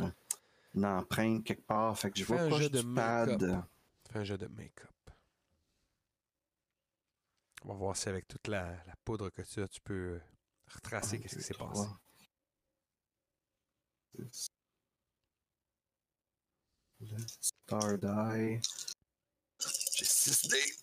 une 0.76 0.86
empreinte 0.86 1.44
quelque 1.44 1.66
part, 1.66 1.98
fait 1.98 2.12
que 2.12 2.20
je 2.20 2.26
Fais 2.26 2.34
vois 2.34 2.42
un 2.44 2.50
pas 2.50 2.58
jet 2.60 2.70
de 2.70 2.82
pad. 2.82 3.42
make-up. 3.42 3.66
Fais 4.12 4.20
un 4.20 4.24
jeu 4.24 4.38
de 4.38 4.48
make-up. 4.48 4.90
On 7.64 7.70
va 7.70 7.74
voir 7.76 7.96
si 7.96 8.10
avec 8.10 8.28
toute 8.28 8.48
la, 8.48 8.72
la 8.86 8.96
poudre 9.06 9.30
que 9.30 9.42
tu 9.42 9.62
as, 9.62 9.68
tu 9.68 9.80
peux 9.82 10.20
retracer 10.68 11.20
qu'est-ce 11.20 11.38
qui 11.38 11.44
s'est 11.44 11.54
passé. 11.54 11.88
Star 17.42 17.98
Die. 17.98 18.60
J'ai 19.96 20.06
6 20.06 20.48
dés. 20.50 20.74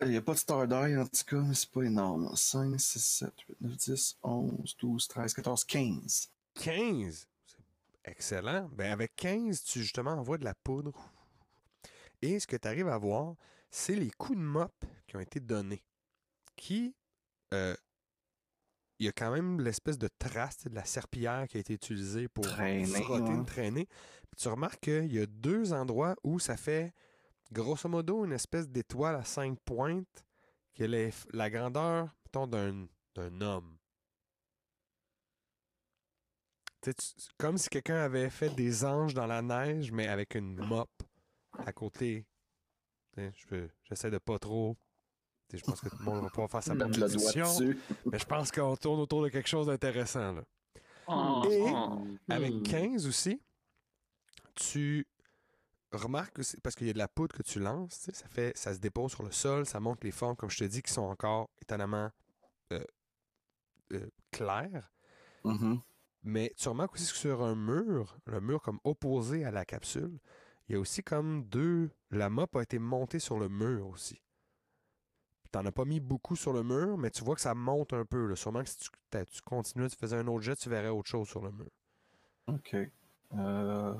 Il 0.00 0.10
n'y 0.10 0.16
a 0.16 0.22
pas 0.22 0.34
de 0.34 0.38
Star 0.38 0.66
Die 0.68 0.74
en 0.96 1.06
tout 1.06 1.24
cas, 1.26 1.40
mais 1.40 1.54
c'est 1.54 1.70
pas 1.70 1.82
énorme. 1.82 2.34
5, 2.34 2.78
6, 2.80 2.98
7, 3.00 3.32
8, 3.48 3.60
9, 3.60 3.76
10, 3.76 4.18
11, 4.22 4.76
12, 4.78 5.08
13, 5.08 5.34
14, 5.34 5.64
15. 5.64 6.30
15! 6.54 7.28
C'est 7.44 7.58
excellent. 8.04 8.68
Ben 8.72 8.92
avec 8.92 9.14
15, 9.16 9.62
tu 9.64 9.80
justement 9.80 10.12
envoies 10.12 10.38
de 10.38 10.44
la 10.44 10.54
poudre. 10.54 10.92
Et 12.22 12.38
ce 12.38 12.46
que 12.46 12.56
tu 12.56 12.68
arrives 12.68 12.88
à 12.88 12.98
voir, 12.98 13.34
c'est 13.70 13.94
les 13.96 14.10
coups 14.10 14.38
de 14.38 14.42
mop 14.44 14.72
qui 15.06 15.16
ont 15.16 15.20
été 15.20 15.40
donnés. 15.40 15.82
Qui. 16.56 16.94
euh, 17.54 17.76
il 18.98 19.06
y 19.06 19.08
a 19.08 19.12
quand 19.12 19.30
même 19.30 19.60
l'espèce 19.60 19.98
de 19.98 20.08
trace 20.18 20.64
de 20.64 20.74
la 20.74 20.84
serpillière 20.84 21.46
qui 21.48 21.56
a 21.56 21.60
été 21.60 21.74
utilisée 21.74 22.28
pour 22.28 22.44
Traîner, 22.44 22.86
frotter, 23.02 23.32
ouais. 23.32 23.44
traîner. 23.44 23.86
Puis 23.86 24.36
tu 24.42 24.48
remarques 24.48 24.80
qu'il 24.80 25.12
y 25.12 25.20
a 25.20 25.26
deux 25.26 25.72
endroits 25.72 26.16
où 26.24 26.38
ça 26.38 26.56
fait 26.56 26.92
grosso 27.52 27.88
modo 27.88 28.24
une 28.24 28.32
espèce 28.32 28.68
d'étoile 28.68 29.14
à 29.16 29.24
cinq 29.24 29.58
pointes 29.64 30.24
qui 30.74 30.86
les- 30.86 31.10
la 31.32 31.48
grandeur, 31.50 32.08
mettons, 32.26 32.46
d'un 32.46 32.86
d'un 33.14 33.40
homme. 33.40 33.76
Tu 36.82 36.92
comme 37.36 37.58
si 37.58 37.68
quelqu'un 37.68 37.96
avait 38.04 38.30
fait 38.30 38.50
des 38.54 38.84
anges 38.84 39.12
dans 39.14 39.26
la 39.26 39.42
neige, 39.42 39.90
mais 39.90 40.06
avec 40.06 40.36
une 40.36 40.54
mop 40.54 40.90
à 41.66 41.72
côté. 41.72 42.26
Je 43.16 43.66
J'essaie 43.82 44.10
de 44.12 44.18
pas 44.18 44.38
trop. 44.38 44.76
Je 45.52 45.62
pense 45.62 45.80
que 45.80 45.88
tout 45.88 45.96
le 45.98 46.04
monde 46.04 46.22
va 46.22 46.28
pouvoir 46.28 46.50
faire 46.50 46.62
sa 46.62 46.74
propre 46.76 46.98
dessus. 46.98 47.78
mais 48.12 48.18
je 48.18 48.24
pense 48.26 48.50
qu'on 48.50 48.76
tourne 48.76 49.00
autour 49.00 49.22
de 49.22 49.28
quelque 49.30 49.48
chose 49.48 49.66
d'intéressant. 49.66 50.32
là. 50.32 50.42
Oh, 51.06 51.42
Et- 51.50 51.62
oh. 51.72 52.06
Avec 52.28 52.52
Hmm. 52.52 52.62
15 52.62 53.06
aussi, 53.06 53.40
tu 54.54 55.06
remarques 55.92 56.38
aussi, 56.40 56.56
parce 56.62 56.74
qu'il 56.76 56.86
y 56.86 56.90
a 56.90 56.92
de 56.92 56.98
la 56.98 57.08
poudre 57.08 57.34
que 57.34 57.42
tu 57.42 57.60
lances, 57.60 58.10
ça, 58.12 58.28
fait, 58.28 58.56
ça 58.56 58.74
se 58.74 58.78
dépose 58.78 59.12
sur 59.12 59.22
le 59.22 59.30
sol, 59.32 59.64
ça 59.64 59.80
montre 59.80 60.00
les 60.04 60.10
formes, 60.10 60.36
comme 60.36 60.50
je 60.50 60.58
te 60.58 60.64
dis, 60.64 60.82
qui 60.82 60.92
sont 60.92 61.02
encore 61.02 61.48
étonnamment 61.62 62.10
euh, 62.72 62.84
euh, 63.94 64.06
claires. 64.30 64.92
Mhm. 65.44 65.80
Mais 66.24 66.52
tu 66.58 66.68
remarques 66.68 66.94
aussi 66.94 67.10
que 67.10 67.16
sur 67.18 67.42
un 67.42 67.54
mur, 67.54 68.18
le 68.26 68.40
mur 68.40 68.60
comme 68.60 68.80
opposé 68.84 69.44
à 69.44 69.50
la 69.50 69.64
capsule, 69.64 70.18
il 70.68 70.72
y 70.72 70.76
a 70.76 70.80
aussi 70.80 71.02
comme 71.02 71.44
deux. 71.44 71.90
La 72.10 72.28
mop 72.28 72.54
a 72.56 72.62
été 72.62 72.78
montée 72.78 73.18
sur 73.20 73.38
le 73.38 73.48
mur 73.48 73.86
aussi. 73.86 74.20
Tu 75.50 75.58
n'en 75.58 75.64
as 75.66 75.72
pas 75.72 75.84
mis 75.84 76.00
beaucoup 76.00 76.36
sur 76.36 76.52
le 76.52 76.62
mur, 76.62 76.98
mais 76.98 77.10
tu 77.10 77.24
vois 77.24 77.34
que 77.34 77.40
ça 77.40 77.54
monte 77.54 77.92
un 77.94 78.04
peu. 78.04 78.26
là. 78.26 78.36
Sûrement 78.36 78.62
que 78.62 78.68
si 78.68 78.78
tu, 78.78 78.90
t'as- 79.10 79.24
tu 79.24 79.40
continuais, 79.42 79.88
tu 79.88 79.96
faisais 79.96 80.16
un 80.16 80.26
autre 80.26 80.42
jet, 80.42 80.56
tu 80.56 80.68
verrais 80.68 80.88
autre 80.88 81.08
chose 81.08 81.26
sur 81.28 81.42
le 81.42 81.50
mur. 81.52 81.70
Ok. 82.48 82.76
Euh, 83.34 83.94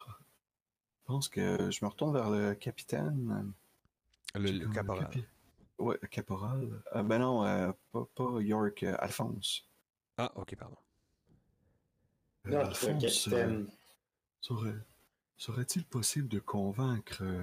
je 0.00 1.04
pense 1.04 1.28
que 1.28 1.70
je 1.70 1.84
me 1.84 1.88
retourne 1.90 2.12
vers 2.14 2.30
le 2.30 2.54
capitaine. 2.54 3.52
Le, 4.34 4.66
caporal. 4.72 5.04
capi- 5.08 5.24
Ouais, 5.78 5.98
le 6.00 6.08
caporal. 6.08 6.82
Euh, 6.94 7.02
ben 7.02 7.18
non, 7.18 7.44
euh, 7.44 7.70
pas, 7.92 8.04
pas 8.14 8.40
York, 8.40 8.82
euh, 8.82 8.96
Alphonse. 8.98 9.68
Ah, 10.16 10.30
ok, 10.36 10.56
pardon. 10.56 10.76
Euh, 12.46 12.50
Non, 12.52 12.60
Alphonse, 12.60 13.28
euh, 13.28 13.30
capitaine. 13.30 13.68
serait, 14.40 14.74
serait-il 15.36 15.84
possible 15.84 16.28
de 16.28 16.38
convaincre 16.40 17.18
euh, 17.22 17.42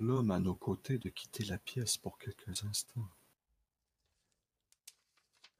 l'homme 0.00 0.30
à 0.30 0.38
nos 0.38 0.54
côtés 0.54 0.98
de 0.98 1.08
quitter 1.08 1.44
la 1.44 1.58
pièce 1.58 1.96
pour 1.96 2.18
quelques 2.18 2.64
instants? 2.64 3.08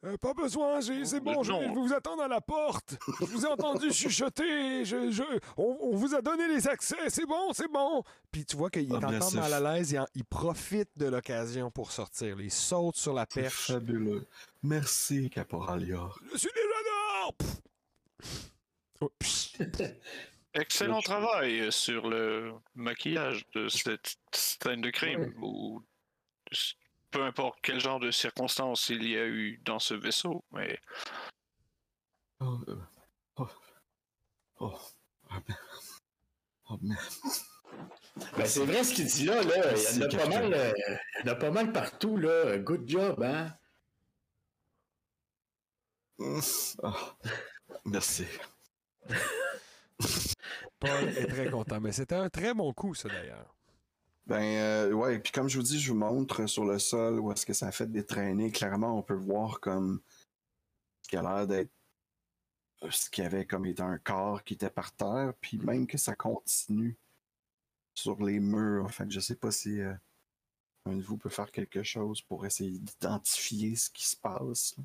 Euh, 0.05 0.17
pas 0.17 0.33
besoin, 0.33 0.81
j'ai- 0.81 1.05
c'est 1.05 1.19
bon, 1.19 1.43
je 1.43 1.53
vais 1.53 1.73
vous 1.75 1.93
attendre 1.93 2.23
à 2.23 2.29
la 2.29 2.41
porte. 2.41 2.97
Je 3.19 3.25
vous 3.25 3.45
ai 3.45 3.49
entendu 3.49 3.91
chuchoter, 3.93 4.85
je, 4.85 5.11
je, 5.11 5.25
on, 5.57 5.77
on 5.81 5.97
vous 5.97 6.15
a 6.15 6.23
donné 6.23 6.47
les 6.47 6.69
accès, 6.69 7.11
c'est 7.11 7.27
bon, 7.27 7.53
c'est 7.53 7.67
bon. 7.67 8.05
Puis 8.31 8.45
tu 8.47 8.57
vois 8.57 8.71
qu'il 8.71 8.85
est 8.93 8.95
Ah, 8.95 8.99
bien 9.09 9.17
encore 9.21 9.35
mal 9.35 9.53
à 9.55 9.61
l'aise, 9.75 9.91
il, 9.91 10.05
il 10.15 10.25
profite 10.25 10.91
de 10.97 11.07
l'occasion 11.07 11.73
pour 11.73 11.91
sortir. 11.91 12.41
Il 12.41 12.53
saute 12.53 12.95
sur 12.95 13.13
la 13.13 13.27
C'est 13.29 13.43
perche. 13.43 13.73
fabuleux. 13.73 14.25
Merci, 14.63 15.31
Caporal 15.31 15.83
York. 15.85 16.23
Je 16.33 16.39
suis 16.39 16.51
déjà 16.55 16.79
dehors. 16.85 17.35
Pff. 17.37 18.53
Oh. 19.01 19.11
Excellent 20.59 21.01
travail 21.01 21.61
euh, 21.61 21.71
sur 21.71 22.09
le 22.09 22.53
maquillage 22.75 23.47
de 23.55 23.69
cette 23.69 24.17
scène 24.33 24.81
de 24.81 24.91
crime. 24.91 25.33
Ou 25.41 25.83
peu 27.11 27.23
importe 27.23 27.59
quel 27.63 27.81
genre 27.81 28.01
de 28.01 28.11
circonstances 28.11 28.89
il 28.89 29.09
y 29.09 29.17
a 29.17 29.25
eu 29.25 29.61
dans 29.65 29.79
ce 29.79 29.95
vaisseau. 29.95 30.45
Mais 30.53 30.79
Oh, 32.41 32.59
euh, 32.69 32.77
oh, 33.37 33.49
oh, 34.61 34.79
merde. 35.31 35.61
Oh, 36.69 36.79
merde. 36.83 37.01
Ben, 38.37 38.47
c'est 38.47 38.65
vrai 38.65 38.85
ce 38.85 38.95
qu'il 38.95 39.07
dit 39.07 39.25
là, 39.25 39.43
là. 39.43 39.73
Il 39.77 39.99
y 39.99 40.05
en 40.05 40.07
a 40.07 40.17
pas 40.17 40.29
mal, 40.29 40.55
euh, 40.55 40.73
il 40.77 41.27
y 41.27 41.29
en 41.29 41.33
a 41.33 41.35
pas 41.35 41.51
mal 41.51 41.73
partout, 41.73 42.17
là. 42.17 42.59
Good 42.59 42.89
job, 42.89 43.23
hein? 43.23 43.57
Oh, 46.21 46.95
merci. 47.85 48.27
Paul 50.81 51.09
est 51.09 51.27
très 51.27 51.51
content. 51.51 51.81
Mais 51.81 51.93
c'était 51.93 52.15
un 52.15 52.29
très 52.29 52.55
bon 52.55 52.73
coup, 52.73 52.95
ça, 52.95 53.09
d'ailleurs. 53.09 53.55
Ben 54.27 54.43
euh, 54.43 54.93
ouais, 54.93 55.19
puis 55.19 55.33
comme 55.33 55.49
je 55.49 55.57
vous 55.57 55.65
dis, 55.65 55.81
je 55.81 55.91
vous 55.91 55.99
montre 55.99 56.47
sur 56.47 56.67
le 56.67 56.79
sol 56.79 57.19
où 57.19 57.33
est-ce 57.33 57.47
que 57.47 57.55
ça 57.55 57.69
a 57.69 57.73
fait 57.73 57.91
des 57.91 58.05
traînées. 58.05 58.53
Clairement, 58.53 58.99
on 58.99 59.03
peut 59.03 59.15
voir 59.15 59.59
comme 59.59 60.03
ce 61.03 61.09
qui 61.09 61.17
a 61.17 61.23
l'air 61.23 61.47
d'être 61.47 61.71
ce 62.91 63.11
qui 63.11 63.23
avait 63.23 63.47
comme 63.47 63.67
été 63.67 63.83
un 63.83 63.99
corps 63.99 64.45
qui 64.45 64.55
était 64.55 64.71
par 64.71 64.95
terre, 64.95 65.33
puis 65.41 65.59
même 65.59 65.87
que 65.87 65.99
ça 65.99 66.15
continue 66.15 66.97
sur 67.95 68.23
les 68.23 68.39
murs. 68.39 68.93
Fait 68.93 69.05
que 69.05 69.11
je 69.11 69.21
sais 69.21 69.35
pas 69.35 69.51
si 69.51 69.81
euh, 69.81 69.95
un 70.85 70.97
de 70.97 71.03
vous 71.03 71.17
peut 71.17 71.29
faire 71.29 71.51
quelque 71.51 71.83
chose 71.83 72.23
pour 72.23 72.47
essayer 72.47 72.79
d'identifier 72.79 73.75
ce 73.77 73.91
qui 73.91 74.07
se 74.07 74.17
passe. 74.17 74.77
là. 74.77 74.85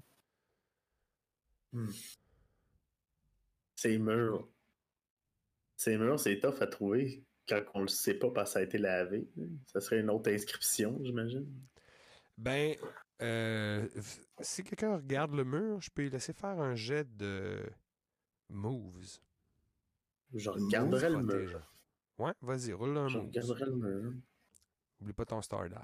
C'est 3.75 3.97
murs. 3.97 4.47
C'est 5.83 5.97
murs, 5.97 6.17
c'est 6.17 6.39
tough 6.39 6.61
à 6.61 6.67
trouver 6.67 7.25
quand 7.45 7.61
on 7.73 7.81
le 7.81 7.89
sait 7.89 8.13
pas 8.13 8.31
parce 8.31 8.51
que 8.51 8.53
ça 8.53 8.59
a 8.59 8.61
été 8.61 8.77
lavé. 8.77 9.27
Ça 9.65 9.81
serait 9.81 9.99
une 9.99 10.09
autre 10.09 10.31
inscription, 10.31 10.97
j'imagine. 11.03 11.45
Ben, 12.37 12.77
euh, 13.21 13.85
si 14.39 14.63
quelqu'un 14.63 14.95
regarde 14.95 15.33
le 15.33 15.43
mur, 15.43 15.81
je 15.81 15.89
peux 15.89 16.03
lui 16.03 16.09
laisser 16.09 16.31
faire 16.31 16.57
un 16.61 16.73
jet 16.73 17.05
de 17.17 17.61
moves. 18.47 19.19
Je 20.33 20.49
regarderai 20.49 21.09
le 21.09 21.21
mur. 21.21 21.69
Ouais, 22.17 22.31
vas-y, 22.41 22.71
roule 22.71 22.97
un 22.97 23.09
Je 23.09 23.17
move. 23.17 23.27
regarderai 23.27 23.65
le 23.65 23.75
mur. 23.75 24.13
Oublie 25.01 25.13
pas 25.13 25.25
ton 25.25 25.41
star 25.41 25.67
die. 25.67 25.75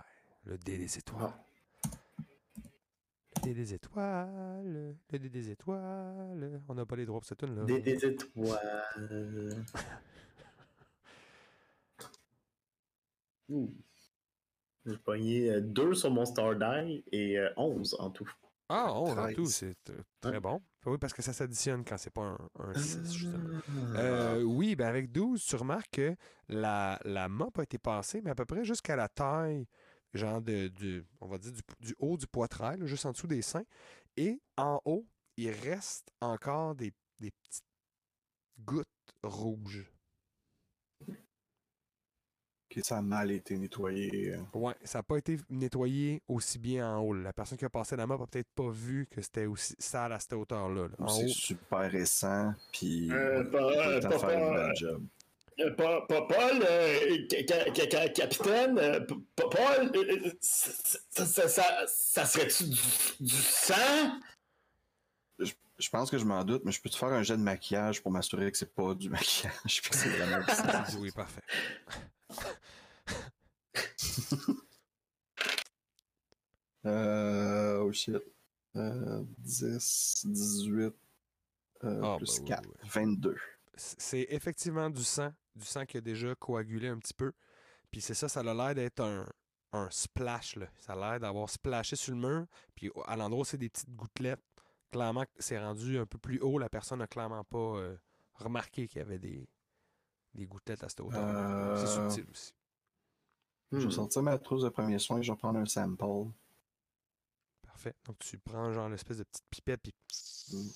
Le 0.46 0.58
dé 0.58 0.78
des 0.78 0.98
étoiles. 0.98 1.26
Ah. 1.28 1.44
Le 3.42 3.48
dé 3.48 3.54
des 3.54 3.74
étoiles. 3.74 4.96
Le 5.12 5.20
dé 5.20 5.30
des 5.30 5.50
étoiles. 5.50 6.62
On 6.68 6.76
n'a 6.76 6.86
pas 6.86 6.96
les 6.96 7.06
droits 7.06 7.20
pour 7.20 7.28
cette 7.28 7.40
tune 7.40 7.56
là 7.56 7.64
Des, 7.64 7.80
des 7.80 8.06
étoiles. 8.06 9.66
Ouh. 13.50 13.74
J'ai 14.86 14.98
pogné 14.98 15.62
2 15.62 15.94
sur 15.94 16.12
mon 16.12 16.26
Star 16.26 16.56
Die 16.56 17.04
et 17.12 17.40
11 17.58 17.96
en 18.00 18.10
tout. 18.12 18.30
Ah, 18.70 18.94
on 18.94 19.18
a 19.18 19.24
13. 19.24 19.36
tout, 19.36 19.46
c'est 19.48 19.90
euh, 19.90 19.98
très 20.22 20.40
bon. 20.40 20.62
Oui, 20.86 21.00
parce 21.00 21.12
que 21.14 21.24
ça 21.24 21.34
s'additionne 21.34 21.84
quand 21.84 21.98
c'est 21.98 22.14
pas 22.14 22.22
un, 22.22 22.38
un 22.60 22.74
6, 22.76 23.14
justement. 23.14 23.60
Ah. 23.96 24.00
Euh, 24.00 24.44
oui, 24.44 24.76
ben 24.76 24.88
avec 24.88 25.12
12, 25.12 25.44
tu 25.44 25.56
remarques 25.56 25.90
que 25.92 26.16
la, 26.48 27.00
la 27.04 27.28
mop 27.30 27.58
a 27.58 27.64
été 27.64 27.80
passée, 27.80 28.22
mais 28.24 28.30
à 28.30 28.36
peu 28.36 28.46
près 28.46 28.64
jusqu'à 28.64 28.96
la 28.96 29.08
taille, 29.10 29.68
genre 30.14 30.42
de, 30.42 30.68
du, 30.70 31.06
on 31.22 31.28
va 31.28 31.38
dire 31.38 31.52
du, 31.52 31.62
du 31.80 31.96
haut 32.00 32.18
du 32.18 32.28
poitrail, 32.28 32.80
là, 32.80 32.86
juste 32.86 33.06
en 33.06 33.12
dessous 33.12 33.28
des 33.28 33.42
seins. 33.42 33.66
Et 34.18 34.42
en 34.58 34.80
haut, 34.86 35.06
il 35.38 35.52
reste 35.52 36.12
encore 36.22 36.76
des, 36.76 36.94
des 37.20 37.32
petites 37.32 37.64
gouttes 38.60 38.88
rouges. 39.24 39.90
Ok, 42.72 42.84
ça 42.86 43.00
a 43.00 43.02
mal 43.02 43.32
été 43.32 43.58
nettoyé. 43.58 44.34
euh. 44.36 44.44
Ouais, 44.54 44.76
ça 44.84 45.00
n'a 45.00 45.04
pas 45.04 45.18
été 45.18 45.38
nettoyé 45.50 46.22
aussi 46.28 46.60
bien 46.60 46.88
en 46.98 47.00
haut. 47.02 47.14
La 47.14 47.34
personne 47.34 47.58
qui 47.58 47.66
a 47.66 47.70
passé 47.70 47.96
la 47.96 48.06
mop 48.06 48.22
a 48.22 48.28
peut-être 48.28 48.52
pas 48.54 48.70
vu 48.70 49.08
que 49.10 49.22
c'était 49.22 49.48
aussi 49.48 49.74
sale 49.80 50.14
à 50.14 50.20
cette 50.20 50.34
hauteur-là. 50.34 50.88
là. 50.88 51.08
C'est 51.08 51.26
haut, 51.26 51.28
super 51.30 51.90
récent, 51.92 52.54
puis 52.72 53.12
Euh, 53.12 53.44
pas- 53.46 53.60
pas- 53.60 54.20
faire 54.20 54.30
une 54.30 54.54
pas- 54.56 54.68
bonne 54.68 54.76
job. 54.76 55.04
Euh, 55.60 55.72
Pa- 55.76 56.02
pa- 56.08 56.22
Paul, 56.22 56.64
euh, 56.64 57.28
ca- 57.30 57.44
ca- 57.48 57.74
ca- 57.74 57.90
ca- 57.90 58.10
capitaine, 58.10 58.78
euh, 58.80 59.00
Pa- 59.02 59.16
Pa- 59.36 59.50
Paul, 59.50 59.92
euh, 59.96 60.28
euh, 60.28 60.32
ça, 60.42 60.72
ça, 61.10 61.26
ça- 61.26 61.48
ça- 61.50 61.86
ça 61.88 62.26
serait-tu 62.26 62.64
du, 62.66 62.80
du 63.20 63.36
sang? 63.36 64.20
Je 65.82 65.90
pense 65.90 66.12
que 66.12 66.18
je 66.18 66.26
m'en 66.26 66.44
doute, 66.44 66.64
mais 66.66 66.74
je 66.74 66.82
peux 66.82 66.90
te 66.90 66.98
faire 66.98 67.08
un 67.10 67.24
jet 67.24 67.38
de 67.38 67.42
maquillage 67.42 68.02
pour 68.02 68.12
m'assurer 68.12 68.52
que 68.52 68.58
c'est 68.58 68.74
pas 68.74 68.94
du 68.94 69.10
maquillage, 69.10 69.82
puis 69.82 69.90
que 69.92 69.96
c'est 69.96 70.10
vraiment 70.10 70.46
du 70.46 70.54
sang. 70.54 70.98
oui, 71.02 71.12
parfait. 71.12 71.42
Euh, 76.86 77.80
oh 77.80 77.92
shit. 77.92 78.18
Euh, 78.76 79.24
10, 79.40 80.24
18, 80.26 80.94
euh, 81.84 82.02
Ah, 82.04 82.16
plus 82.18 82.38
bah 82.38 82.42
oui, 82.42 82.48
4, 82.48 82.70
oui. 82.70 82.76
22. 82.90 83.36
C- 83.76 83.96
C'est 83.98 84.28
effectivement 84.30 84.90
du 84.90 85.04
sang, 85.04 85.34
du 85.60 85.66
sang 85.66 85.86
qui 85.86 85.98
a 85.98 86.02
déjà 86.02 86.34
coagulé 86.36 86.88
un 86.88 86.98
petit 86.98 87.14
peu. 87.14 87.32
Puis 87.92 88.02
c'est 88.02 88.14
ça, 88.16 88.28
ça 88.30 88.40
a 88.42 88.54
l'air 88.54 88.74
d'être 88.76 89.00
un, 89.02 89.28
un 89.74 89.90
splash. 89.92 90.56
Là. 90.56 90.68
Ça 90.80 90.94
a 90.94 90.96
l'air 90.96 91.20
d'avoir 91.20 91.50
splashé 91.50 91.96
sur 91.96 92.16
le 92.16 92.20
mur. 92.22 92.46
Puis 92.76 92.92
à 93.06 93.16
l'endroit 93.16 93.46
c'est 93.46 93.58
des 93.58 93.70
petites 93.70 93.90
gouttelettes, 93.96 94.44
clairement 94.92 95.26
c'est 95.38 95.60
rendu 95.60 95.98
un 96.00 96.06
peu 96.06 96.18
plus 96.18 96.40
haut. 96.40 96.58
La 96.60 96.70
personne 96.70 97.00
n'a 97.00 97.08
clairement 97.08 97.44
pas 97.44 97.58
euh, 97.78 97.98
remarqué 98.36 98.88
qu'il 98.88 99.00
y 99.00 99.02
avait 99.02 99.20
des, 99.20 99.48
des 100.34 100.46
gouttelettes 100.48 100.84
à 100.84 100.90
cette 100.90 101.02
hauteur. 101.02 101.78
C'est 101.78 101.88
Euh, 102.00 102.10
subtil 102.10 102.26
aussi. 102.32 102.54
Je 103.72 103.78
Hmm. 103.78 103.86
vais 103.86 103.92
sortir 103.92 104.24
ma 104.24 104.38
trousse 104.40 104.64
de 104.64 104.70
premier 104.70 104.98
soin, 104.98 105.22
je 105.22 105.32
vais 105.32 105.38
prendre 105.38 105.60
un 105.60 105.66
sample. 105.68 106.04
Parfait. 107.68 107.94
Donc 108.06 108.18
tu 108.20 108.38
prends 108.40 108.72
genre 108.74 108.90
l'espèce 108.90 109.18
de 109.18 109.24
petite 109.24 109.46
pipette. 109.50 109.82
Puis... 109.82 109.94
Mm. 110.52 110.70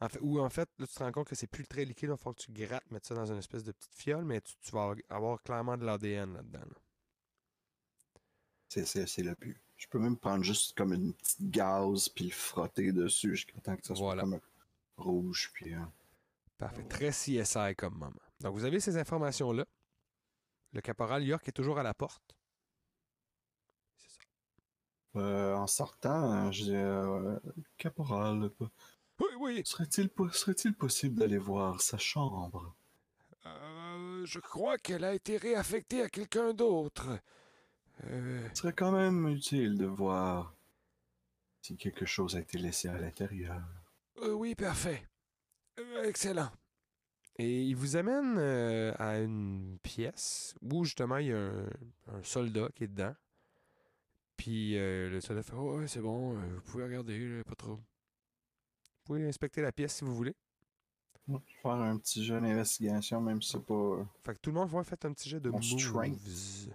En 0.00 0.08
fait, 0.08 0.18
ou 0.20 0.40
en 0.40 0.50
fait, 0.50 0.68
là, 0.78 0.86
tu 0.86 0.94
te 0.94 1.02
rends 1.02 1.12
compte 1.12 1.28
que 1.28 1.34
c'est 1.34 1.46
plus 1.46 1.66
très 1.66 1.84
liquide. 1.84 2.04
Il 2.04 2.10
va 2.10 2.16
falloir 2.16 2.34
que 2.36 2.42
tu 2.42 2.52
grattes, 2.52 2.90
mettre 2.90 3.06
ça 3.06 3.14
dans 3.14 3.30
une 3.30 3.38
espèce 3.38 3.64
de 3.64 3.72
petite 3.72 3.94
fiole. 3.94 4.24
Mais 4.24 4.40
tu, 4.40 4.54
tu 4.60 4.70
vas 4.72 4.94
avoir 5.08 5.42
clairement 5.42 5.76
de 5.76 5.84
l'ADN 5.84 6.34
là-dedans. 6.34 6.60
là. 6.60 6.76
C'est, 8.68 9.18
le 9.22 9.34
but. 9.36 9.56
Je 9.76 9.86
peux 9.86 9.98
même 10.00 10.16
prendre 10.16 10.42
juste 10.42 10.76
comme 10.76 10.92
une 10.92 11.14
petite 11.14 11.48
gaz, 11.50 12.08
puis 12.08 12.24
le 12.26 12.30
frotter 12.32 12.92
dessus 12.92 13.30
jusqu'à 13.36 13.60
temps 13.60 13.76
que 13.76 13.86
ça 13.86 13.94
soit 13.94 14.14
Voilà. 14.14 14.22
comme 14.22 14.40
rouge, 14.96 15.50
puis... 15.54 15.74
euh, 15.74 15.78
Parfait. 16.58 16.84
Très 16.84 17.10
CSI 17.10 17.74
comme 17.76 17.94
moment. 17.94 18.14
Donc, 18.40 18.54
vous 18.54 18.64
avez 18.64 18.80
ces 18.80 18.96
informations-là. 18.96 19.64
Le 20.72 20.80
caporal 20.80 21.22
York 21.24 21.46
est 21.48 21.52
toujours 21.52 21.78
à 21.78 21.82
la 21.84 21.94
porte. 21.94 22.36
C'est 23.98 24.10
ça. 24.10 24.20
Euh, 25.16 25.54
en 25.54 25.66
sortant, 25.68 26.50
je 26.50 26.62
dis, 26.64 26.74
euh, 26.74 27.38
caporal, 27.76 28.50
Oui, 29.20 29.28
oui. 29.38 29.62
serait-il, 29.64 30.08
po- 30.08 30.28
serait-il 30.30 30.74
possible 30.74 31.16
d'aller 31.18 31.38
voir 31.38 31.80
sa 31.80 31.98
chambre? 31.98 32.74
Euh, 33.46 34.24
je 34.24 34.38
crois 34.40 34.78
qu'elle 34.78 35.04
a 35.04 35.14
été 35.14 35.36
réaffectée 35.36 36.02
à 36.02 36.08
quelqu'un 36.08 36.52
d'autre. 36.54 37.18
Euh, 38.04 38.48
Ce 38.54 38.62
serait 38.62 38.72
quand 38.72 38.92
même 38.92 39.28
utile 39.28 39.76
de 39.78 39.86
voir 39.86 40.54
si 41.62 41.76
quelque 41.76 42.06
chose 42.06 42.36
a 42.36 42.40
été 42.40 42.58
laissé 42.58 42.88
à 42.88 42.98
l'intérieur. 42.98 43.62
euh, 44.22 44.32
oui, 44.32 44.54
parfait. 44.54 45.06
Euh, 45.78 46.04
excellent. 46.04 46.50
Et 47.36 47.62
il 47.62 47.74
vous 47.74 47.96
amène 47.96 48.38
à 48.38 49.18
une 49.18 49.78
pièce 49.82 50.54
où 50.62 50.84
justement 50.84 51.16
il 51.18 51.26
y 51.28 51.32
a 51.32 51.36
un, 51.38 51.66
un 52.08 52.22
soldat 52.22 52.68
qui 52.74 52.84
est 52.84 52.88
dedans. 52.88 53.14
Puis 54.36 54.74
le 54.74 55.20
soldat 55.20 55.42
fait 55.42 55.54
oh, 55.56 55.78
Ouais, 55.78 55.88
c'est 55.88 56.00
bon, 56.00 56.34
vous 56.34 56.60
pouvez 56.62 56.84
regarder, 56.84 57.42
pas 57.44 57.54
trop. 57.56 57.80
Vous 59.04 59.12
pouvez 59.14 59.28
inspecter 59.28 59.60
la 59.60 59.70
pièce 59.70 59.96
si 59.96 60.04
vous 60.04 60.14
voulez. 60.14 60.34
Je 61.28 61.34
vais 61.34 61.38
faire 61.60 61.72
un 61.72 61.98
petit 61.98 62.24
jeu 62.24 62.40
d'investigation, 62.40 63.20
même 63.20 63.42
si 63.42 63.50
c'est 63.52 63.62
pas. 63.62 64.06
Fait 64.24 64.32
que 64.34 64.38
tout 64.40 64.48
le 64.50 64.54
monde 64.56 64.70
va 64.70 64.82
faire 64.82 64.96
un 65.04 65.12
petit 65.12 65.28
jet 65.28 65.40
de 65.40 65.50
Mon 65.50 65.58
moves. 65.58 65.78
strength. 65.78 66.70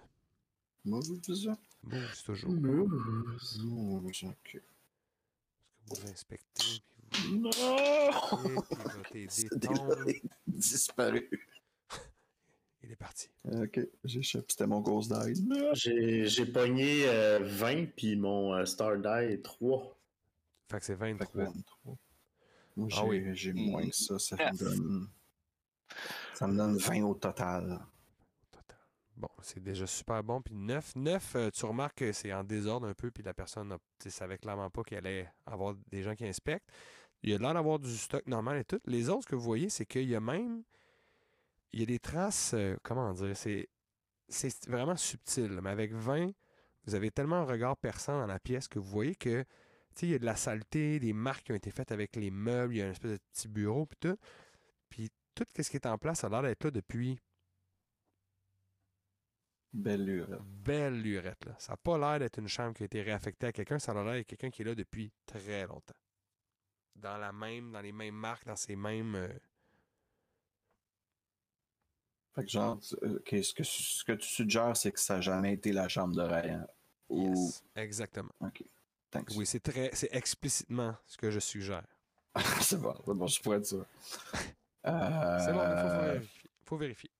Moves, 0.84 1.34
ça? 1.34 1.58
Moves 1.82 2.22
toujours. 2.24 2.50
Moves, 2.52 2.92
ok. 4.24 4.62
Parce 5.88 6.00
que 6.00 6.04
vous 6.04 6.12
inspectez, 6.12 6.82
puis 7.10 7.22
vous 7.30 7.38
Non! 7.38 7.50
et 9.12 9.26
puis 9.26 9.48
votre 9.48 10.04
disparu. 10.46 11.28
Il 12.84 12.92
est 12.92 12.96
parti. 12.96 13.28
Ok, 13.52 13.80
j'échappe. 14.04 14.44
C'était 14.48 14.68
mon 14.68 14.80
ghost 14.80 15.12
die. 15.12 15.48
J'ai 15.74 16.26
j'ai 16.26 16.46
pogné 16.46 17.08
euh, 17.08 17.40
20 17.42 17.86
puis 17.96 18.14
mon 18.16 18.54
euh, 18.54 18.64
Star 18.66 18.96
Die 18.98 19.32
est 19.32 19.42
3. 19.44 19.96
Fait 20.70 20.78
que 20.78 20.84
c'est 20.84 20.96
Fait 20.96 21.12
que 21.16 21.38
23. 21.38 21.44
23. 21.44 21.96
Moi, 22.76 22.88
Ah 22.92 22.96
j'ai 22.96 23.02
oui. 23.08 23.36
j'ai 23.36 23.52
moins 23.52 23.86
que 23.88 23.94
ça. 23.94 24.18
Ça 24.18 24.36
me 24.36 24.56
donne. 24.58 25.08
Ça 26.34 26.46
me 26.46 26.56
donne 26.56 26.76
20 26.78 27.02
au 27.02 27.14
total. 27.14 27.80
Bon, 29.16 29.28
c'est 29.42 29.62
déjà 29.62 29.86
super 29.86 30.24
bon. 30.24 30.40
Puis 30.40 30.54
9, 30.54 30.96
9 30.96 31.36
euh, 31.36 31.50
tu 31.50 31.66
remarques 31.66 31.98
que 31.98 32.12
c'est 32.12 32.32
en 32.32 32.42
désordre 32.42 32.86
un 32.86 32.94
peu, 32.94 33.10
puis 33.10 33.22
la 33.22 33.34
personne 33.34 33.68
ne 33.68 34.10
savait 34.10 34.38
clairement 34.38 34.70
pas 34.70 34.82
qu'il 34.82 34.96
allait 34.96 35.28
avoir 35.44 35.74
des 35.90 36.02
gens 36.02 36.14
qui 36.14 36.24
inspectent. 36.26 36.66
Il 37.22 37.28
y 37.30 37.34
a 37.34 37.38
l'air 37.38 37.52
d'avoir 37.52 37.78
du 37.78 37.94
stock 37.94 38.26
normal 38.26 38.56
et 38.58 38.64
tout. 38.64 38.80
Les 38.86 39.10
autres, 39.10 39.24
ce 39.24 39.28
que 39.28 39.34
vous 39.34 39.42
voyez, 39.42 39.68
c'est 39.68 39.84
qu'il 39.84 40.08
y 40.08 40.14
a 40.14 40.20
même. 40.20 40.62
Il 41.72 41.80
y 41.80 41.82
a 41.82 41.86
des 41.86 41.98
traces. 41.98 42.52
euh, 42.54 42.76
comment 42.82 43.12
dire 43.12 43.36
C'est 43.36 43.68
c'est 44.28 44.66
vraiment 44.68 44.96
subtil. 44.96 45.60
Mais 45.62 45.70
avec 45.70 45.92
20, 45.92 46.30
vous 46.86 46.94
avez 46.94 47.10
tellement 47.10 47.36
un 47.36 47.44
regard 47.44 47.76
perçant 47.76 48.18
dans 48.18 48.26
la 48.26 48.38
pièce 48.40 48.68
que 48.68 48.78
vous 48.78 48.88
voyez 48.88 49.14
que. 49.16 49.44
Tu 49.94 50.00
sais, 50.00 50.06
il 50.06 50.10
y 50.12 50.14
a 50.14 50.18
de 50.18 50.24
la 50.24 50.36
saleté, 50.36 51.00
des 51.00 51.12
marques 51.12 51.44
qui 51.46 51.52
ont 51.52 51.56
été 51.56 51.70
faites 51.70 51.92
avec 51.92 52.16
les 52.16 52.30
meubles, 52.30 52.74
il 52.74 52.78
y 52.78 52.82
a 52.82 52.86
une 52.86 52.92
espèce 52.92 53.12
de 53.12 53.18
petit 53.32 53.48
bureau, 53.48 53.86
puis 53.86 53.96
tout. 54.00 54.16
Puis 54.90 55.10
tout 55.34 55.44
ce 55.58 55.70
qui 55.70 55.76
est 55.76 55.86
en 55.86 55.98
place 55.98 56.24
a 56.24 56.28
l'air 56.28 56.42
d'être 56.42 56.64
là 56.64 56.70
depuis 56.70 57.18
Belle 59.72 60.04
lure. 60.04 60.28
belle 60.38 61.00
lurette. 61.00 61.44
Là. 61.46 61.54
Ça 61.58 61.72
n'a 61.72 61.76
pas 61.76 61.96
l'air 61.98 62.18
d'être 62.18 62.38
une 62.38 62.48
chambre 62.48 62.74
qui 62.74 62.82
a 62.82 62.86
été 62.86 63.02
réaffectée 63.02 63.46
à 63.46 63.52
quelqu'un, 63.52 63.78
ça 63.78 63.92
a 63.92 63.94
l'air 64.02 64.12
d'être 64.14 64.26
quelqu'un 64.26 64.50
qui 64.50 64.62
est 64.62 64.64
là 64.64 64.74
depuis 64.74 65.12
très 65.26 65.66
longtemps. 65.66 65.94
Dans 66.96 67.16
la 67.18 67.32
même, 67.32 67.72
dans 67.72 67.80
les 67.80 67.92
mêmes 67.92 68.14
marques, 68.14 68.44
dans 68.46 68.56
ces 68.56 68.76
mêmes. 68.76 69.14
euh, 69.14 69.28
Fait 72.34 72.44
que 72.44 72.50
genre, 72.50 72.78
euh, 73.02 73.20
ce, 73.42 73.54
que, 73.54 73.62
ce 73.64 74.04
que 74.04 74.12
tu 74.12 74.28
suggères, 74.28 74.76
c'est 74.76 74.92
que 74.92 75.00
ça 75.00 75.16
n'a 75.16 75.20
jamais 75.20 75.52
été 75.54 75.72
la 75.72 75.88
chambre 75.88 76.14
de 76.14 76.22
Ryan. 76.22 76.66
Ou. 77.08 77.34
yes, 77.34 77.64
exactement. 77.74 78.30
Ok. 78.40 78.62
Thanks. 79.10 79.34
Oui, 79.36 79.46
c'est 79.46 79.60
très. 79.60 79.90
C'est 79.94 80.14
explicitement 80.14 80.96
ce 81.06 81.16
que 81.16 81.30
je 81.30 81.40
suggère. 81.40 81.84
c'est 82.60 82.80
bon, 82.80 82.94
c'est 83.04 83.14
bon, 83.14 83.26
je 83.26 83.42
pourrais 83.42 83.56
être 83.58 83.66
sûr. 83.66 83.84
Euh, 84.86 85.38
C'est 85.44 85.52
bon, 85.52 85.62
il 85.62 85.82
faut 85.82 85.98
vérifier. 86.00 86.50
faut 86.64 86.76
vérifier. 86.76 87.10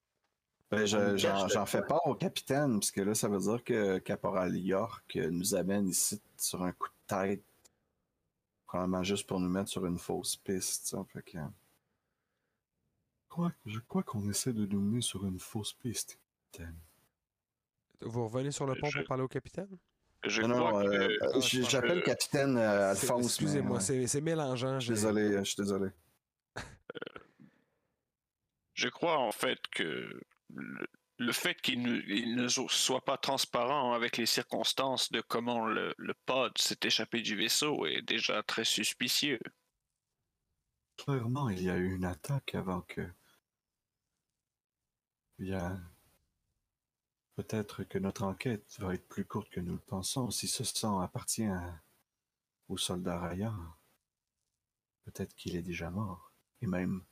ben, 0.70 0.86
j'en 0.86 1.66
fais 1.66 1.82
part 1.82 2.06
au 2.06 2.14
capitaine, 2.14 2.78
parce 2.78 2.90
que 2.92 3.00
là, 3.00 3.14
ça 3.14 3.28
veut 3.28 3.40
dire 3.40 3.62
que 3.64 3.98
Caporal 3.98 4.56
York 4.56 5.16
nous 5.30 5.54
amène 5.56 5.88
ici 5.88 6.20
sur 6.38 6.62
un 6.62 6.72
coup 6.72 6.88
de 6.88 6.94
tête. 7.16 7.42
Probablement 8.66 9.02
juste 9.02 9.26
pour 9.26 9.40
nous 9.40 9.48
mettre 9.48 9.68
sur 9.68 9.84
une 9.84 9.98
fausse 9.98 10.36
piste. 10.36 10.86
ça, 10.86 11.04
Fait 11.12 11.22
que... 11.22 11.38
je 11.38 13.28
crois, 13.28 13.52
je 13.66 13.78
crois 13.80 14.02
qu'on 14.04 14.28
essaie 14.30 14.52
de 14.52 14.64
nous 14.64 14.80
mettre 14.80 15.06
sur 15.06 15.26
une 15.26 15.40
fausse 15.40 15.72
piste. 15.72 16.18
capitaine. 16.52 16.78
Vous 18.02 18.24
revenez 18.28 18.52
sur 18.52 18.64
le 18.66 18.74
pont 18.76 18.88
Je- 18.88 19.00
pour 19.00 19.08
parler 19.08 19.24
au 19.24 19.28
capitaine? 19.28 19.76
Je 20.24 20.42
Non, 20.42 20.48
non, 20.48 20.66
crois 20.68 20.84
euh, 20.84 20.88
que. 20.90 20.94
euh, 21.12 21.18
Ah, 21.22 21.28
pense 21.32 21.48
j'appelle 21.70 22.00
que- 22.02 22.06
capitaine 22.06 22.56
euh, 22.58 22.90
Alphonse. 22.90 23.24
Excusez-moi, 23.26 23.70
mais, 23.70 23.74
ouais. 23.76 23.80
c'est 23.80 24.06
c'est 24.06 24.20
mélangeant. 24.20 24.78
Je 24.78 24.86
suis 24.86 24.94
désolé, 24.94 25.38
je 25.38 25.44
suis 25.44 25.56
désolé. 25.56 25.88
Je 28.74 28.88
crois 28.88 29.18
en 29.18 29.32
fait 29.32 29.58
que 29.70 30.20
le, 30.54 30.86
le 31.18 31.32
fait 31.32 31.54
qu'il 31.60 31.82
ne, 31.82 32.00
il 32.06 32.34
ne 32.36 32.48
so- 32.48 32.68
soit 32.68 33.04
pas 33.04 33.18
transparent 33.18 33.92
avec 33.92 34.16
les 34.16 34.26
circonstances 34.26 35.12
de 35.12 35.20
comment 35.20 35.66
le, 35.66 35.94
le 35.98 36.14
pod 36.26 36.56
s'est 36.58 36.78
échappé 36.84 37.20
du 37.22 37.36
vaisseau 37.36 37.86
est 37.86 38.02
déjà 38.02 38.42
très 38.42 38.64
suspicieux. 38.64 39.40
Clairement, 40.96 41.48
il 41.50 41.62
y 41.62 41.70
a 41.70 41.76
eu 41.76 41.94
une 41.94 42.04
attaque 42.04 42.54
avant 42.54 42.82
que. 42.82 43.06
Il 45.38 45.48
y 45.48 45.54
a. 45.54 45.78
Peut-être 47.44 47.84
que 47.84 47.98
notre 47.98 48.24
enquête 48.24 48.76
va 48.80 48.92
être 48.92 49.08
plus 49.08 49.24
courte 49.24 49.48
que 49.48 49.60
nous 49.60 49.72
le 49.72 49.78
pensons 49.78 50.30
si 50.30 50.46
ce 50.46 50.62
sang 50.62 51.00
appartient 51.00 51.46
à- 51.46 51.80
au 52.68 52.76
soldat 52.76 53.18
Ryan. 53.18 53.54
Peut-être 55.06 55.34
qu'il 55.34 55.56
est 55.56 55.62
déjà 55.62 55.88
mort, 55.90 56.32
et 56.60 56.66
même 56.66 57.02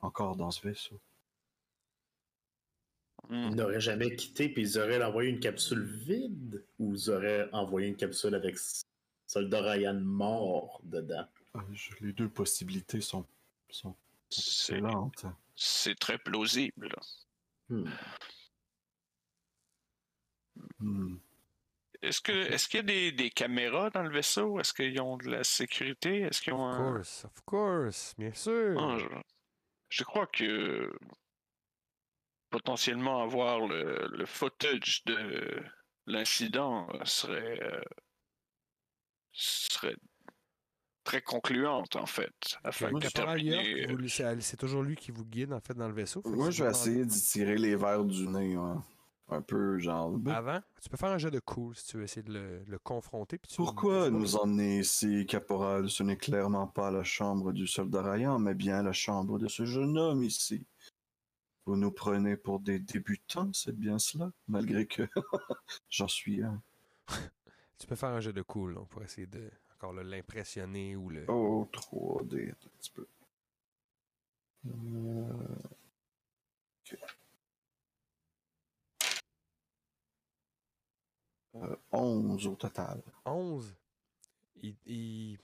encore 0.00 0.36
dans 0.36 0.50
ce 0.50 0.60
vaisseau. 0.68 1.00
Hmm. 3.30 3.48
Ils 3.50 3.54
n'auraient 3.56 3.80
jamais 3.80 4.14
quitté 4.14 4.50
puis 4.50 4.60
ils 4.62 4.78
auraient 4.78 5.02
envoyé 5.02 5.30
une 5.30 5.40
capsule 5.40 5.84
vide 5.84 6.62
ou 6.78 6.94
ils 6.94 7.08
auraient 7.10 7.48
envoyé 7.52 7.88
une 7.88 7.96
capsule 7.96 8.34
avec 8.34 8.56
soldat 9.26 9.62
Ryan 9.62 9.94
mort 9.94 10.82
dedans. 10.84 11.26
Euh, 11.56 11.60
Les 12.02 12.12
deux 12.12 12.28
possibilités 12.28 13.00
sont, 13.00 13.24
excellentes. 14.30 15.24
c'est 15.56 15.98
très 15.98 16.18
plausible. 16.18 16.94
Hmm. 17.70 17.88
Hmm. 20.78 21.16
Est-ce 22.02 22.20
que 22.20 22.32
est-ce 22.32 22.68
qu'il 22.68 22.78
y 22.78 22.80
a 22.80 22.82
des, 22.82 23.12
des 23.12 23.30
caméras 23.30 23.90
dans 23.90 24.02
le 24.02 24.10
vaisseau? 24.10 24.58
Est-ce 24.58 24.74
qu'ils 24.74 25.00
ont 25.00 25.16
de 25.16 25.30
la 25.30 25.44
sécurité? 25.44 26.22
Est-ce 26.22 26.42
qu'ils 26.42 26.52
ont 26.52 26.68
Of 26.68 26.74
un... 26.74 26.92
course, 26.94 27.24
of 27.24 27.40
course, 27.44 28.14
bien 28.18 28.32
sûr. 28.32 28.76
Ah, 28.78 28.98
je... 28.98 29.06
je 29.88 30.04
crois 30.04 30.26
que 30.26 30.90
potentiellement 32.50 33.22
avoir 33.22 33.66
le, 33.66 34.08
le 34.10 34.26
footage 34.26 35.04
de 35.04 35.62
l'incident 36.06 36.88
serait 37.04 37.60
euh, 37.62 37.80
serait 39.32 39.96
très 41.04 41.22
concluante 41.22 41.96
en 41.96 42.06
fait. 42.06 42.58
Afin 42.64 42.92
de 42.92 44.40
c'est 44.40 44.56
toujours 44.56 44.82
lui 44.82 44.96
qui 44.96 45.10
vous 45.10 45.24
guide 45.24 45.52
en 45.52 45.60
fait 45.60 45.74
dans 45.74 45.88
le 45.88 45.94
vaisseau. 45.94 46.22
Moi, 46.24 46.50
je 46.50 46.64
vais 46.64 46.70
essayer 46.70 47.04
d'y 47.04 47.22
tirer 47.22 47.56
les 47.56 47.76
verres 47.76 48.04
du 48.04 48.26
nez. 48.28 48.56
Un 49.32 49.42
peu, 49.42 49.78
genre. 49.78 50.18
Avant, 50.26 50.60
tu 50.80 50.88
peux 50.88 50.96
faire 50.96 51.10
un 51.10 51.18
jet 51.18 51.30
de 51.30 51.40
cool 51.40 51.74
si 51.74 51.86
tu 51.86 51.96
veux 51.96 52.04
essayer 52.04 52.22
de 52.22 52.32
le, 52.32 52.64
le 52.66 52.78
confronter. 52.78 53.38
puis 53.38 53.52
Pourquoi 53.56 54.10
nous 54.10 54.36
emmener 54.36 54.80
ici, 54.80 55.26
caporal? 55.26 55.88
Ce 55.88 56.02
n'est 56.02 56.16
clairement 56.16 56.66
pas 56.66 56.90
la 56.90 57.04
chambre 57.04 57.52
du 57.52 57.66
soldat 57.66 58.02
Ryan, 58.02 58.38
mais 58.38 58.54
bien 58.54 58.82
la 58.82 58.92
chambre 58.92 59.38
de 59.38 59.48
ce 59.48 59.64
jeune 59.64 59.98
homme 59.98 60.22
ici. 60.22 60.66
Vous 61.64 61.76
nous 61.76 61.92
prenez 61.92 62.36
pour 62.36 62.58
des 62.60 62.80
débutants, 62.80 63.52
c'est 63.52 63.76
bien 63.76 63.98
cela 63.98 64.32
Malgré 64.48 64.86
que 64.86 65.02
j'en 65.90 66.08
suis 66.08 66.42
un. 66.42 66.60
Tu 67.78 67.88
peux 67.88 67.96
faire 67.96 68.10
un 68.10 68.20
jet 68.20 68.32
de 68.32 68.42
cool 68.42 68.74
donc, 68.74 68.88
pour 68.90 69.02
essayer 69.02 69.26
de 69.26 69.50
encore 69.74 69.92
l'impressionner 69.92 70.94
ou 70.94 71.08
le. 71.08 71.24
Oh, 71.26 71.68
3D, 71.72 72.50
un 72.50 72.54
petit 72.78 72.92
peu. 72.92 73.06
Euh. 74.66 75.26
Euh, 81.56 81.76
11 81.92 82.46
au 82.46 82.54
total. 82.54 83.02
11. 83.26 83.74
Il, 84.62 84.74
il- 84.86 85.38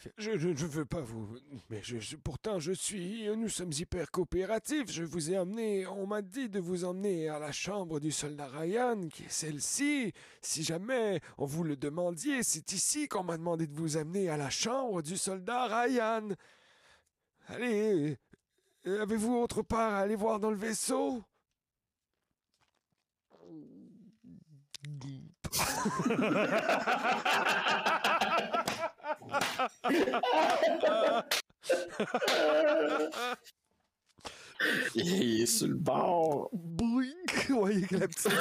il 0.00 0.02
fait, 0.02 0.12
je, 0.16 0.38
je 0.38 0.66
veux 0.66 0.84
pas 0.84 1.00
vous. 1.00 1.28
Mais 1.70 1.82
pourtant, 2.22 2.58
je 2.60 2.70
suis. 2.72 3.28
Nous 3.36 3.48
sommes 3.48 3.72
hyper 3.72 4.10
coopératifs. 4.12 4.90
Je 4.92 5.02
vous 5.02 5.30
ai 5.32 5.36
amené. 5.36 5.86
On 5.88 6.06
m'a 6.06 6.22
dit 6.22 6.48
de 6.48 6.60
vous 6.60 6.84
emmener 6.84 7.28
à 7.28 7.38
la 7.40 7.50
chambre 7.52 7.98
du 8.00 8.12
soldat 8.12 8.46
Ryan, 8.48 9.08
qui 9.08 9.24
est 9.24 9.28
celle-ci. 9.30 10.12
Si 10.40 10.62
jamais 10.62 11.20
on 11.36 11.46
vous 11.46 11.64
le 11.64 11.76
demandiez, 11.76 12.42
c'est 12.44 12.72
ici 12.72 13.08
qu'on 13.08 13.24
m'a 13.24 13.36
demandé 13.38 13.66
de 13.66 13.74
vous 13.74 13.96
amener 13.96 14.28
à 14.28 14.36
la 14.36 14.50
chambre 14.50 15.02
du 15.02 15.16
soldat 15.16 15.66
Ryan. 15.82 16.28
Allez. 17.48 18.18
euh, 18.86 19.02
Avez-vous 19.02 19.34
autre 19.36 19.62
part 19.62 19.94
à 19.94 19.98
aller 20.00 20.16
voir 20.16 20.38
dans 20.38 20.50
le 20.50 20.56
vaisseau? 20.56 21.22
Il 34.94 35.42
est 35.42 35.46
sur 35.46 35.68
le 35.68 35.74
bord. 35.74 36.50
Boink! 36.52 37.46
Vous 37.48 37.60
voyez 37.60 37.86
que 37.86 37.96
la 37.96 38.08
petite. 38.08 38.32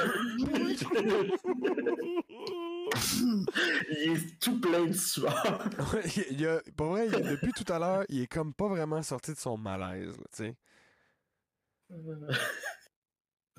Il 3.90 4.12
est 4.14 4.40
tout 4.40 4.60
plein 4.60 4.86
de 4.86 4.94
sueur. 4.94 5.70
Ouais, 5.94 6.04
il 6.32 6.42
y 6.42 6.48
a, 6.48 6.62
pour 6.76 6.88
vrai, 6.88 7.08
il- 7.08 7.12
depuis 7.30 7.52
tout 7.54 7.72
à 7.72 7.80
l'heure, 7.80 8.04
il 8.10 8.22
est 8.24 8.28
comme 8.28 8.54
pas 8.54 8.68
vraiment 8.68 9.02
sorti 9.04 9.32
de 9.34 9.38
son 9.38 9.58
malaise, 9.58 10.18
là, 10.18 10.24
tu 10.36 10.38
sais. 10.46 10.56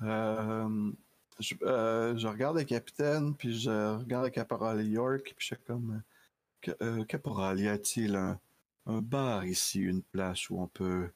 Euh, 0.01 0.91
je, 1.39 1.55
euh, 1.63 2.17
je 2.17 2.27
regarde 2.27 2.57
le 2.57 2.63
capitaine, 2.63 3.35
puis 3.35 3.59
je 3.59 3.97
regarde 3.97 4.25
le 4.25 4.31
caporal 4.31 4.85
York, 4.85 5.23
puis 5.23 5.35
je 5.39 5.45
suis 5.45 5.63
comme... 5.65 6.01
euh, 6.67 6.75
euh, 6.81 7.05
caporal, 7.05 7.59
y 7.59 7.69
a-t-il 7.69 8.15
un, 8.15 8.37
un 8.85 9.01
bar 9.01 9.45
ici, 9.45 9.79
une 9.79 10.03
place 10.03 10.49
où 10.49 10.59
on 10.59 10.67
peut 10.67 11.09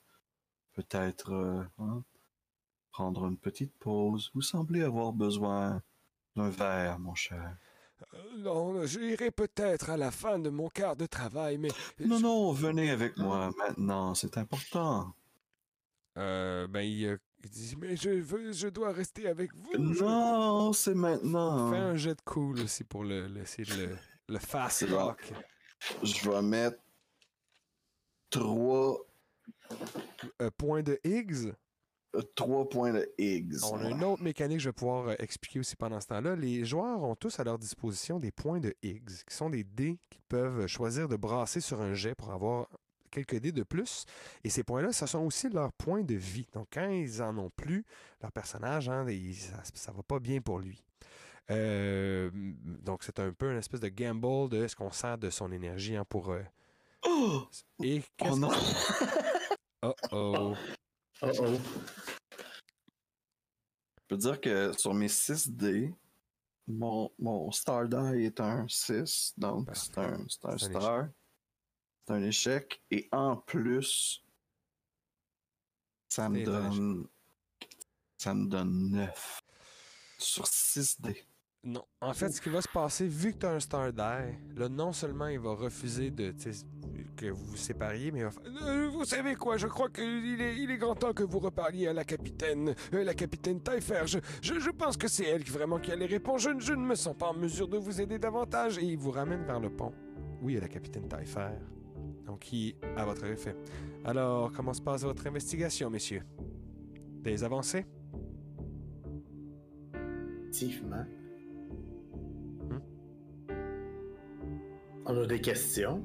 peut-être 0.74 1.34
euh, 1.34 1.64
hein, 1.80 2.02
prendre 2.92 3.26
une 3.28 3.38
petite 3.38 3.74
pause? 3.80 4.32
Vous 4.34 4.42
semblez 4.42 4.84
avoir 4.84 5.12
besoin 5.12 5.82
d'un 6.36 6.50
verre, 6.50 6.98
mon 7.00 7.14
cher. 7.14 7.58
Non, 8.38 8.86
j'irai 8.86 9.32
peut-être 9.32 9.90
à 9.90 9.98
la 9.98 10.12
fin 10.12 10.40
de 10.40 10.50
mon 10.50 10.70
quart 10.70 10.96
de 10.96 11.06
travail, 11.06 11.58
mais... 11.58 11.70
Non, 12.00 12.20
non, 12.20 12.52
venez 12.54 12.90
avec 12.90 13.18
moi 13.18 13.52
maintenant, 13.58 14.16
c'est 14.16 14.38
important. 14.38 15.14
Euh, 16.18 16.68
ben, 16.68 16.82
il, 16.82 17.18
il 17.44 17.50
dit, 17.50 17.76
mais 17.80 17.96
je 17.96 18.10
veux, 18.10 18.52
je 18.52 18.68
dois 18.68 18.92
rester 18.92 19.28
avec 19.28 19.54
vous. 19.56 19.94
je- 19.94 20.04
Non, 20.04 20.72
c'est 20.74 20.96
maintenant. 20.96 21.70
Fais 21.72 21.78
un 21.78 21.96
jet 21.96 22.16
de 22.16 22.22
cool 22.26 22.62
aussi 22.62 22.84
pour 22.84 23.04
le, 23.04 23.28
le, 23.28 23.44
le, 23.58 23.98
le 24.30 24.40
fast 24.40 24.84
rock. 24.90 25.34
Je 26.02 26.30
vais 26.30 26.42
mettre 26.42 26.78
trois, 28.30 28.98
Euh, 30.42 30.50
point 30.58 30.82
de 30.84 31.00
Higgs? 31.04 31.54
euh, 32.16 32.22
trois 32.36 32.70
points 32.70 32.94
de 32.94 33.08
Higgs. 33.18 33.56
On 33.64 33.78
a 33.80 33.90
une 33.90 34.04
autre 34.04 34.22
mécanique 34.24 34.58
que 34.60 34.64
je 34.64 34.70
vais 34.70 34.74
pouvoir 34.74 35.08
euh, 35.10 35.16
expliquer 35.20 35.60
aussi 35.60 35.76
pendant 35.76 36.00
ce 36.00 36.08
temps-là. 36.08 36.36
Les 36.36 36.64
joueurs 36.64 37.02
ont 37.04 37.16
tous 37.16 37.40
à 37.40 37.44
leur 37.44 37.58
disposition 37.60 38.20
des 38.20 38.32
points 38.32 38.60
de 38.60 38.74
Higgs, 38.84 39.24
qui 39.28 39.36
sont 39.36 39.50
des 39.50 39.64
dés 39.64 40.00
qu'ils 40.10 40.22
peuvent 40.30 40.68
choisir 40.68 41.08
de 41.10 41.16
brasser 41.16 41.60
sur 41.60 41.82
un 41.82 41.94
jet 41.94 42.16
pour 42.16 42.32
avoir 42.32 42.68
quelques 43.14 43.38
dés 43.40 43.52
de 43.52 43.64
plus. 43.64 44.06
Et 44.44 44.50
ces 44.50 44.64
points-là, 44.64 44.92
ce 44.92 45.06
sont 45.06 45.20
aussi 45.20 45.50
leurs 45.50 45.72
points 45.74 46.04
de 46.04 46.16
vie. 46.16 46.48
Donc, 46.54 46.68
quand 46.74 46.90
ils 46.90 47.22
en 47.22 47.38
ont 47.38 47.50
plus, 47.52 47.86
leur 48.22 48.32
personnage, 48.32 48.90
hein, 48.90 49.06
il- 49.10 49.36
ça 49.74 49.92
ne 49.92 49.98
va 49.98 50.04
pas 50.04 50.20
bien 50.20 50.42
pour 50.42 50.60
lui. 50.60 50.84
Euh, 51.52 52.30
donc, 52.34 53.04
c'est 53.04 53.20
un 53.20 53.32
peu 53.34 53.52
une 53.52 53.58
espèce 53.58 53.82
de 53.82 53.90
gamble 53.90 54.50
de 54.50 54.68
ce 54.68 54.76
qu'on 54.76 54.92
sent 54.92 55.18
de 55.18 55.30
son 55.30 55.52
énergie 55.52 55.96
hein, 55.96 56.06
pour. 56.08 56.32
euh, 56.32 56.42
Oh! 57.06 57.44
Et 57.84 58.02
Oh 58.22 58.36
non! 58.38 58.50
Oh 59.86 59.94
oh. 60.14 60.56
Oh 61.22 61.28
oh. 61.40 61.58
Je 63.98 64.04
peux 64.08 64.18
dire 64.18 64.40
que 64.40 64.72
sur 64.78 64.94
mes 64.94 65.10
6 65.10 65.50
dés, 65.50 65.94
mon, 66.68 67.12
mon 67.20 67.52
Star 67.52 67.90
Die 67.90 68.24
est 68.26 68.40
un 68.40 68.66
6, 68.70 69.34
donc 69.38 69.68
c'est 69.74 69.98
un, 69.98 70.26
un 70.44 70.58
star. 70.58 71.10
C'est 72.08 72.14
un 72.14 72.24
échec. 72.24 72.82
Et 72.92 73.08
en 73.12 73.38
plus, 73.38 74.24
ça 76.10 76.30
me 76.30 76.44
donne. 76.44 77.08
Ça 78.18 78.34
me 78.34 78.48
donne 78.48 78.92
9. 78.92 79.42
Sur 80.18 80.48
6 80.48 81.02
dés. 81.02 81.24
Non. 81.66 81.84
En 82.02 82.14
fait, 82.14 82.30
ce 82.30 82.42
qui 82.42 82.50
va 82.50 82.62
se 82.62 82.68
passer, 82.68 83.08
vu 83.08 83.32
que 83.34 83.38
tu 83.40 83.46
as 83.46 83.52
un 83.52 83.60
Star 83.62 83.94
Die, 83.94 84.58
là, 84.58 84.68
non 84.70 84.92
seulement 84.92 85.28
il 85.28 85.40
va 85.40 85.54
refuser 85.56 86.12
de 86.12 86.34
que 87.16 87.28
vous 87.28 87.46
vous 87.46 87.56
sépariez, 87.58 88.12
mais 88.12 88.20
il 88.20 88.24
va 88.26 88.32
faire 88.32 88.42
Euh, 88.46 88.90
vous 88.90 89.06
savez 89.06 89.36
quoi, 89.36 89.56
je 89.56 89.68
crois 89.68 89.90
qu'il 89.90 90.42
est, 90.42 90.58
il 90.58 90.70
est 90.72 90.78
grand 90.78 90.96
temps 90.96 91.14
que 91.14 91.24
vous 91.24 91.40
reparliez 91.40 91.88
à 91.88 91.94
la 91.94 92.04
capitaine, 92.04 92.76
euh, 92.94 93.04
la 93.06 93.14
capitaine 93.14 93.62
Taillefer. 93.62 94.02
Je, 94.08 94.20
je, 94.42 94.60
je 94.60 94.70
pense 94.72 94.98
que 94.98 95.08
c'est 95.08 95.24
elle 95.26 95.44
qui 95.46 95.52
vraiment 95.52 95.80
qui 95.80 95.92
a 95.92 95.96
les 95.96 96.06
réponses. 96.06 96.42
Je, 96.42 96.50
ne- 96.50 96.60
je 96.60 96.74
ne 96.74 96.84
me 96.86 96.96
sens 96.96 97.16
pas 97.18 97.28
en 97.28 97.34
mesure 97.34 97.68
de 97.70 97.78
vous 97.78 98.02
aider 98.02 98.20
davantage. 98.20 98.78
et 98.78 98.84
il 98.84 98.98
vous 98.98 99.12
ramène 99.12 99.46
vers 99.46 99.60
le 99.62 99.70
pont. 99.74 99.94
Oui, 100.42 100.58
a 100.58 100.60
la 100.60 100.68
capitaine 100.68 101.08
Taillefer. 101.08 101.52
Donc, 102.26 102.40
qui 102.40 102.76
à 102.96 103.06
votre 103.06 103.26
effet. 103.26 103.56
Alors, 104.06 104.52
comment 104.52 104.74
se 104.74 104.82
passe 104.82 105.04
votre 105.04 105.28
investigation, 105.28 105.90
messieurs? 105.90 106.24
Des 107.22 107.44
avancées? 107.44 107.86
Effectivement. 110.54 111.06
Hmm? 112.70 112.80
On 115.06 115.22
a 115.22 115.26
des 115.26 115.42
questions. 115.42 116.04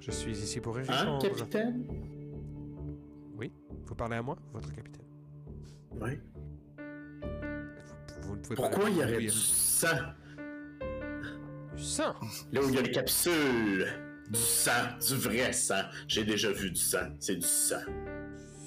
Je 0.00 0.10
suis 0.10 0.32
ici 0.32 0.60
pour 0.60 0.78
y 0.78 0.84
Hein, 0.88 1.18
capitaine? 1.20 1.84
Vous 3.86 3.94
parlez 3.94 4.16
à 4.16 4.22
moi, 4.22 4.36
votre 4.52 4.72
capitaine 4.72 5.04
Oui. 6.00 6.18
Vous, 8.22 8.28
vous 8.28 8.36
ne 8.36 8.40
pouvez 8.40 8.56
Pourquoi 8.56 8.90
il 8.90 8.96
y 8.96 9.02
aurait 9.02 9.16
Oui, 9.18 9.24
du 9.26 9.30
sang? 9.30 9.86
du 11.76 11.82
sang? 11.82 12.14
Là 12.52 12.62
où 12.62 12.68
il 12.68 12.74
y 12.74 12.78
a 12.78 12.82
les 12.82 12.90
capsules. 12.90 13.86
Du 14.30 14.38
sang. 14.38 14.98
Du 15.06 15.16
vrai 15.16 15.52
sang. 15.52 15.82
J'ai 16.08 16.24
déjà 16.24 16.50
vu 16.52 16.70
du 16.70 16.80
sang. 16.80 17.10
C'est 17.20 17.36
du 17.36 17.46
sang. 17.46 17.76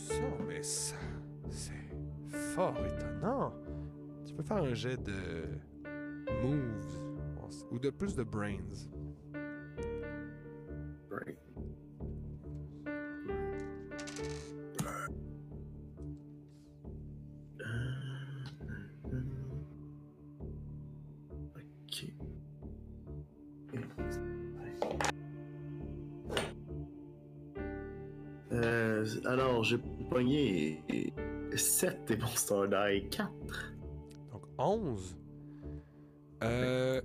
Ça, 0.07 0.21
mais 0.47 0.63
ça, 0.63 0.95
c'est 1.49 1.73
fort 2.55 2.75
étonnant. 2.85 3.53
Tu 4.25 4.33
peux 4.33 4.43
faire 4.43 4.57
un 4.57 4.73
jet 4.73 4.97
de 5.03 5.45
moves 6.41 7.07
ou 7.71 7.79
de 7.79 7.89
plus 7.89 8.15
de 8.15 8.23
brains. 8.23 8.57
Right. 11.09 11.37
Euh, 28.97 29.05
alors, 29.25 29.63
j'ai 29.63 29.77
pogné 30.09 31.13
7 31.55 32.05
des 32.07 32.17
Monster 32.17 32.63
Die, 32.67 33.09
4. 33.09 33.31
Donc 34.31 34.43
11. 34.57 35.17
Euh... 36.43 37.01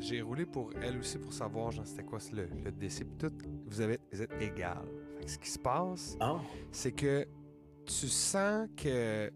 J'ai 0.00 0.22
roulé 0.22 0.46
pour 0.46 0.70
elle 0.80 0.98
aussi 0.98 1.18
pour 1.18 1.32
savoir 1.32 1.72
genre 1.72 1.86
c'était 1.86 2.04
quoi 2.04 2.18
le, 2.32 2.48
le 2.64 2.70
décès 2.72 3.04
tout. 3.18 3.32
Vous, 3.66 3.80
avez, 3.80 3.98
vous 4.12 4.22
êtes 4.22 4.32
égal. 4.40 4.78
Fait 5.18 5.24
que 5.24 5.30
ce 5.30 5.38
qui 5.38 5.50
se 5.50 5.58
passe, 5.58 6.16
Ah, 6.20 6.40
c'est 6.70 6.92
que 6.92 7.26
tu 7.84 8.06
sens 8.06 8.68
que 8.76 9.30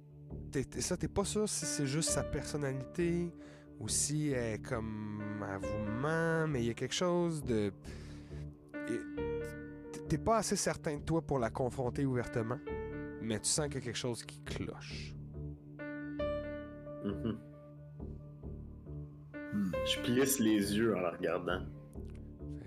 t'es, 0.50 0.64
ça, 0.80 0.96
t'es 0.96 1.08
pas 1.08 1.24
sûr 1.24 1.48
si 1.48 1.66
c'est 1.66 1.86
juste 1.86 2.10
sa 2.10 2.22
personnalité 2.22 3.32
ou 3.80 3.88
si 3.88 4.28
elle 4.28 4.54
est 4.54 4.58
comme 4.58 5.20
elle 5.42 5.58
vous 5.58 6.48
mais 6.48 6.62
il 6.62 6.66
y 6.66 6.70
a 6.70 6.74
quelque 6.74 6.94
chose 6.94 7.42
de. 7.42 7.72
Et 8.88 9.22
T'es 10.12 10.18
pas 10.18 10.36
assez 10.36 10.56
certain 10.56 10.98
de 10.98 11.02
toi 11.02 11.22
pour 11.22 11.38
la 11.38 11.48
confronter 11.48 12.04
ouvertement, 12.04 12.58
mais 13.22 13.40
tu 13.40 13.48
sens 13.48 13.66
qu'il 13.68 13.76
y 13.76 13.78
a 13.78 13.80
quelque 13.80 13.96
chose 13.96 14.22
qui 14.24 14.42
cloche. 14.42 15.14
mhm. 17.04 17.38
Hmm. 19.54 19.72
Je 19.86 20.00
plisse 20.00 20.38
les 20.38 20.76
yeux 20.76 20.94
en 20.96 21.00
la 21.00 21.10
regardant. 21.12 21.62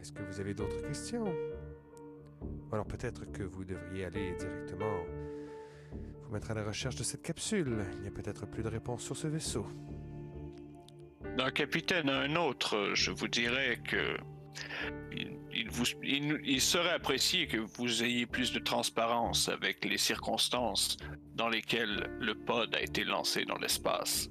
Est-ce 0.01 0.12
que 0.12 0.23
vous 0.23 0.39
avez 0.39 0.56
d'autres 0.56 0.82
questions? 0.82 1.32
Alors 2.71 2.88
peut-être 2.88 3.32
que 3.32 3.43
vous 3.43 3.63
devriez 3.63 4.06
aller 4.06 4.36
directement 4.39 5.04
vous 6.23 6.34
mettre 6.34 6.51
à 6.51 6.56
la 6.56 6.63
recherche 6.63 6.95
de 6.95 7.04
cette 7.04 7.21
capsule. 7.21 7.86
Il 7.93 8.01
n'y 8.01 8.08
a 8.08 8.12
peut-être 8.12 8.47
plus 8.47 8.63
de 8.63 8.69
réponse 8.69 9.04
sur 9.04 9.15
ce 9.15 9.28
vaisseau. 9.28 9.67
D'un 11.38 11.51
capitaine 11.51 12.10
à 12.10 12.21
un 12.21 12.36
autre, 12.36 12.91
je 12.93 13.12
vous 13.12 13.28
dirais 13.28 13.80
que 13.84 14.17
vous, 15.75 15.85
il, 16.03 16.39
il 16.43 16.61
serait 16.61 16.93
apprécié 16.93 17.47
que 17.47 17.57
vous 17.57 18.03
ayez 18.03 18.25
plus 18.25 18.51
de 18.53 18.59
transparence 18.59 19.49
avec 19.49 19.83
les 19.85 19.97
circonstances 19.97 20.97
dans 21.35 21.49
lesquelles 21.49 22.09
le 22.19 22.34
pod 22.34 22.73
a 22.76 22.82
été 22.82 23.03
lancé 23.03 23.45
dans 23.45 23.57
l'espace. 23.57 24.30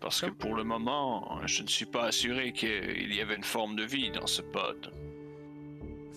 Parce 0.00 0.20
que 0.20 0.30
pour 0.30 0.54
le 0.54 0.64
moment, 0.64 1.40
je 1.46 1.62
ne 1.62 1.68
suis 1.68 1.86
pas 1.86 2.04
assuré 2.04 2.52
qu'il 2.52 3.14
y 3.14 3.20
avait 3.20 3.36
une 3.36 3.44
forme 3.44 3.74
de 3.76 3.84
vie 3.84 4.10
dans 4.10 4.26
ce 4.26 4.42
pod. 4.42 4.92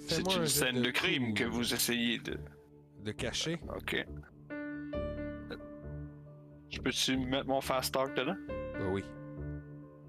C'est 0.07 0.27
un 0.27 0.41
une 0.41 0.47
scène 0.47 0.81
de 0.81 0.91
crime 0.91 1.33
que 1.33 1.43
vous 1.43 1.73
essayez 1.73 2.19
de. 2.19 2.37
De 3.03 3.11
cacher. 3.11 3.59
Ok. 3.75 4.05
Je 6.69 6.79
peux-tu 6.79 7.17
mettre 7.17 7.47
mon 7.47 7.61
fast 7.61 7.93
talk 7.93 8.13
dedans? 8.15 8.35
Bah 8.73 8.87
oui. 8.89 9.03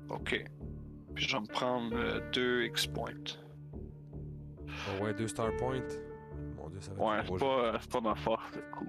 Ok. 0.08 0.44
Puis 1.14 1.24
je 1.24 1.36
vais 1.36 1.40
me 1.42 1.46
prendre 1.46 1.96
euh, 1.96 2.20
deux 2.32 2.64
X-points. 2.64 3.38
Ouais, 5.00 5.14
deux 5.14 5.28
star 5.28 5.54
points. 5.56 5.80
Mon 6.56 6.68
dieu, 6.68 6.80
ça 6.80 6.92
va 6.94 7.04
Ouais, 7.04 7.18
être 7.20 7.26
c'est 7.32 7.38
pas, 7.38 7.64
euh, 7.74 7.78
c'est 7.80 7.90
pas 7.90 8.00
ma 8.00 8.14
force, 8.14 8.44
c'est 8.52 8.70
cool. 8.70 8.86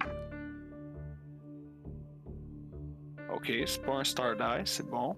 Ok, 3.34 3.52
c'est 3.66 3.82
pas 3.82 3.94
un 3.94 4.04
star 4.04 4.36
die, 4.36 4.62
c'est 4.66 4.88
bon. 4.88 5.16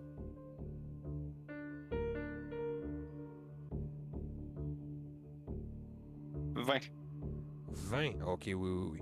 Vingt. 6.54 6.90
20. 7.72 8.22
Ok, 8.26 8.42
oui, 8.46 8.54
oui, 8.54 8.90
oui. 8.92 9.00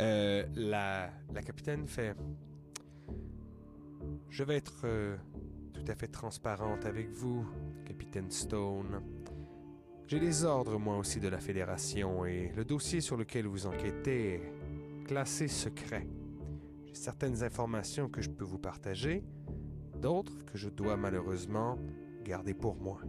Euh, 0.00 0.44
la, 0.54 1.10
la 1.32 1.42
capitaine 1.42 1.86
fait. 1.86 2.16
Je 4.30 4.44
vais 4.44 4.56
être 4.56 4.82
euh, 4.84 5.16
tout 5.74 5.84
à 5.88 5.94
fait 5.94 6.08
transparente 6.08 6.86
avec 6.86 7.10
vous, 7.10 7.46
capitaine 7.84 8.30
Stone. 8.30 9.02
J'ai 10.06 10.20
des 10.20 10.44
ordres, 10.44 10.78
moi 10.78 10.98
aussi, 10.98 11.20
de 11.20 11.28
la 11.28 11.38
Fédération, 11.38 12.26
et 12.26 12.52
le 12.54 12.64
dossier 12.64 13.00
sur 13.00 13.16
lequel 13.16 13.46
vous 13.46 13.66
enquêtez 13.66 14.34
est 14.34 15.04
classé 15.06 15.48
secret. 15.48 16.06
J'ai 16.84 16.94
certaines 16.94 17.42
informations 17.42 18.08
que 18.08 18.20
je 18.20 18.28
peux 18.28 18.44
vous 18.44 18.58
partager, 18.58 19.24
d'autres 20.00 20.44
que 20.44 20.58
je 20.58 20.68
dois 20.68 20.96
malheureusement 20.96 21.78
garder 22.24 22.52
pour 22.52 22.76
moi. 22.76 23.00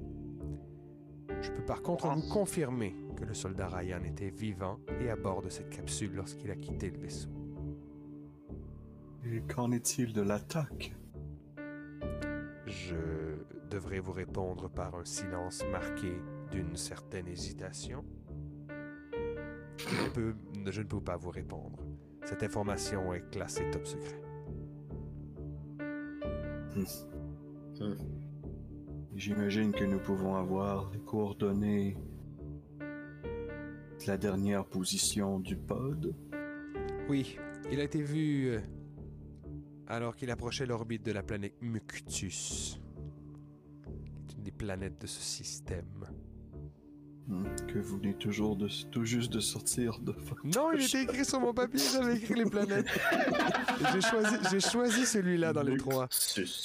Je 1.41 1.52
peux 1.52 1.66
par 1.66 1.82
contre 1.82 2.08
vous 2.08 2.30
confirmer 2.30 2.96
que 3.18 3.26
le 3.26 3.34
soldat 3.34 3.68
Ryan 3.68 4.04
était 4.04 4.30
vivant 4.30 4.80
et 5.02 5.10
à 5.10 5.18
bord 5.18 5.41
de 5.41 5.50
cette 5.50 5.70
capsule 5.70 6.14
lorsqu'il 6.16 6.52
a 6.52 6.56
quitté 6.56 6.89
le 6.89 7.00
vaisseau. 7.00 7.30
Et 9.26 9.41
qu'en 9.41 9.72
est-il 9.72 10.14
de 10.14 10.22
l'attaque? 10.22 10.96
Je 12.66 12.96
devrais 13.70 14.00
vous 14.00 14.12
répondre 14.12 14.70
par 14.70 14.96
un 14.96 15.06
silence 15.06 15.64
marqué 15.72 16.14
d'une 16.54 16.76
certaine 16.76 17.28
hésitation. 17.28 18.06
Je 19.78 20.04
ne, 20.04 20.10
peux, 20.10 20.36
je 20.70 20.82
ne 20.82 20.88
peux 20.88 21.01
pas 21.01 21.18
vous 21.18 21.32
répondre. 21.32 21.80
Cette 22.24 22.43
information 22.43 23.14
est 23.14 23.28
classée 23.32 23.70
top 23.72 23.88
secret. 23.88 24.22
J'imagine 29.16 29.72
que 29.72 29.84
nous 29.84 29.99
pouvons 29.99 30.36
avoir 30.36 30.91
les 30.91 30.99
coordonnées 30.99 31.97
de 32.80 34.08
la 34.08 34.18
dernière 34.18 34.66
position 34.66 35.39
du 35.39 35.56
pod. 35.56 36.16
Oui, 37.10 37.38
il 37.72 37.80
a 37.80 37.84
été 37.84 38.01
vu 38.01 38.49
euh, 38.49 38.60
alors 39.88 40.16
qu'il 40.16 40.30
approchait 40.30 40.66
l'orbite 40.66 41.04
de 41.04 41.12
la 41.12 41.24
planète 41.24 41.56
Muctus. 41.62 42.80
Une 44.36 44.43
des 44.43 44.51
planètes 44.51 45.01
de 45.01 45.08
ce 45.08 45.22
système. 45.22 46.06
Hmm, 47.28 47.45
Que 47.67 47.80
vous 47.80 47.97
venez 47.97 48.13
toujours 48.15 48.57
de, 48.57 48.67
tout 48.91 49.05
juste 49.05 49.32
de 49.32 49.39
sortir 49.39 49.99
de 49.99 50.13
Non, 50.43 50.74
il 50.74 50.84
était 50.84 51.03
écrit 51.03 51.24
sur 51.24 51.39
mon 51.39 51.53
papier, 51.53 51.80
j'avais 51.80 52.17
écrit 52.17 52.34
les 52.34 52.45
planètes. 52.49 52.88
J'ai 54.51 54.59
choisi, 54.59 55.05
celui-là 55.05 55.53
dans 55.53 55.63
les 55.63 55.78
trois. 55.78 56.09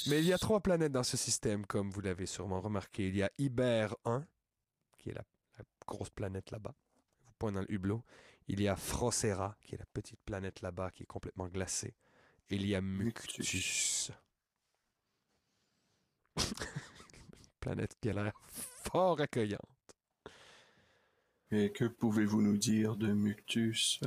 Mais 0.07 0.19
il 0.19 0.25
y 0.25 0.33
a 0.33 0.37
trois 0.37 0.59
planètes 0.59 0.91
dans 0.91 1.03
ce 1.03 1.15
système, 1.15 1.65
comme 1.65 1.89
vous 1.91 2.01
l'avez 2.01 2.25
sûrement 2.25 2.59
remarqué. 2.59 3.07
Il 3.07 3.15
y 3.15 3.23
a 3.23 3.31
Iber 3.37 3.87
1, 4.03 4.25
qui 4.97 5.11
est 5.11 5.13
la, 5.13 5.23
la 5.57 5.63
grosse 5.87 6.09
planète 6.09 6.51
là-bas. 6.51 6.75
Vous 7.25 7.31
pointez 7.37 7.55
dans 7.55 7.61
le 7.61 7.71
hublot. 7.71 8.03
Il 8.47 8.61
y 8.61 8.67
a 8.67 8.75
Frocera, 8.75 9.55
qui 9.61 9.75
est 9.75 9.77
la 9.77 9.85
petite 9.93 10.19
planète 10.25 10.61
là-bas, 10.61 10.91
qui 10.91 11.03
est 11.03 11.07
complètement 11.07 11.47
glacée. 11.47 11.95
Et 12.49 12.55
il 12.55 12.65
y 12.65 12.75
a 12.75 12.81
Muctus. 12.81 14.11
planète 17.59 17.95
qui 18.01 18.09
a 18.09 18.13
l'air 18.13 18.33
fort 18.47 19.21
accueillante. 19.21 19.78
Et 21.51 21.71
que 21.71 21.85
pouvez-vous 21.85 22.41
nous 22.41 22.57
dire 22.57 22.95
de 22.95 23.11
Muctus? 23.11 23.99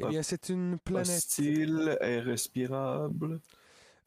Eh 0.00 0.06
bien, 0.06 0.22
c'est 0.22 0.48
une 0.48 0.78
planète. 0.78 1.08
Hostile, 1.16 1.96
air 2.00 2.24
respirable, 2.24 3.40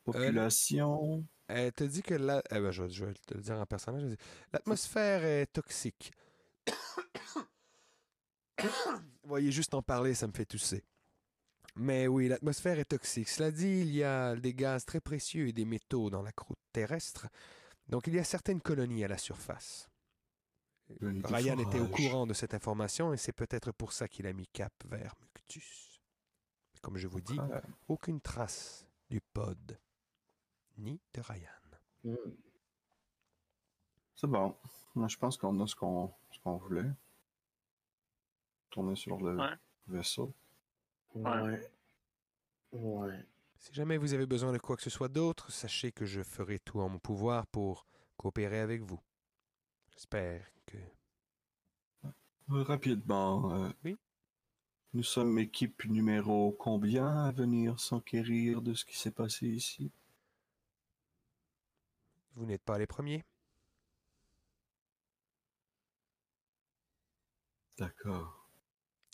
population. 0.03 1.25
Elle 1.47 1.71
te 1.71 1.85
dit 1.85 2.01
que 2.01 2.13
la... 2.13 2.43
eh 2.51 2.59
ben, 2.59 2.71
je, 2.71 2.83
vais- 2.83 2.89
je 2.89 3.05
vais 3.05 3.13
te 3.13 3.33
le 3.33 3.41
dire 3.41 3.55
en 3.55 3.65
personnage. 3.65 4.17
L'atmosphère 4.51 5.23
est 5.23 5.45
toxique. 5.47 6.11
Vous 8.59 9.29
voyez, 9.29 9.51
juste 9.51 9.73
en 9.73 9.81
parler, 9.81 10.13
ça 10.13 10.27
me 10.27 10.33
fait 10.33 10.45
tousser. 10.45 10.83
Mais 11.75 12.07
oui, 12.07 12.27
l'atmosphère 12.27 12.79
est 12.79 12.85
toxique. 12.85 13.29
Cela 13.29 13.51
dit, 13.51 13.79
il 13.81 13.95
y 13.95 14.03
a 14.03 14.35
des 14.35 14.53
gaz 14.53 14.83
très 14.83 14.99
précieux 14.99 15.47
et 15.47 15.53
des 15.53 15.65
métaux 15.65 16.09
dans 16.09 16.23
la 16.23 16.31
croûte 16.31 16.57
terrestre. 16.73 17.27
Donc, 17.87 18.07
il 18.07 18.15
y 18.15 18.19
a 18.19 18.23
certaines 18.23 18.61
colonies 18.61 19.03
à 19.05 19.07
la 19.07 19.17
surface. 19.17 19.87
De 21.01 21.27
Ryan 21.33 21.57
était 21.59 21.79
au 21.79 21.87
courant 21.87 22.25
de 22.25 22.33
cette 22.33 22.53
information 22.53 23.13
et 23.13 23.17
c'est 23.17 23.33
peut-être 23.33 23.71
pour 23.71 23.91
ça 23.91 24.07
qu'il 24.07 24.25
a 24.25 24.33
mis 24.33 24.47
cap 24.47 24.73
vers 24.85 25.13
Muctus. 25.21 26.01
Comme 26.81 26.97
je 26.97 27.07
vous 27.07 27.19
dis, 27.21 27.37
Ah, 27.39 27.61
aucune 27.89 28.21
trace 28.21 28.85
du 29.09 29.19
pod, 29.19 29.77
ni 30.77 31.01
de 31.13 31.21
Ryan. 31.21 32.15
C'est 34.15 34.27
bon. 34.27 34.55
Moi, 34.95 35.07
je 35.07 35.17
pense 35.17 35.37
qu'on 35.37 35.59
a 35.59 35.67
ce 35.67 35.75
qu'on 35.75 36.13
qu'on 36.43 36.57
voulait. 36.57 36.89
Tourner 38.69 38.95
sur 38.95 39.17
le 39.17 39.35
Ouais. 39.35 39.55
vaisseau. 39.87 40.33
Ouais. 41.15 41.71
Ouais. 42.71 43.25
Si 43.59 43.73
jamais 43.73 43.97
vous 43.97 44.13
avez 44.13 44.25
besoin 44.25 44.53
de 44.53 44.57
quoi 44.59 44.75
que 44.77 44.83
ce 44.83 44.89
soit 44.89 45.07
d'autre, 45.09 45.51
sachez 45.51 45.91
que 45.91 46.05
je 46.05 46.21
ferai 46.21 46.59
tout 46.59 46.79
en 46.79 46.87
mon 46.89 46.99
pouvoir 46.99 47.47
pour 47.47 47.85
coopérer 48.17 48.59
avec 48.59 48.81
vous. 48.83 48.99
J'espère 49.97 50.45
que... 50.67 50.77
Euh, 52.05 52.63
Rapidement. 52.63 53.51
euh, 53.51 53.69
Oui. 53.83 53.97
Nous 54.93 55.01
sommes 55.03 55.37
équipe 55.39 55.85
numéro 55.85 56.51
combien 56.53 57.25
à 57.25 57.31
venir 57.31 57.79
s'enquérir 57.79 58.61
de 58.61 58.73
ce 58.75 58.85
qui 58.85 58.97
s'est 58.97 59.11
passé 59.11 59.47
ici? 59.47 59.91
vous 62.35 62.45
n'êtes 62.45 62.61
pas 62.61 62.77
les 62.77 62.85
premiers. 62.85 63.25
D'accord. 67.79 68.47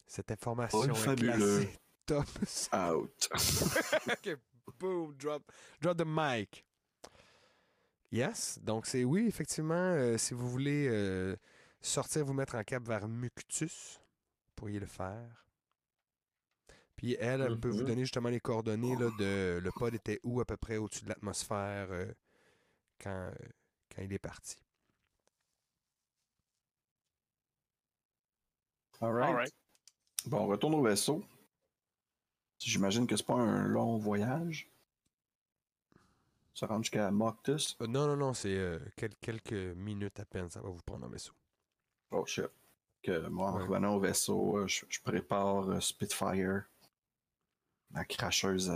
Cette 0.06 0.30
information 0.32 0.80
Oh, 0.82 1.12
est 1.12 1.16
classée 1.16 1.80
top. 2.06 2.26
Out. 2.74 3.30
Boom, 4.80 5.16
drop, 5.16 5.50
drop 5.82 5.98
the 5.98 6.04
mic. 6.06 6.66
Yes, 8.14 8.60
donc 8.62 8.86
c'est 8.86 9.04
oui, 9.04 9.26
effectivement, 9.28 9.74
euh, 9.74 10.20
si 10.20 10.36
vous 10.36 10.48
voulez 10.48 10.88
euh, 10.88 11.36
sortir, 11.82 12.24
vous 12.24 12.34
mettre 12.34 12.54
en 12.54 12.64
cap 12.64 12.84
vers 12.84 13.08
Muctus, 13.08 14.00
vous 14.46 14.54
pourriez 14.56 14.80
le 14.80 14.86
faire. 14.86 15.48
Puis 16.96 17.16
elle, 17.20 17.42
elle 17.42 17.60
peut 17.60 17.70
vous 17.70 17.80
Mhm. 17.80 17.88
donner 17.88 18.02
justement 18.02 18.30
les 18.30 18.40
coordonnées 18.40 18.96
là, 18.96 19.10
de 19.18 19.60
le 19.60 19.72
pod 19.72 19.96
était 19.96 20.20
où 20.24 20.40
à 20.42 20.46
peu 20.46 20.58
près 20.58 20.78
au-dessus 20.78 21.04
de 21.06 21.10
l'atmosphère 21.10 21.88
euh, 21.92 22.06
quand, 23.02 23.10
euh, 23.32 23.50
quand 23.96 24.04
il 24.04 24.14
est 24.14 24.20
parti. 24.20 24.58
Alright. 29.02 29.30
Alright. 29.30 29.54
Bon, 30.28 30.38
on 30.42 30.48
retourne 30.48 30.76
au 30.76 30.84
vaisseau. 30.84 31.24
J'imagine 32.60 33.08
que 33.08 33.18
c'est 33.18 33.26
pas 33.26 33.34
un 33.34 33.64
long 33.64 33.98
voyage. 33.98 34.70
Ça 36.54 36.68
rentre 36.68 36.84
jusqu'à 36.84 37.10
Moctus. 37.12 37.76
Euh, 37.82 37.88
non, 37.88 38.08
non, 38.08 38.16
non, 38.18 38.34
c'est 38.34 38.56
euh, 38.56 38.80
quel- 38.96 39.16
quelques 39.16 39.54
minutes 39.76 40.20
à 40.20 40.26
peine, 40.26 40.50
ça 40.50 40.62
va 40.62 40.70
vous 40.70 40.82
prendre 40.86 41.06
en 41.06 41.10
vaisseau. 41.10 41.34
Oh 42.12 42.26
shit. 42.26 42.50
Que 43.02 43.28
moi, 43.28 43.52
en 43.52 43.58
Ouais. 43.58 43.64
revenant 43.64 43.96
au 43.96 44.00
vaisseau, 44.00 44.58
euh, 44.60 44.68
je, 44.68 44.86
je 44.88 45.00
prépare 45.02 45.82
Spitfire, 45.82 46.64
ma 47.90 48.06
cracheuse, 48.06 48.72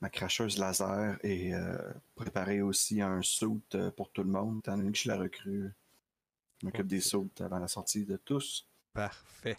ma 0.00 0.10
cracheuse 0.10 0.58
laser 0.58 1.18
et 1.24 1.52
préparer 2.14 2.60
aussi 2.62 3.00
un 3.00 3.20
euh, 3.74 3.90
pour 3.90 4.12
tout 4.12 4.22
le 4.22 4.30
monde, 4.30 4.58
étant 4.58 4.76
donné 4.76 4.92
que 4.92 4.98
je 4.98 5.08
la 5.08 5.16
recrue. 5.16 5.72
Je 6.60 6.66
m'occupe 6.66 6.86
des 6.86 7.00
suits 7.00 7.30
avant 7.40 7.58
la 7.58 7.68
sortie 7.68 8.04
de 8.04 8.16
tous. 8.16 8.68
Parfait. 8.92 9.58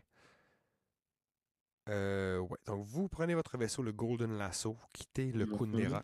Euh, 1.89 2.37
ouais. 2.39 2.57
Donc, 2.67 2.85
vous 2.85 3.07
prenez 3.09 3.33
votre 3.35 3.57
vaisseau, 3.57 3.81
le 3.81 3.91
Golden 3.91 4.37
Lasso, 4.37 4.77
quittez 4.93 5.31
le 5.31 5.45
Mhm. 5.45 5.57
Kundera. 5.57 6.03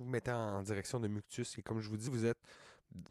Vous 0.00 0.08
mettez 0.08 0.32
en 0.32 0.62
direction 0.62 0.98
de 0.98 1.08
Muctus. 1.08 1.58
Et 1.58 1.62
comme 1.62 1.80
je 1.80 1.88
vous 1.90 1.98
dis, 1.98 2.08
vous 2.08 2.24
êtes 2.24 2.38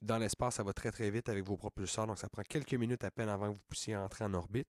dans 0.02 0.18
l'espace, 0.18 0.56
ça 0.56 0.64
va 0.64 0.74
très 0.74 0.92
très 0.92 1.12
vite 1.12 1.30
avec 1.30 1.44
vos 1.44 1.56
propulseurs. 1.56 2.08
Donc, 2.08 2.18
ça 2.18 2.30
prend 2.30 2.42
quelques 2.42 2.74
minutes 2.74 3.04
à 3.04 3.12
peine 3.12 3.30
avant 3.30 3.50
que 3.50 3.58
vous 3.58 3.64
puissiez 3.70 3.96
entrer 3.96 4.26
en 4.26 4.34
orbite. 4.34 4.68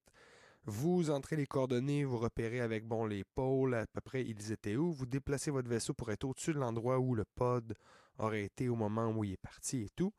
Vous 0.67 1.11
entrez 1.11 1.37
les 1.37 1.47
coordonnées, 1.47 2.05
vous 2.05 2.19
repérez 2.19 2.61
avec 2.61 2.87
bon 2.87 3.07
les 3.07 3.25
pôles, 3.25 3.75
à 3.75 3.87
peu 3.87 4.03
près 4.03 4.23
ils 4.23 4.53
étaient 4.53 4.77
où. 4.77 4.93
Vous 4.93 5.07
déplacez 5.07 5.51
votre 5.51 5.71
vaisseau 5.71 5.95
pour 5.95 6.11
être 6.11 6.25
au-dessus 6.25 6.53
de 6.53 6.59
l'endroit 6.59 6.99
où 6.99 7.15
le 7.15 7.25
pod 7.25 7.75
aurait 8.19 8.45
été 8.45 8.69
au 8.69 8.77
moment 8.77 9.09
où 9.09 9.25
il 9.25 9.33
est 9.33 9.37
parti 9.39 9.85
et 9.85 9.89
tout. 9.97 10.13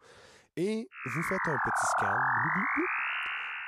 Et 0.56 0.90
vous 1.06 1.22
faites 1.22 1.46
un 1.46 1.58
petit 1.64 1.86
scan. 1.92 2.18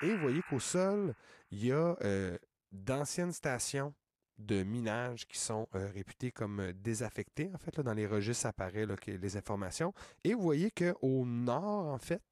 Et 0.02 0.16
vous 0.16 0.22
voyez 0.22 0.42
qu'au 0.50 0.60
sol, 0.60 1.14
il 1.52 1.66
y 1.66 1.72
a 1.72 1.96
euh, 2.02 2.36
d'anciennes 2.72 3.32
stations 3.32 3.94
de 4.38 4.64
minage 4.64 5.28
qui 5.28 5.38
sont 5.38 5.68
euh, 5.76 5.90
réputées 5.92 6.32
comme 6.32 6.60
euh, 6.60 6.74
désaffectées. 6.74 7.52
En 7.54 7.58
fait, 7.58 7.76
là, 7.78 7.84
dans 7.84 7.94
les 7.94 8.08
registres, 8.08 8.48
apparaît 8.48 8.86
les 9.08 9.38
informations. 9.38 9.94
Et 10.24 10.34
vous 10.34 10.42
voyez 10.42 10.72
qu'au 10.72 11.26
nord, 11.26 11.88
en 11.88 11.98
fait, 11.98 12.24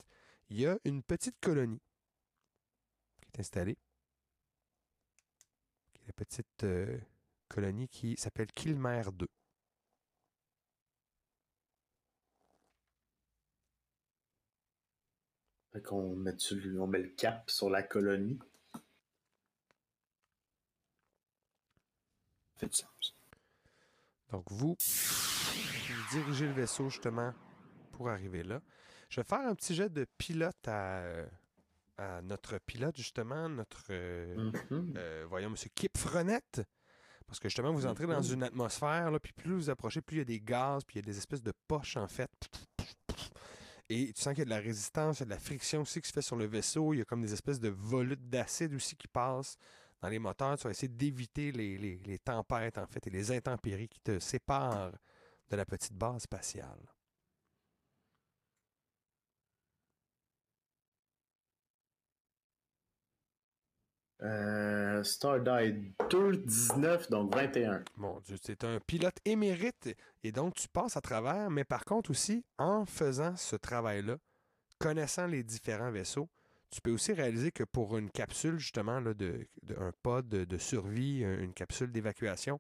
il 0.49 0.59
y 0.59 0.67
a 0.67 0.77
une 0.85 1.03
petite 1.03 1.39
colonie 1.39 1.81
qui 3.21 3.29
est 3.33 3.39
installée. 3.39 3.77
La 6.07 6.13
petite 6.13 6.63
euh, 6.63 6.97
colonie 7.47 7.87
qui 7.87 8.17
s'appelle 8.17 8.47
Kilmer 8.47 9.03
2. 9.13 9.27
Fait 15.71 15.81
qu'on 15.81 16.15
met, 16.17 16.35
met 16.89 16.99
le 16.99 17.09
cap 17.09 17.49
sur 17.49 17.69
la 17.69 17.81
colonie? 17.81 18.39
Fait 22.61 22.67
du 22.67 22.75
sens. 22.75 23.15
Donc, 24.31 24.45
vous, 24.51 24.77
vous 24.77 26.09
dirigez 26.11 26.45
le 26.47 26.53
vaisseau 26.53 26.89
justement 26.89 27.33
pour 27.91 28.09
arriver 28.09 28.43
là. 28.43 28.61
Je 29.09 29.19
vais 29.19 29.25
faire 29.25 29.39
un 29.41 29.55
petit 29.55 29.75
jet 29.75 29.89
de 29.91 30.05
pilote 30.17 30.67
à, 30.67 30.99
euh, 31.01 31.27
à 31.97 32.21
notre 32.21 32.57
pilote, 32.59 32.95
justement, 32.95 33.49
notre, 33.49 33.83
euh, 33.89 34.51
Mhm. 34.69 34.93
euh, 34.95 35.25
voyons, 35.27 35.49
M. 35.49 35.55
Kip 35.75 35.97
Frenette. 35.97 36.61
Parce 37.27 37.39
que 37.39 37.49
justement, 37.49 37.73
vous 37.73 37.85
entrez 37.85 38.07
dans 38.07 38.21
Mhm. 38.21 38.33
une 38.33 38.43
atmosphère, 38.43 39.11
là, 39.11 39.19
puis 39.19 39.33
plus 39.33 39.53
vous 39.53 39.69
approchez, 39.69 40.01
plus 40.01 40.17
il 40.17 40.19
y 40.19 40.21
a 40.21 40.25
des 40.25 40.39
gaz, 40.39 40.83
puis 40.85 40.99
il 40.99 41.05
y 41.05 41.09
a 41.09 41.11
des 41.11 41.17
espèces 41.17 41.43
de 41.43 41.53
poches, 41.67 41.97
en 41.97 42.07
fait. 42.07 42.29
Et 43.89 44.13
tu 44.13 44.21
sens 44.21 44.33
qu'il 44.33 44.39
y 44.39 44.41
a 44.43 44.45
de 44.45 44.49
la 44.49 44.59
résistance, 44.59 45.17
il 45.17 45.21
y 45.21 45.23
a 45.23 45.25
de 45.25 45.29
la 45.31 45.39
friction 45.39 45.81
aussi 45.81 45.99
qui 46.01 46.07
se 46.07 46.13
fait 46.13 46.21
sur 46.21 46.37
le 46.37 46.45
vaisseau. 46.45 46.93
Il 46.93 46.99
y 46.99 47.01
a 47.01 47.05
comme 47.05 47.21
des 47.21 47.33
espèces 47.33 47.59
de 47.59 47.67
volutes 47.69 48.29
d'acide 48.29 48.73
aussi 48.73 48.95
qui 48.95 49.07
passent 49.09 49.57
dans 50.01 50.09
les 50.09 50.19
moteurs. 50.19 50.57
Tu 50.57 50.63
vas 50.65 50.71
essayer 50.71 50.87
d'éviter 50.89 51.51
les, 51.51 51.77
les- 51.77 51.97
les 52.05 52.19
tempêtes, 52.19 52.77
en 52.77 52.87
fait, 52.87 53.05
et 53.07 53.09
les 53.09 53.31
intempéries 53.31 53.87
qui 53.89 53.99
te 54.01 54.19
séparent 54.19 54.91
de 55.49 55.55
la 55.55 55.65
petite 55.65 55.93
base 55.93 56.23
spatiale. 56.23 56.79
Euh, 64.23 65.03
Stardite 65.03 65.95
2,19, 66.09 67.09
donc 67.09 67.33
21. 67.35 67.83
Mon 67.97 68.19
Dieu, 68.19 68.37
c'est 68.39 68.63
un 68.63 68.79
pilote 68.79 69.17
émérite 69.25 69.95
et 70.23 70.31
donc 70.31 70.53
tu 70.53 70.67
passes 70.67 70.95
à 70.95 71.01
travers, 71.01 71.49
mais 71.49 71.63
par 71.63 71.85
contre 71.85 72.11
aussi, 72.11 72.45
en 72.59 72.85
faisant 72.85 73.35
ce 73.35 73.55
travail-là, 73.55 74.17
connaissant 74.77 75.25
les 75.25 75.43
différents 75.43 75.89
vaisseaux, 75.91 76.29
tu 76.71 76.81
peux 76.81 76.91
aussi 76.91 77.13
réaliser 77.13 77.51
que 77.51 77.63
pour 77.63 77.97
une 77.97 78.09
capsule, 78.09 78.57
justement, 78.57 78.99
là, 78.99 79.13
de, 79.13 79.47
de- 79.63 79.75
un 79.77 79.91
pod 80.03 80.27
de, 80.27 80.45
de 80.45 80.57
survie, 80.57 81.23
un- 81.23 81.39
une 81.39 81.53
capsule 81.53 81.91
d'évacuation, 81.91 82.59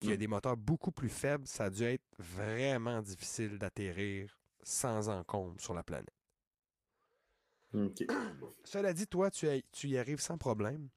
qui 0.00 0.10
a 0.10 0.14
Mm. 0.14 0.18
des 0.18 0.26
moteurs 0.26 0.56
beaucoup 0.56 0.92
plus 0.92 1.08
faibles, 1.08 1.46
ça 1.46 1.64
a 1.64 1.70
dû 1.70 1.82
être 1.84 2.04
vraiment 2.18 3.00
difficile 3.00 3.58
d'atterrir 3.58 4.38
sans 4.62 5.08
encombre 5.08 5.58
sur 5.60 5.72
la 5.74 5.82
planète. 5.82 6.14
Cela 8.64 8.92
dit, 8.92 9.06
toi, 9.06 9.30
tu, 9.30 9.46
y- 9.48 9.64
tu 9.72 9.88
y 9.88 9.98
arrives 9.98 10.20
sans 10.20 10.38
problème. 10.38 10.88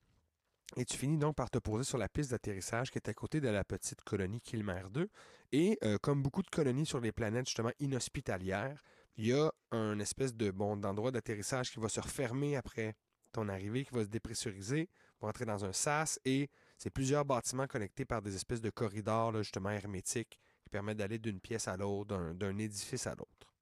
Et 0.76 0.84
tu 0.84 0.98
finis 0.98 1.18
donc 1.18 1.36
par 1.36 1.50
te 1.50 1.60
poser 1.60 1.86
sur 1.86 1.98
la 1.98 2.10
piste 2.10 2.32
d'atterrissage 2.32 2.92
qui 2.92 2.98
est 2.98 3.08
à 3.08 3.14
côté 3.14 3.40
de 3.40 3.48
la 3.48 3.64
petite 3.64 4.02
colonie 4.04 4.42
Kilmer 4.42 4.84
2. 4.92 5.10
Et 5.54 5.78
euh, 5.84 5.98
comme 5.98 6.22
beaucoup 6.22 6.42
de 6.44 6.50
colonies 6.50 6.86
sur 6.86 7.00
les 7.00 7.14
planètes 7.14 7.48
justement 7.48 7.72
inhospitalières, 7.80 8.84
il 9.18 9.28
y 9.28 9.34
a 9.34 9.52
un 9.72 10.00
espèce 10.00 10.34
de 10.36 10.52
bon 10.52 10.78
d'endroit 10.78 11.12
d'atterrissage 11.12 11.72
qui 11.72 11.80
va 11.80 11.90
se 11.90 12.00
refermer 12.00 12.56
après 12.56 12.96
ton 13.32 13.50
arrivée, 13.50 13.84
qui 13.86 13.94
va 13.94 14.04
se 14.04 14.10
dépressuriser, 14.10 14.90
va 15.20 15.28
entrer 15.30 15.46
dans 15.46 15.66
un 15.66 15.74
sas 15.74 16.20
et 16.24 16.50
c'est 16.78 16.90
plusieurs 16.90 17.26
bâtiments 17.26 17.68
connectés 17.68 18.06
par 18.06 18.22
des 18.22 18.36
espèces 18.36 18.62
de 18.62 18.70
corridors 18.70 19.36
justement 19.42 19.72
hermétiques 19.72 20.40
qui 20.64 20.70
permettent 20.70 20.98
d'aller 20.98 21.20
d'une 21.20 21.40
pièce 21.40 21.68
à 21.68 21.78
l'autre, 21.78 22.16
d'un- 22.16 22.34
d'un 22.34 22.58
édifice 22.58 23.08
à 23.08 23.16
l'autre. 23.16 23.54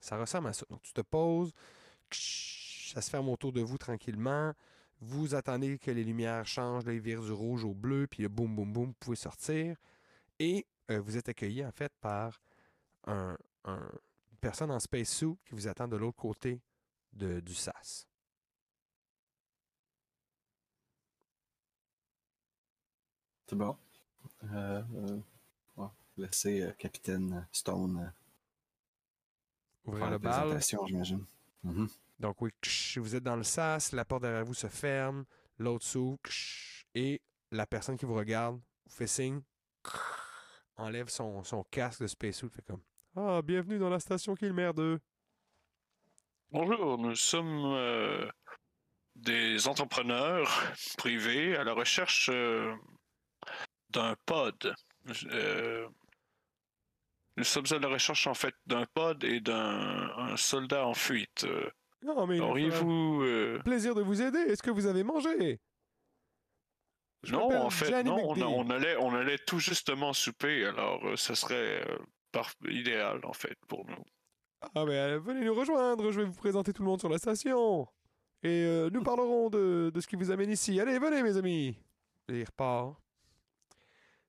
Ça 0.00 0.18
ressemble 0.18 0.48
à 0.48 0.52
ça. 0.52 0.66
Donc 0.68 0.82
tu 0.82 0.92
te 0.92 1.00
poses, 1.00 1.52
ça 2.10 3.00
se 3.00 3.08
ferme 3.08 3.28
autour 3.28 3.52
de 3.52 3.60
vous 3.60 3.78
tranquillement. 3.78 4.52
Vous 5.00 5.34
attendez 5.34 5.78
que 5.78 5.90
les 5.90 6.04
lumières 6.04 6.46
changent, 6.46 6.84
là, 6.84 6.92
ils 6.92 7.00
virent 7.00 7.22
du 7.22 7.32
rouge 7.32 7.64
au 7.64 7.74
bleu, 7.74 8.06
puis 8.06 8.22
le 8.22 8.28
boum, 8.28 8.54
boum, 8.54 8.72
boum, 8.72 8.86
vous 8.88 8.94
pouvez 9.00 9.16
sortir. 9.16 9.76
Et 10.38 10.66
euh, 10.90 11.00
vous 11.00 11.16
êtes 11.16 11.28
accueilli, 11.28 11.64
en 11.64 11.72
fait, 11.72 11.92
par 12.00 12.40
un, 13.06 13.36
un- 13.64 13.90
une 14.30 14.38
personne 14.40 14.70
en 14.70 14.80
spacesuit 14.80 15.36
qui 15.46 15.54
vous 15.54 15.68
attend 15.68 15.88
de 15.88 15.96
l'autre 15.96 16.16
côté 16.18 16.60
de- 17.12 17.40
du 17.40 17.54
SAS. 17.54 18.06
C'est 23.46 23.56
bon. 23.56 23.76
Euh, 24.44 24.82
euh, 24.94 25.20
ouais. 25.76 25.86
Laisser 26.16 26.62
euh, 26.62 26.72
Capitaine 26.72 27.46
Stone 27.52 28.12
Ouvrir 29.84 30.06
le 30.06 30.10
la 30.12 30.18
bal. 30.18 30.60
Mhm. 31.64 31.88
Donc 32.20 32.40
oui, 32.40 32.50
ksh, 32.60 32.98
vous 32.98 33.14
êtes 33.16 33.22
dans 33.24 33.36
le 33.36 33.42
sas, 33.42 33.92
la 33.92 34.04
porte 34.04 34.22
derrière 34.22 34.44
vous 34.44 34.54
se 34.54 34.68
ferme, 34.68 35.24
l'autre 35.58 35.84
s'ouvre, 35.84 36.18
et 36.94 37.20
la 37.50 37.66
personne 37.66 37.96
qui 37.96 38.04
vous 38.06 38.14
regarde 38.14 38.56
vous 38.86 38.90
fait 38.94 39.06
signe, 39.08 39.42
enlève 40.76 41.08
son, 41.08 41.42
son 41.42 41.64
casque 41.64 42.00
de 42.02 42.06
spacesuit, 42.06 42.48
fait 42.48 42.62
comme 42.62 42.82
Ah, 43.14 43.42
bienvenue 43.42 43.78
dans 43.78 43.90
la 43.90 44.00
station 44.00 44.34
Kilmer 44.34 44.70
2. 44.74 44.98
Bonjour, 46.50 46.98
nous 46.98 47.14
sommes 47.14 47.72
euh, 47.74 48.26
des 49.16 49.68
entrepreneurs 49.68 50.72
privés 50.96 51.56
à 51.56 51.64
la 51.64 51.74
recherche 51.74 52.30
euh, 52.32 52.74
d'un 53.90 54.16
pod. 54.24 54.74
Euh, 55.26 55.86
nous 57.36 57.44
sommes 57.44 57.66
à 57.70 57.78
la 57.78 57.88
recherche 57.88 58.26
en 58.26 58.34
fait 58.34 58.54
d'un 58.66 58.86
pod 58.94 59.22
et 59.24 59.40
d'un 59.40 60.10
un 60.16 60.36
soldat 60.36 60.86
en 60.86 60.94
fuite. 60.94 61.46
Non, 62.02 62.26
mais 62.26 62.40
Auriez-vous... 62.40 63.60
plaisir 63.64 63.94
de 63.94 64.02
vous 64.02 64.22
aider. 64.22 64.38
Est-ce 64.38 64.62
que 64.62 64.70
vous 64.70 64.86
avez 64.86 65.04
mangé? 65.04 65.60
Je 67.22 67.32
Non, 67.32 67.66
en 67.66 67.70
fait, 67.70 68.02
non, 68.02 68.18
on, 68.30 68.70
allait, 68.70 68.96
on 68.96 69.14
allait 69.14 69.38
tout 69.38 69.60
justement 69.60 70.12
souper, 70.12 70.64
alors 70.66 71.06
euh, 71.06 71.16
ça 71.16 71.36
serait 71.36 71.84
euh, 71.88 71.98
idéal 72.68 73.20
en 73.24 73.32
fait 73.32 73.56
pour 73.68 73.86
nous. 73.86 74.04
Ah, 74.74 74.84
ben 74.84 74.90
euh, 74.90 75.18
venez 75.18 75.44
nous 75.44 75.54
rejoindre, 75.54 76.10
je 76.12 76.20
vais 76.20 76.26
vous 76.26 76.34
présenter 76.34 76.72
tout 76.72 76.82
le 76.82 76.88
monde 76.88 77.00
sur 77.00 77.08
la 77.08 77.18
station. 77.18 77.86
Et 78.44 78.64
euh, 78.64 78.90
nous 78.90 79.02
parlerons 79.02 79.50
de, 79.50 79.90
de 79.92 80.00
ce 80.00 80.06
qui 80.06 80.16
vous 80.16 80.30
amène 80.30 80.50
ici. 80.50 80.78
Allez, 80.80 80.98
venez, 80.98 81.22
mes 81.22 81.36
amis. 81.36 81.76
Et 82.28 82.40
il 82.40 82.44
repart. 82.44 82.94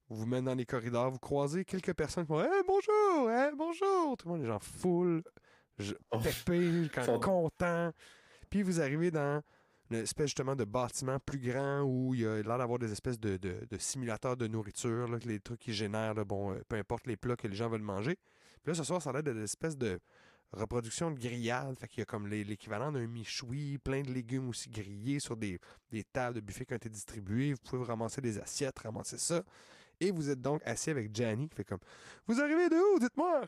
Vous 0.09 0.17
vous 0.17 0.25
mène 0.25 0.45
dans 0.45 0.53
les 0.55 0.65
corridors, 0.65 1.09
vous 1.11 1.19
croisez 1.19 1.65
quelques 1.65 1.93
personnes 1.93 2.25
qui 2.25 2.31
vont 2.31 2.43
Eh, 2.43 2.63
bonjour, 2.67 3.31
eh, 3.31 3.51
bonjour. 3.55 4.17
Tout 4.17 4.27
le 4.27 4.33
monde 4.33 4.43
est 4.43 4.47
genre 4.47 4.63
full, 4.63 5.23
je- 5.77 5.95
Oh. 6.11 6.19
pépé, 6.19 6.89
quand- 6.93 7.03
Sont- 7.05 7.19
content. 7.19 7.91
Puis 8.49 8.61
vous 8.63 8.81
arrivez 8.81 9.09
dans 9.11 9.41
espèce 9.95 10.27
justement 10.27 10.55
de 10.55 10.63
bâtiment 10.63 11.19
plus 11.19 11.39
grand 11.39 11.81
où 11.81 12.13
il 12.13 12.21
y 12.21 12.25
a 12.25 12.41
l'air 12.41 12.57
d'avoir 12.57 12.79
des 12.79 12.91
espèces 12.91 13.19
de, 13.19 13.39
simulateurs 13.77 14.37
de 14.37 14.47
nourriture, 14.47 15.07
là, 15.07 15.17
les 15.25 15.39
trucs 15.39 15.59
qui 15.59 15.73
génèrent, 15.73 16.15
bon, 16.25 16.53
euh, 16.53 16.61
peu 16.67 16.75
importe 16.77 17.07
les 17.07 17.17
plats 17.17 17.35
que 17.35 17.47
les 17.47 17.55
gens 17.55 17.69
veulent 17.69 17.81
manger. 17.81 18.17
Puis 18.63 18.71
là, 18.71 18.73
ce 18.73 18.83
soir, 18.83 19.01
ça 19.01 19.09
a 19.09 19.13
l'air 19.13 19.23
d'être 19.23 19.35
des 19.35 19.43
espèces 19.43 19.77
de 19.77 19.99
reproduction 20.53 21.11
de 21.11 21.19
grillades. 21.19 21.77
Fait 21.79 21.87
qu'il 21.87 21.99
y 21.99 22.01
a 22.01 22.05
comme 22.05 22.27
l'équivalent 22.27 22.91
d'un 22.91 23.07
michoui, 23.07 23.77
plein 23.77 24.01
de 24.01 24.11
légumes 24.11 24.49
aussi 24.49 24.69
grillés 24.69 25.19
sur 25.19 25.35
des, 25.35 25.59
tables 26.11 26.35
de 26.35 26.41
buffet 26.41 26.65
qui 26.65 26.73
ont 26.73 26.77
été 26.77 26.89
distribuées. 26.89 27.53
Vous 27.53 27.59
pouvez 27.59 27.83
ramasser 27.83 28.21
des 28.21 28.39
assiettes, 28.39 28.79
ramasser 28.79 29.17
ça. 29.17 29.43
Et 29.99 30.11
vous 30.11 30.29
êtes 30.29 30.41
donc 30.41 30.61
assis 30.65 30.89
avec 30.89 31.13
Gianni 31.15 31.49
qui 31.49 31.55
fait 31.55 31.63
comme 31.63 31.79
Vous 32.27 32.39
arrivez 32.41 32.69
de 32.69 32.75
où, 32.75 32.99
dites-moi 32.99 33.41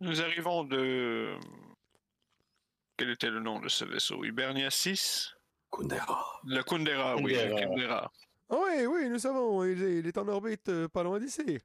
Nous 0.00 0.20
arrivons 0.20 0.64
de... 0.64 1.36
Quel 2.96 3.10
était 3.10 3.30
le 3.30 3.40
nom 3.40 3.60
de 3.60 3.68
ce 3.68 3.84
vaisseau? 3.84 4.24
Hibernia 4.24 4.70
6 4.70 5.34
Kundera. 5.70 6.40
Le 6.44 6.62
Kundera, 6.62 7.16
oui, 7.16 7.32
le 7.34 7.54
Kundera. 7.56 8.12
Ah 8.50 8.56
Oui, 8.62 8.86
oui, 8.86 9.08
nous 9.08 9.18
savons. 9.18 9.64
Il 9.64 9.82
est, 9.82 9.98
il 9.98 10.06
est 10.06 10.16
en 10.18 10.28
orbite 10.28 10.68
euh, 10.68 10.88
pas 10.88 11.02
loin 11.02 11.18
d'ici. 11.18 11.58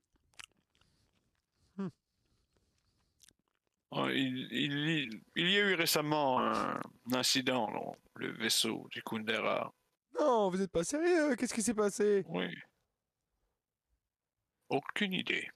Oh, 3.92 4.08
Il, 4.10 4.48
il- 4.52 5.22
il 5.36 5.50
y 5.50 5.58
a 5.58 5.62
eu 5.62 5.74
récemment 5.74 6.40
un 6.42 6.80
incident 7.12 7.72
dans 7.72 7.96
le 8.16 8.32
vaisseau 8.34 8.88
du 8.92 9.02
Kundera. 9.02 9.74
Non, 10.20 10.50
vous 10.52 10.58
n'êtes 10.58 10.72
pas 10.72 10.84
sérieux? 10.84 11.36
Qu'est-ce 11.36 11.54
qui 11.56 11.64
s'est 11.64 11.74
passé? 11.74 12.24
Oui. 12.28 12.54
Aucune 14.70 15.14
idée. 15.14 15.50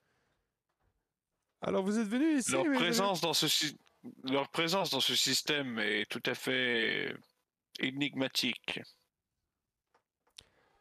Alors 1.62 1.84
vous 1.84 2.00
êtes 2.00 2.08
venu 2.08 2.38
ici 2.40 2.52
Leur 2.52 2.64
mais 2.64 2.70
vous 2.70 2.76
avez- 2.76 2.86
présence 2.86 3.22
dans 3.22 3.34
ce 3.34 3.48
sy- 3.48 3.78
leur 4.24 4.50
présence 4.50 4.90
dans 4.92 5.00
ce 5.00 5.16
système 5.16 5.80
est 5.80 6.06
tout 6.10 6.22
à 6.26 6.34
fait 6.36 7.16
énigmatique. 7.80 8.80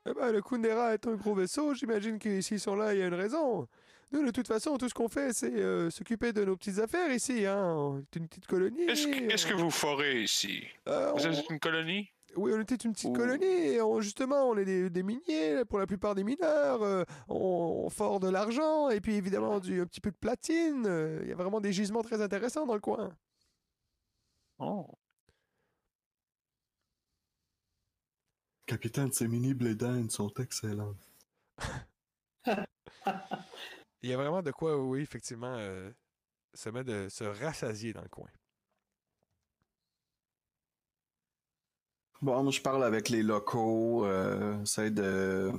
Eh 0.06 0.12
ben, 0.14 0.32
le 0.32 0.42
Kundera 0.42 0.94
est 0.94 1.06
un 1.06 1.14
gros 1.14 1.34
vaisseau. 1.34 1.74
J'imagine 1.74 2.18
que 2.18 2.40
s'ils 2.40 2.58
sont 2.60 2.74
là, 2.74 2.92
il 2.94 2.98
y 2.98 3.02
a 3.02 3.06
une 3.06 3.14
raison. 3.14 3.68
Nous, 4.10 4.24
de 4.26 4.30
toute 4.30 4.48
façon, 4.48 4.76
tout 4.76 4.88
ce 4.88 4.94
qu'on 4.94 5.08
fait, 5.08 5.32
c'est 5.32 5.54
euh, 5.54 5.88
s'occuper 5.90 6.32
de 6.32 6.44
nos 6.44 6.56
petites 6.56 6.78
affaires 6.80 7.10
ici. 7.12 7.46
Hein. 7.46 8.02
C'est 8.12 8.18
une 8.18 8.28
petite 8.28 8.46
colonie. 8.46 8.86
Qu'est-ce 8.86 9.46
que, 9.46 9.54
vous 9.54 9.70
ferez 9.70 10.22
ici? 10.22 10.64
Euh, 10.88 11.12
Vous 11.12 11.26
on- 11.26 11.30
êtes 11.32 11.48
une 11.48 11.60
colonie? 11.60 12.10
Oui, 12.36 12.52
on 12.54 12.60
était 12.60 12.74
une 12.76 12.92
petite 12.92 13.14
colonie. 13.14 13.44
Et 13.44 13.82
on- 13.82 14.00
justement, 14.00 14.48
on 14.48 14.56
est 14.56 14.64
des, 14.64 14.88
des 14.90 15.02
miniers, 15.02 15.64
pour 15.66 15.78
la 15.78 15.86
plupart 15.86 16.14
des 16.14 16.24
mineurs. 16.24 16.82
euh, 16.82 17.04
on, 17.28 17.82
on 17.86 17.90
fort 17.90 18.20
de 18.20 18.28
l'argent 18.28 18.88
et 18.90 19.00
puis 19.00 19.14
évidemment 19.16 19.60
du, 19.60 19.80
un 19.80 19.86
petit 19.86 20.00
peu 20.00 20.10
de 20.10 20.16
platine. 20.16 20.86
euh, 20.86 21.20
Il 21.22 21.28
y 21.28 21.32
a 21.32 21.36
vraiment 21.36 21.60
des 21.60 21.72
gisements 21.72 22.02
très 22.02 22.20
intéressants 22.22 22.66
dans 22.66 22.74
le 22.74 22.80
coin. 22.80 23.10
Oh. 24.58 24.86
Capitaine, 28.66 29.12
ces 29.12 29.28
mini 29.28 29.54
blédins 29.54 30.08
sont 30.08 30.32
excellents. 30.38 30.94
Il 34.02 34.10
y 34.10 34.12
a 34.12 34.16
vraiment 34.16 34.42
de 34.42 34.50
quoi, 34.50 34.78
oui, 34.78 35.00
effectivement, 35.02 35.54
euh, 35.58 35.90
se 36.54 36.68
mettre 36.70 36.90
de 36.90 37.08
se 37.08 37.24
rassasier 37.24 37.92
dans 37.92 38.02
le 38.02 38.08
coin. 38.08 38.28
Bon, 42.22 42.40
moi, 42.44 42.52
je 42.52 42.60
parle 42.60 42.84
avec 42.84 43.08
les 43.08 43.24
locaux, 43.24 44.06
euh, 44.06 44.56
de... 44.58 45.52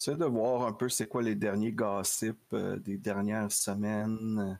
Essaie 0.00 0.16
de 0.16 0.24
voir 0.24 0.66
un 0.66 0.72
peu 0.72 0.88
c'est 0.88 1.06
quoi 1.06 1.22
les 1.22 1.34
derniers 1.34 1.70
gossips 1.70 2.54
euh, 2.54 2.78
des 2.78 2.96
dernières 2.96 3.52
semaines, 3.52 4.38
euh, 4.38 4.54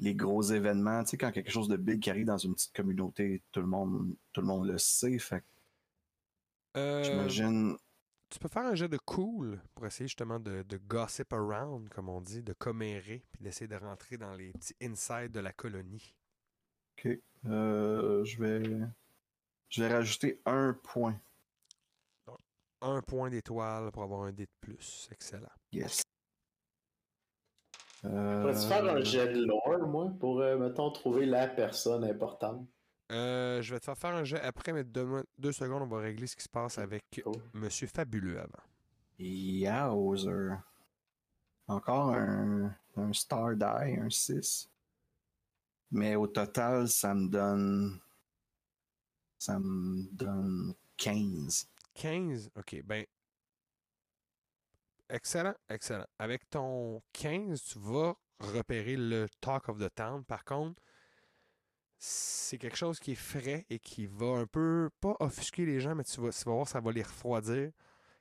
les 0.00 0.14
gros 0.16 0.42
événements. 0.42 1.04
Tu 1.04 1.10
sais, 1.10 1.16
quand 1.16 1.30
quelque 1.30 1.52
chose 1.52 1.68
de 1.68 1.76
big 1.76 2.00
qui 2.00 2.10
arrive 2.10 2.26
dans 2.26 2.36
une 2.36 2.54
petite 2.54 2.74
communauté, 2.74 3.42
tout 3.52 3.60
le 3.60 3.68
monde, 3.68 4.16
tout 4.32 4.40
le, 4.40 4.46
monde 4.48 4.66
le 4.66 4.76
sait. 4.76 5.20
Fait 5.20 5.44
Euh, 6.76 7.04
j'imagine... 7.04 7.76
tu 8.28 8.40
peux 8.40 8.48
faire 8.48 8.66
un 8.66 8.74
jet 8.74 8.88
de 8.88 8.98
cool 8.98 9.62
pour 9.76 9.86
essayer 9.86 10.08
justement 10.08 10.40
de, 10.40 10.64
de 10.64 10.78
gossip 10.78 11.32
around, 11.32 11.88
comme 11.90 12.08
on 12.08 12.20
dit, 12.20 12.42
de 12.42 12.54
commérer, 12.54 13.22
puis 13.30 13.44
d'essayer 13.44 13.68
de 13.68 13.76
rentrer 13.76 14.18
dans 14.18 14.34
les 14.34 14.50
petits 14.50 14.74
insides 14.82 15.30
de 15.30 15.40
la 15.40 15.52
colonie. 15.52 16.12
Ok. 16.98 17.18
Euh, 17.46 18.24
je 18.24 18.42
vais. 18.42 18.80
Je 19.68 19.82
vais 19.82 19.92
rajouter 19.92 20.40
un 20.46 20.72
point. 20.74 21.20
Un 22.82 23.00
point 23.02 23.30
d'étoile 23.30 23.90
pour 23.90 24.02
avoir 24.02 24.22
un 24.22 24.32
dé 24.32 24.44
de 24.44 24.50
plus. 24.60 25.08
Excellent. 25.10 25.48
Yes. 25.72 26.02
Pourrais-tu 28.02 28.68
faire 28.68 28.84
un 28.84 28.96
Euh, 28.98 29.04
jet 29.04 29.32
de 29.32 29.44
lore, 29.44 29.88
moi, 29.88 30.12
pour, 30.20 30.40
euh, 30.40 30.56
mettons, 30.58 30.90
trouver 30.92 31.26
la 31.26 31.48
personne 31.48 32.04
importante? 32.04 32.66
Euh, 33.10 33.62
je 33.62 33.72
vais 33.74 33.80
te 33.80 33.84
faire 33.86 33.96
faire 33.98 34.14
un 34.14 34.24
jet 34.24 34.40
après, 34.40 34.72
mais 34.72 34.84
deux 34.84 35.52
secondes, 35.52 35.82
on 35.82 35.86
va 35.86 35.98
régler 35.98 36.26
ce 36.26 36.36
qui 36.36 36.42
se 36.44 36.48
passe 36.48 36.78
avec 36.78 37.04
Cool. 37.24 37.34
Monsieur 37.54 37.86
Fabuleux 37.86 38.38
avant. 38.38 38.62
Yowzer. 39.18 40.58
Encore 41.68 42.10
un, 42.10 42.74
un 42.96 43.12
Star 43.12 43.56
Die, 43.56 43.64
un 43.98 44.10
6. 44.10 44.68
Mais 45.90 46.14
au 46.16 46.26
total, 46.26 46.88
ça 46.88 47.14
me 47.14 47.28
donne. 47.28 47.98
Ça 49.46 49.60
me 49.60 50.02
donne 50.10 50.74
15. 50.96 51.68
15, 51.94 52.50
ok, 52.56 52.82
ben. 52.82 53.06
Excellent, 55.08 55.54
excellent. 55.68 56.06
Avec 56.18 56.50
ton 56.50 57.00
15, 57.12 57.62
tu 57.62 57.78
vas 57.78 58.16
repérer 58.40 58.96
le 58.96 59.28
Talk 59.40 59.68
of 59.68 59.78
the 59.78 59.94
Town. 59.94 60.24
Par 60.24 60.44
contre, 60.44 60.82
c'est 61.96 62.58
quelque 62.58 62.76
chose 62.76 62.98
qui 62.98 63.12
est 63.12 63.14
frais 63.14 63.64
et 63.70 63.78
qui 63.78 64.06
va 64.06 64.38
un 64.38 64.48
peu, 64.48 64.90
pas 65.00 65.14
offusquer 65.20 65.64
les 65.64 65.78
gens, 65.78 65.94
mais 65.94 66.02
tu 66.02 66.20
vas, 66.20 66.32
tu 66.32 66.42
vas 66.42 66.54
voir, 66.54 66.66
ça 66.66 66.80
va 66.80 66.90
les 66.90 67.04
refroidir. 67.04 67.70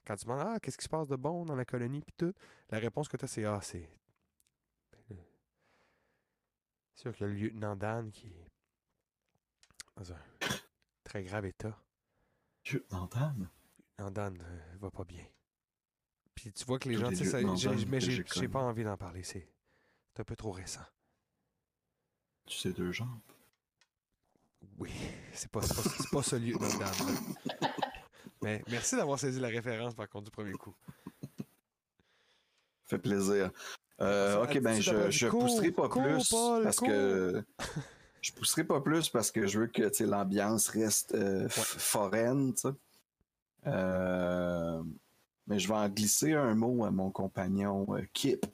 Quand 0.06 0.16
tu 0.18 0.26
demandes, 0.26 0.46
ah, 0.46 0.60
qu'est-ce 0.60 0.78
qui 0.78 0.84
se 0.84 0.90
passe 0.90 1.08
de 1.08 1.16
bon 1.16 1.44
dans 1.44 1.56
la 1.56 1.66
colonie, 1.66 2.02
puis 2.02 2.14
tout, 2.16 2.36
la 2.70 2.78
réponse 2.78 3.08
que 3.08 3.18
tu 3.18 3.26
as, 3.26 3.28
c'est, 3.28 3.46
ah, 3.46 3.60
c'est. 3.64 3.90
ben, 5.10 5.18
C'est 6.94 7.12
sûr 7.12 7.26
a 7.26 7.28
le 7.28 7.34
lieutenant 7.34 7.76
Dan 7.76 8.12
qui 8.12 8.32
très 11.06 11.24
grave 11.24 11.46
état. 11.46 11.80
Je 12.64 12.80
Dan 12.90 14.42
euh, 14.42 14.78
va 14.82 14.92
pas 14.92 15.06
bien. 15.06 15.24
Puis 16.34 16.52
tu 16.52 16.66
vois 16.66 16.80
que 16.80 16.90
les 16.90 16.98
gens, 16.98 17.10
tu 17.10 17.24
sais, 17.24 17.44
mais 17.88 18.02
j'ai 18.02 18.50
pas 18.50 18.60
envie 18.60 18.84
d'en 18.84 18.98
parler. 18.98 19.24
C'est 19.24 19.48
un 20.18 20.24
peu 20.26 20.36
trop 20.36 20.52
récent. 20.52 20.84
Tu 22.46 22.58
sais, 22.58 22.74
deux 22.74 22.92
jambes. 22.92 23.22
Oui, 24.78 24.92
c'est 25.32 25.50
pas, 25.50 25.62
pas, 25.62 26.24
ce 26.24 26.36
lieutenant 26.36 26.68
Dan. 26.68 26.80
là. 26.82 27.70
Mais 28.42 28.64
merci 28.68 28.96
d'avoir 28.96 29.18
saisi 29.18 29.40
la 29.40 29.48
référence 29.48 29.96
par 29.96 30.10
contre 30.10 30.26
du 30.26 30.32
premier 30.32 30.54
coup. 30.54 30.76
Fait 32.84 33.00
plaisir. 33.00 33.52
Euh, 34.02 34.44
ok, 34.44 34.60
ben 34.60 34.80
je, 34.82 35.10
je 35.10 35.28
pousserai 35.28 35.72
pas 35.72 35.88
cours, 35.88 36.04
plus 36.04 36.30
Paul, 36.30 36.64
parce 36.64 36.78
cours. 36.78 36.88
que 36.90 37.44
je 38.26 38.34
pousserai 38.34 38.64
pas 38.64 38.82
plus 38.82 39.10
parce 39.10 39.30
que 39.30 39.46
je 39.46 39.60
veux 39.60 39.68
que 39.68 40.04
l'ambiance 40.04 40.70
reste 40.70 41.14
euh, 41.14 41.48
foraine. 41.48 42.54
Euh, 43.68 44.84
mais 45.46 45.60
je 45.60 45.68
vais 45.68 45.76
en 45.76 45.88
glisser 45.90 46.34
un 46.34 46.56
mot 46.56 46.86
à 46.86 46.92
mon 46.92 47.12
compagnon 47.12 47.86
euh, 47.96 48.02
Kip. 48.14 48.48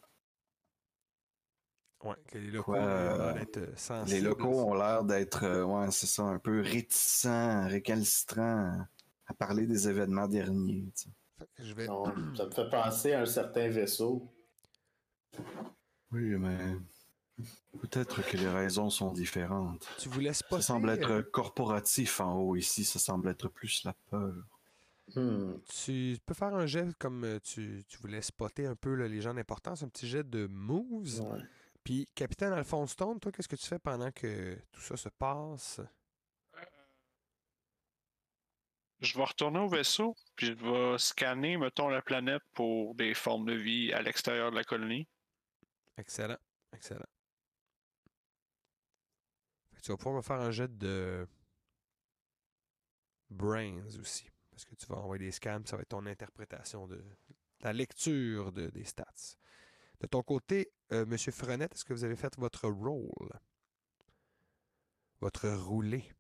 Ouais, 2.04 2.16
que 2.28 2.38
les 2.38 2.52
locaux 2.52 2.74
Quoi, 2.74 2.82
ont 2.82 2.86
l'air 2.86 3.22
euh, 3.22 3.34
d'être. 3.34 4.08
Les 4.08 4.20
locaux 4.20 4.60
ont 4.60 4.74
l'air 4.74 5.06
d'être, 5.06 5.46
euh, 5.46 5.64
ouais, 5.64 5.90
c'est 5.92 6.08
ça, 6.08 6.24
un 6.24 6.40
peu 6.40 6.60
réticents, 6.60 7.66
récalcitrants 7.68 8.86
à 9.28 9.34
parler 9.36 9.68
des 9.68 9.88
événements 9.88 10.28
derniers. 10.28 10.92
Je 11.60 11.74
vais... 11.74 11.88
Non, 11.88 12.04
ça 12.36 12.46
me 12.46 12.52
fait 12.52 12.70
penser 12.70 13.14
à 13.14 13.22
un 13.22 13.26
certain 13.26 13.70
vaisseau. 13.70 14.34
Oui, 16.12 16.36
mais 16.36 16.76
peut-être 17.80 18.22
que 18.28 18.38
les 18.38 18.50
raisons 18.50 18.90
sont 18.90 19.12
différentes. 19.12 19.88
Tu 20.00 20.10
vous 20.10 20.20
laisses 20.20 20.44
Ça 20.50 20.62
semble 20.62 20.90
être 20.90 21.22
corporatif 21.22 22.20
en 22.20 22.36
haut 22.36 22.56
ici, 22.56 22.84
ça 22.84 23.00
semble 23.00 23.30
être 23.30 23.48
plus 23.48 23.84
la 23.84 23.94
peur. 24.10 24.34
Hmm. 25.16 25.56
Tu 25.84 26.18
peux 26.26 26.34
faire 26.34 26.56
un 26.56 26.66
jet 26.66 26.88
comme 26.98 27.26
euh, 27.26 27.40
tu, 27.40 27.84
tu 27.88 27.98
voulais 27.98 28.22
spotter 28.22 28.66
un 28.66 28.76
peu 28.76 28.96
là, 28.96 29.08
les 29.08 29.20
gens 29.20 29.34
d'importance, 29.34 29.84
un 29.84 29.90
petit 29.90 30.08
jet 30.08 30.24
de 30.30 30.48
moves. 30.48 31.20
Ouais. 31.22 31.42
Puis, 31.84 32.08
Capitaine 32.16 32.54
Alphonse 32.54 32.92
Stone, 32.92 33.20
toi, 33.20 33.32
qu'est-ce 33.32 33.48
que 33.48 33.56
tu 33.56 33.66
fais 33.66 33.80
pendant 33.80 34.12
que 34.12 34.58
tout 34.72 34.82
ça 34.82 34.96
se 34.96 35.10
passe? 35.10 35.82
Je 39.00 39.18
vais 39.18 39.24
retourner 39.24 39.60
au 39.60 39.68
vaisseau, 39.68 40.16
puis 40.36 40.48
je 40.48 40.54
vais 40.54 40.98
scanner, 41.00 41.58
mettons, 41.58 41.90
la 41.90 42.04
planète 42.04 42.44
pour 42.54 42.94
des 42.94 43.16
formes 43.16 43.48
de 43.48 43.54
vie 43.54 43.92
à 43.94 44.02
l'extérieur 44.04 44.52
de 44.52 44.56
la 44.56 44.64
colonie. 44.64 45.08
Excellent, 45.98 46.38
excellent. 46.72 47.11
Tu 49.82 49.92
vas 49.92 49.98
pouvoir 49.98 50.16
me 50.16 50.22
faire 50.22 50.40
un 50.40 50.52
jet 50.52 50.78
de 50.78 51.28
brains 53.30 53.84
aussi. 54.00 54.30
Parce 54.52 54.66
que 54.66 54.76
tu 54.76 54.86
vas 54.88 54.98
envoyer 54.98 55.26
des 55.26 55.32
puis 55.32 55.70
ça 55.70 55.76
va 55.76 55.82
être 55.82 55.90
ton 55.90 56.06
interprétation 56.06 56.88
de 56.88 57.04
ta 57.60 57.74
lecture 57.74 58.52
de, 58.52 58.70
des 58.70 58.84
stats. 58.84 59.38
De 60.00 60.08
ton 60.08 60.24
côté, 60.24 60.72
euh, 60.92 61.06
Monsieur 61.06 61.32
Frenette, 61.32 61.74
est-ce 61.74 61.86
que 61.86 61.94
vous 61.94 62.04
avez 62.04 62.16
fait 62.16 62.36
votre 62.38 62.68
roll? 62.68 63.30
Votre 65.20 65.50
roulé? 65.50 66.12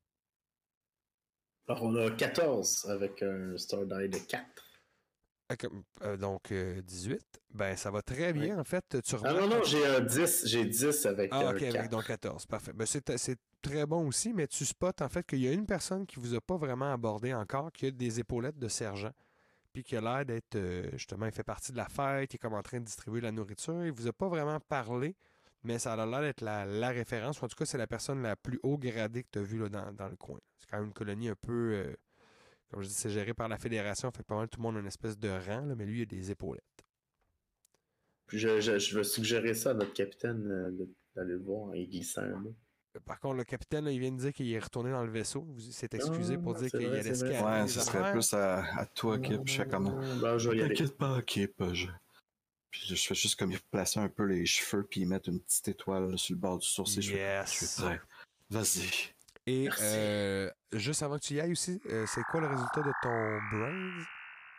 Alors, 1.67 1.83
on 1.83 1.95
a 1.95 2.11
14 2.11 2.85
avec 2.89 3.23
un 3.23 3.57
Star 3.57 3.85
Die 3.85 4.09
de 4.09 4.17
4. 4.17 4.70
Ah, 5.59 6.05
euh, 6.05 6.17
donc, 6.17 6.51
euh, 6.51 6.81
18. 6.81 7.19
Ben, 7.53 7.75
ça 7.75 7.91
va 7.91 8.01
très 8.01 8.31
bien, 8.33 8.57
en 8.59 8.63
fait. 8.63 8.83
Tu 9.03 9.15
Ah 9.23 9.33
non, 9.33 9.47
non, 9.47 9.63
j'ai 9.63 9.85
un 9.85 9.99
10. 10.01 10.43
J'ai 10.45 10.65
10 10.65 11.05
avec 11.05 11.29
Ah, 11.33 11.49
un 11.49 11.53
ok, 11.53 11.59
4. 11.59 11.75
avec 11.75 11.91
donc 11.91 12.05
14. 12.05 12.45
Parfait. 12.45 12.73
Ben, 12.73 12.85
c'est, 12.85 13.17
c'est 13.17 13.37
très 13.61 13.85
bon 13.85 14.07
aussi, 14.07 14.33
mais 14.33 14.47
tu 14.47 14.65
spots 14.65 14.91
en 15.01 15.09
fait 15.09 15.25
qu'il 15.25 15.39
y 15.39 15.47
a 15.47 15.51
une 15.51 15.65
personne 15.65 16.05
qui 16.05 16.19
vous 16.19 16.33
a 16.35 16.41
pas 16.41 16.57
vraiment 16.57 16.91
abordé 16.93 17.33
encore, 17.33 17.71
qui 17.71 17.87
a 17.87 17.91
des 17.91 18.19
épaulettes 18.19 18.57
de 18.57 18.67
sergent, 18.67 19.11
puis 19.73 19.83
qui 19.83 19.95
a 19.95 20.01
l'air 20.01 20.25
d'être, 20.25 20.55
euh, 20.55 20.89
justement, 20.93 21.25
il 21.25 21.31
fait 21.31 21.43
partie 21.43 21.71
de 21.71 21.77
la 21.77 21.87
fête, 21.87 22.29
qui 22.29 22.37
est 22.37 22.39
comme 22.39 22.53
en 22.53 22.61
train 22.63 22.79
de 22.79 22.85
distribuer 22.85 23.21
la 23.21 23.31
nourriture. 23.31 23.85
Il 23.85 23.91
vous 23.91 24.07
a 24.07 24.13
pas 24.13 24.27
vraiment 24.27 24.59
parlé, 24.59 25.15
mais 25.63 25.77
ça 25.79 25.93
a 25.93 26.05
l'air 26.05 26.21
d'être 26.21 26.41
la, 26.41 26.65
la 26.65 26.89
référence, 26.89 27.41
en 27.43 27.47
tout 27.47 27.55
cas, 27.55 27.65
c'est 27.65 27.77
la 27.77 27.87
personne 27.87 28.21
la 28.21 28.35
plus 28.35 28.59
haut 28.63 28.77
gradée 28.77 29.23
que 29.23 29.29
tu 29.31 29.39
as 29.39 29.43
vue 29.43 29.59
là, 29.59 29.69
dans, 29.69 29.91
dans 29.93 30.07
le 30.07 30.15
coin. 30.15 30.39
C'est 30.57 30.69
quand 30.69 30.77
même 30.77 30.87
une 30.87 30.93
colonie 30.93 31.29
un 31.29 31.35
peu, 31.35 31.73
euh, 31.73 31.93
comme 32.71 32.81
je 32.81 32.87
dis, 32.87 32.93
c'est 32.93 33.09
géré 33.09 33.33
par 33.33 33.47
la 33.49 33.57
fédération, 33.57 34.09
fait 34.11 34.23
que 34.23 34.27
pas 34.27 34.35
mal 34.37 34.47
tout 34.47 34.57
le 34.59 34.63
monde 34.63 34.77
a 34.77 34.79
une 34.79 34.87
espèce 34.87 35.17
de 35.19 35.29
rang, 35.29 35.65
là, 35.65 35.75
mais 35.75 35.85
lui, 35.85 35.99
il 35.99 36.01
a 36.03 36.05
des 36.05 36.31
épaulettes. 36.31 36.63
Puis 38.27 38.39
je, 38.39 38.61
je, 38.61 38.79
je 38.79 38.97
vais 38.97 39.03
suggérer 39.03 39.53
ça 39.53 39.71
à 39.71 39.73
notre 39.73 39.93
capitaine 39.93 40.47
euh, 40.49 40.71
d'aller 41.15 41.33
le 41.33 41.39
voir 41.43 41.63
en 41.69 41.73
y 41.73 41.85
glissant 41.85 42.21
un 42.21 42.35
mot. 42.39 42.55
Par 43.05 43.19
contre, 43.19 43.35
le 43.37 43.43
capitaine, 43.45 43.85
là, 43.85 43.91
il 43.91 43.99
vient 43.99 44.11
de 44.11 44.17
dire 44.19 44.33
qu'il 44.33 44.51
est 44.51 44.59
retourné 44.59 44.91
dans 44.91 45.03
le 45.05 45.11
vaisseau. 45.11 45.47
Il 45.57 45.71
s'est 45.73 45.87
excusé 45.93 46.37
pour 46.37 46.55
Ah, 46.55 46.59
dire 46.59 46.69
c'est 46.71 46.77
qu'il 46.77 46.87
allait 46.87 47.13
scanner 47.15 47.41
Ouais, 47.61 47.67
ce 47.67 47.79
serait 47.79 48.11
plus 48.11 48.33
à, 48.33 48.65
à 48.79 48.85
toi, 48.85 49.17
Kip. 49.17 49.41
Je 49.45 49.53
fais 49.53 49.67
comme. 49.67 49.85
Ben, 50.21 50.37
je 50.37 50.49
vais 50.49 50.57
y 50.57 50.61
aller. 50.61 50.75
T'inquiète 50.75 50.97
pas, 50.97 51.21
Kip. 51.21 51.53
Je... 51.73 51.87
Puis 52.69 52.81
je 52.87 52.95
fais 52.95 53.15
juste 53.15 53.39
comme 53.39 53.53
placer 53.71 53.99
un 54.01 54.09
peu 54.09 54.23
les 54.25 54.45
cheveux, 54.45 54.83
puis 54.83 55.05
mettre 55.05 55.29
une 55.29 55.39
petite 55.39 55.69
étoile 55.69 56.17
sur 56.17 56.35
le 56.35 56.39
bord 56.41 56.57
du 56.57 56.67
sourcil. 56.67 57.01
Je 57.01 57.11
fais, 57.11 57.15
Je 57.17 57.21
Yes. 57.21 57.49
suis 57.69 57.81
prêt. 57.81 58.01
Vas-y. 58.49 59.13
Et 59.47 59.69
euh, 59.81 60.51
juste 60.71 61.01
avant 61.01 61.17
que 61.17 61.23
tu 61.23 61.33
y 61.33 61.39
ailles 61.39 61.51
aussi, 61.51 61.81
euh, 61.87 62.05
c'est 62.05 62.23
quoi 62.23 62.41
le 62.41 62.47
résultat 62.47 62.81
de 62.81 62.91
ton 63.01 63.57
brains? 63.57 64.03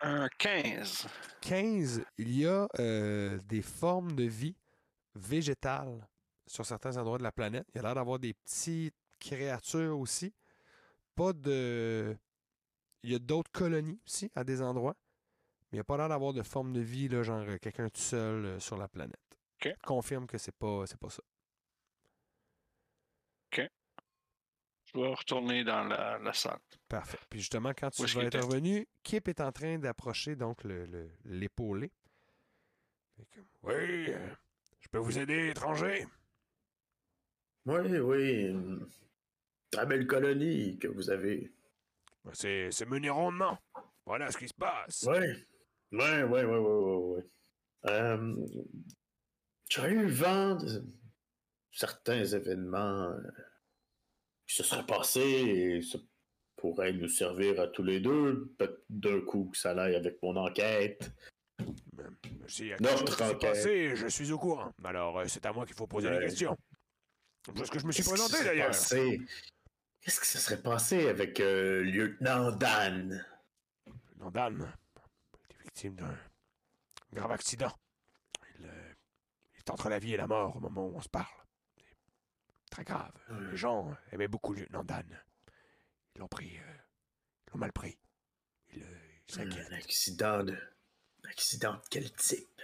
Un 0.01 0.28
15. 0.39 1.07
15, 1.41 2.05
il 2.18 2.37
y 2.37 2.47
a 2.47 2.66
euh, 2.80 3.39
des 3.45 3.62
formes 3.62 4.12
de 4.12 4.24
vie 4.24 4.57
végétales 5.14 6.09
sur 6.49 6.66
certains 6.66 6.97
endroits 6.97 7.18
de 7.18 7.22
la 7.22 7.30
planète. 7.30 7.66
Il 7.72 7.76
y 7.76 7.78
a 7.78 7.83
l'air 7.83 7.95
d'avoir 7.95 8.18
des 8.18 8.35
petites 8.35 8.97
créatures 9.20 9.99
aussi. 9.99 10.35
Pas 11.14 11.33
de. 11.33 12.16
Il 13.05 13.12
y 13.12 13.14
a 13.14 13.20
d'autres 13.20 13.53
colonies 13.53 14.01
aussi 14.07 14.30
à 14.35 14.43
des 14.43 14.61
endroits. 14.61 14.97
Mais 15.70 15.76
il 15.76 15.78
n'y 15.78 15.80
a 15.80 15.85
pas 15.85 15.97
l'air 15.97 16.09
d'avoir 16.09 16.33
de 16.33 16.43
forme 16.43 16.72
de 16.72 16.80
vie, 16.80 17.09
là, 17.09 17.22
genre 17.22 17.45
quelqu'un 17.61 17.89
tout 17.89 18.01
seul 18.01 18.61
sur 18.61 18.76
la 18.76 18.89
planète. 18.89 19.20
Ok. 19.64 19.76
Confirme 19.85 20.26
que 20.26 20.39
c'est 20.39 20.55
pas, 20.57 20.85
c'est 20.87 20.99
pas 20.99 21.11
ça. 21.11 21.22
Je 24.95 25.01
vais 25.01 25.14
retourner 25.14 25.64
dans 25.64 25.84
la, 25.84 26.18
la 26.18 26.32
salle. 26.32 26.59
Parfait. 26.88 27.18
Puis 27.30 27.40
justement, 27.40 27.72
quand 27.76 27.90
tu 27.90 28.03
Où 28.03 28.07
vas 28.07 28.24
être 28.24 28.40
revenu, 28.40 28.86
Kip 29.03 29.26
est 29.28 29.40
en 29.40 29.51
train 29.53 29.78
d'approcher 29.78 30.36
donc 30.36 30.64
le, 30.64 30.84
le- 30.86 31.11
l'épaulé. 31.24 31.90
Oui, 33.62 34.07
je 34.80 34.88
peux 34.90 34.99
vous 34.99 35.18
aider, 35.18 35.49
étranger. 35.49 36.07
Oui, 37.64 37.99
oui. 37.99 38.57
Très 39.70 39.86
belle 39.86 40.07
colonie 40.07 40.78
que 40.78 40.88
vous 40.88 41.09
avez. 41.11 41.51
C'est 42.32 42.70
c'est 42.70 42.86
mené 42.86 43.09
rondement. 43.09 43.59
Voilà 44.05 44.30
ce 44.30 44.36
qui 44.38 44.49
se 44.49 44.55
passe. 44.55 45.07
Oui. 45.09 45.47
Oui, 45.93 46.22
oui, 46.22 46.40
oui, 46.43 46.43
oui, 46.43 46.59
oui, 46.59 47.16
oui. 47.16 47.22
Euh, 47.86 48.36
J'aurais 49.70 49.93
eu 49.93 50.07
vent 50.09 50.57
de 50.57 50.84
certains 51.70 52.24
événements 52.24 53.11
euh, 53.11 53.22
qui 54.53 54.59
se 54.59 54.64
seraient 54.64 54.84
passés 54.86 55.20
et 55.20 55.80
se 55.82 55.96
pourrait 56.57 56.92
nous 56.92 57.09
servir 57.09 57.59
à 57.59 57.68
tous 57.68 57.82
les 57.82 58.00
deux. 58.00 58.53
Peut-être 58.59 58.82
d'un 58.90 59.20
coup 59.22 59.46
que 59.50 59.57
ça 59.57 59.70
aille 59.70 59.94
avec 59.96 60.22
mon 60.22 60.36
enquête. 60.36 61.11
S'il 62.48 62.66
y 62.66 62.72
a 62.74 62.76
Notre 62.80 62.98
quelque 62.98 63.09
chose 63.09 63.16
qui 63.16 63.16
s'est 63.16 63.34
enquête. 63.34 63.50
passé, 63.53 63.96
je 63.96 64.07
suis 64.09 64.30
au 64.30 64.38
courant. 64.38 64.70
Alors, 64.84 65.20
euh, 65.20 65.24
c'est 65.26 65.46
à 65.46 65.53
moi 65.53 65.64
qu'il 65.64 65.74
faut 65.74 65.86
poser 65.86 66.11
les 66.11 66.16
Ouais. 66.16 66.24
questions. 66.26 66.57
Parce 67.57 67.70
que 67.70 67.78
je 67.78 67.86
me 67.86 67.92
suis 67.92 68.03
présenté 68.03 68.32
se 68.32 68.36
serait 68.38 68.44
d'ailleurs. 68.50 68.66
passé? 68.68 69.20
Qu'est-ce 70.03 70.20
qui 70.20 70.26
se 70.26 70.38
serait 70.38 70.61
passé 70.62 71.09
avec 71.09 71.40
euh, 71.40 71.82
lieutenant 71.82 72.53
Dan? 72.53 73.24
Non, 74.18 74.30
Dan 74.30 74.70
était 75.44 75.62
victime 75.62 75.94
d'un 75.94 76.14
grave 77.12 77.30
accident. 77.32 77.72
Il, 78.59 78.66
euh, 78.66 78.92
il 79.55 79.59
est 79.61 79.70
entre 79.70 79.88
la 79.88 79.98
vie 79.98 80.12
et 80.12 80.16
la 80.18 80.26
mort 80.26 80.57
au 80.57 80.61
moment 80.61 80.86
où 80.88 80.96
on 80.96 81.00
se 81.00 81.09
parle. 81.09 81.32
Très 82.72 82.84
grave. 82.84 83.12
Les 83.50 83.56
gens 83.58 83.94
aimaient 84.12 84.28
beaucoup 84.28 84.54
le 84.54 84.60
lieutenant 84.62 84.82
Dan. 84.82 85.06
Ils 86.14 86.20
l'ont 86.20 86.28
pris. 86.28 86.56
euh, 86.58 86.76
ils 87.46 87.50
l'ont 87.52 87.58
mal 87.58 87.70
pris. 87.72 87.98
Ils, 88.72 88.82
euh, 88.82 88.98
ils 89.28 89.34
s'inquiètent. 89.34 89.70
Un 89.70 89.76
accident 89.76 90.42
de. 90.42 90.54
un 91.24 91.28
accident 91.28 91.74
de 91.74 91.80
quel 91.90 92.10
type? 92.12 92.62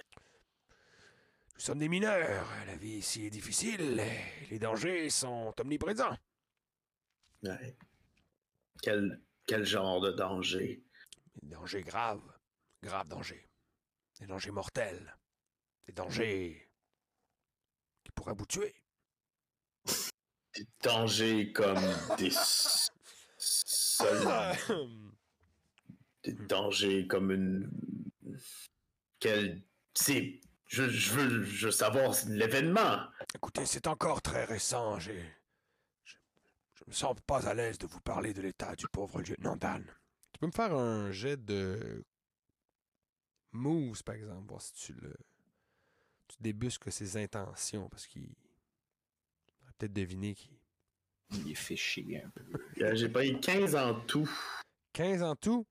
Nous 1.54 1.60
sommes 1.60 1.78
des 1.78 1.90
mineurs. 1.90 2.48
La 2.66 2.76
vie 2.76 2.96
ici 2.96 3.26
est 3.26 3.30
difficile. 3.30 4.02
Les 4.50 4.58
dangers 4.58 5.10
sont 5.10 5.54
omniprésents. 5.60 6.16
Ouais. 7.42 7.76
Quel, 8.80 9.20
quel 9.44 9.64
genre 9.66 10.00
de 10.00 10.12
danger? 10.12 10.82
Des 11.42 11.48
dangers 11.48 11.82
graves. 11.82 12.22
Graves 12.82 13.08
dangers. 13.08 13.46
Des 14.20 14.26
dangers 14.26 14.52
mortels. 14.52 15.18
Des 15.86 15.92
dangers 15.92 16.66
qui 18.04 18.10
pourraient 18.12 18.34
vous 18.34 18.46
tuer. 18.46 18.74
Des 20.54 20.66
dangers 20.82 21.52
comme 21.52 21.80
des. 22.16 22.32
des 26.24 26.32
dangers 26.32 27.06
comme 27.06 27.30
une. 27.30 27.70
Quel 29.20 29.62
type? 29.94 30.44
Je, 30.66 30.88
je 30.88 31.12
veux, 31.12 31.44
je 31.44 31.66
veux 31.66 31.72
savoir 31.72 32.14
l'événement. 32.26 32.98
Écoutez, 33.34 33.64
c'est 33.66 33.86
encore 33.86 34.20
très 34.20 34.44
récent. 34.44 34.98
J'ai. 34.98 35.24
Je, 36.04 36.16
je 36.74 36.84
me 36.86 36.92
sens 36.92 37.16
pas 37.26 37.48
à 37.48 37.54
l'aise 37.54 37.78
de 37.78 37.86
vous 37.86 38.00
parler 38.00 38.34
de 38.34 38.42
l'état 38.42 38.74
du 38.76 38.86
pauvre 38.88 39.22
lieutenant 39.22 39.56
Dan. 39.56 39.84
Tu 40.32 40.38
peux 40.40 40.46
me 40.46 40.52
faire 40.52 40.74
un 40.74 41.10
jet 41.10 41.42
de 41.42 42.04
moves, 43.52 44.02
par 44.04 44.14
exemple, 44.16 44.48
voir 44.48 44.60
si 44.60 44.72
tu 44.72 44.92
le. 44.92 45.14
Tu 46.28 46.36
débusques 46.40 46.92
ses 46.92 47.16
intentions, 47.16 47.88
parce 47.88 48.06
qu'il. 48.06 48.28
Peut-être 49.78 49.92
deviner 49.92 50.34
qu'il. 50.34 50.50
Il 51.30 51.50
est 51.50 51.54
fait 51.54 51.76
chier 51.76 52.22
un 52.22 52.30
peu. 52.30 52.44
Euh, 52.82 52.94
J'ai 52.94 53.08
pas 53.08 53.26
eu 53.26 53.38
15 53.38 53.76
en 53.76 54.00
tout. 54.00 54.30
15 54.94 55.22
en 55.22 55.36
tout? 55.36 55.66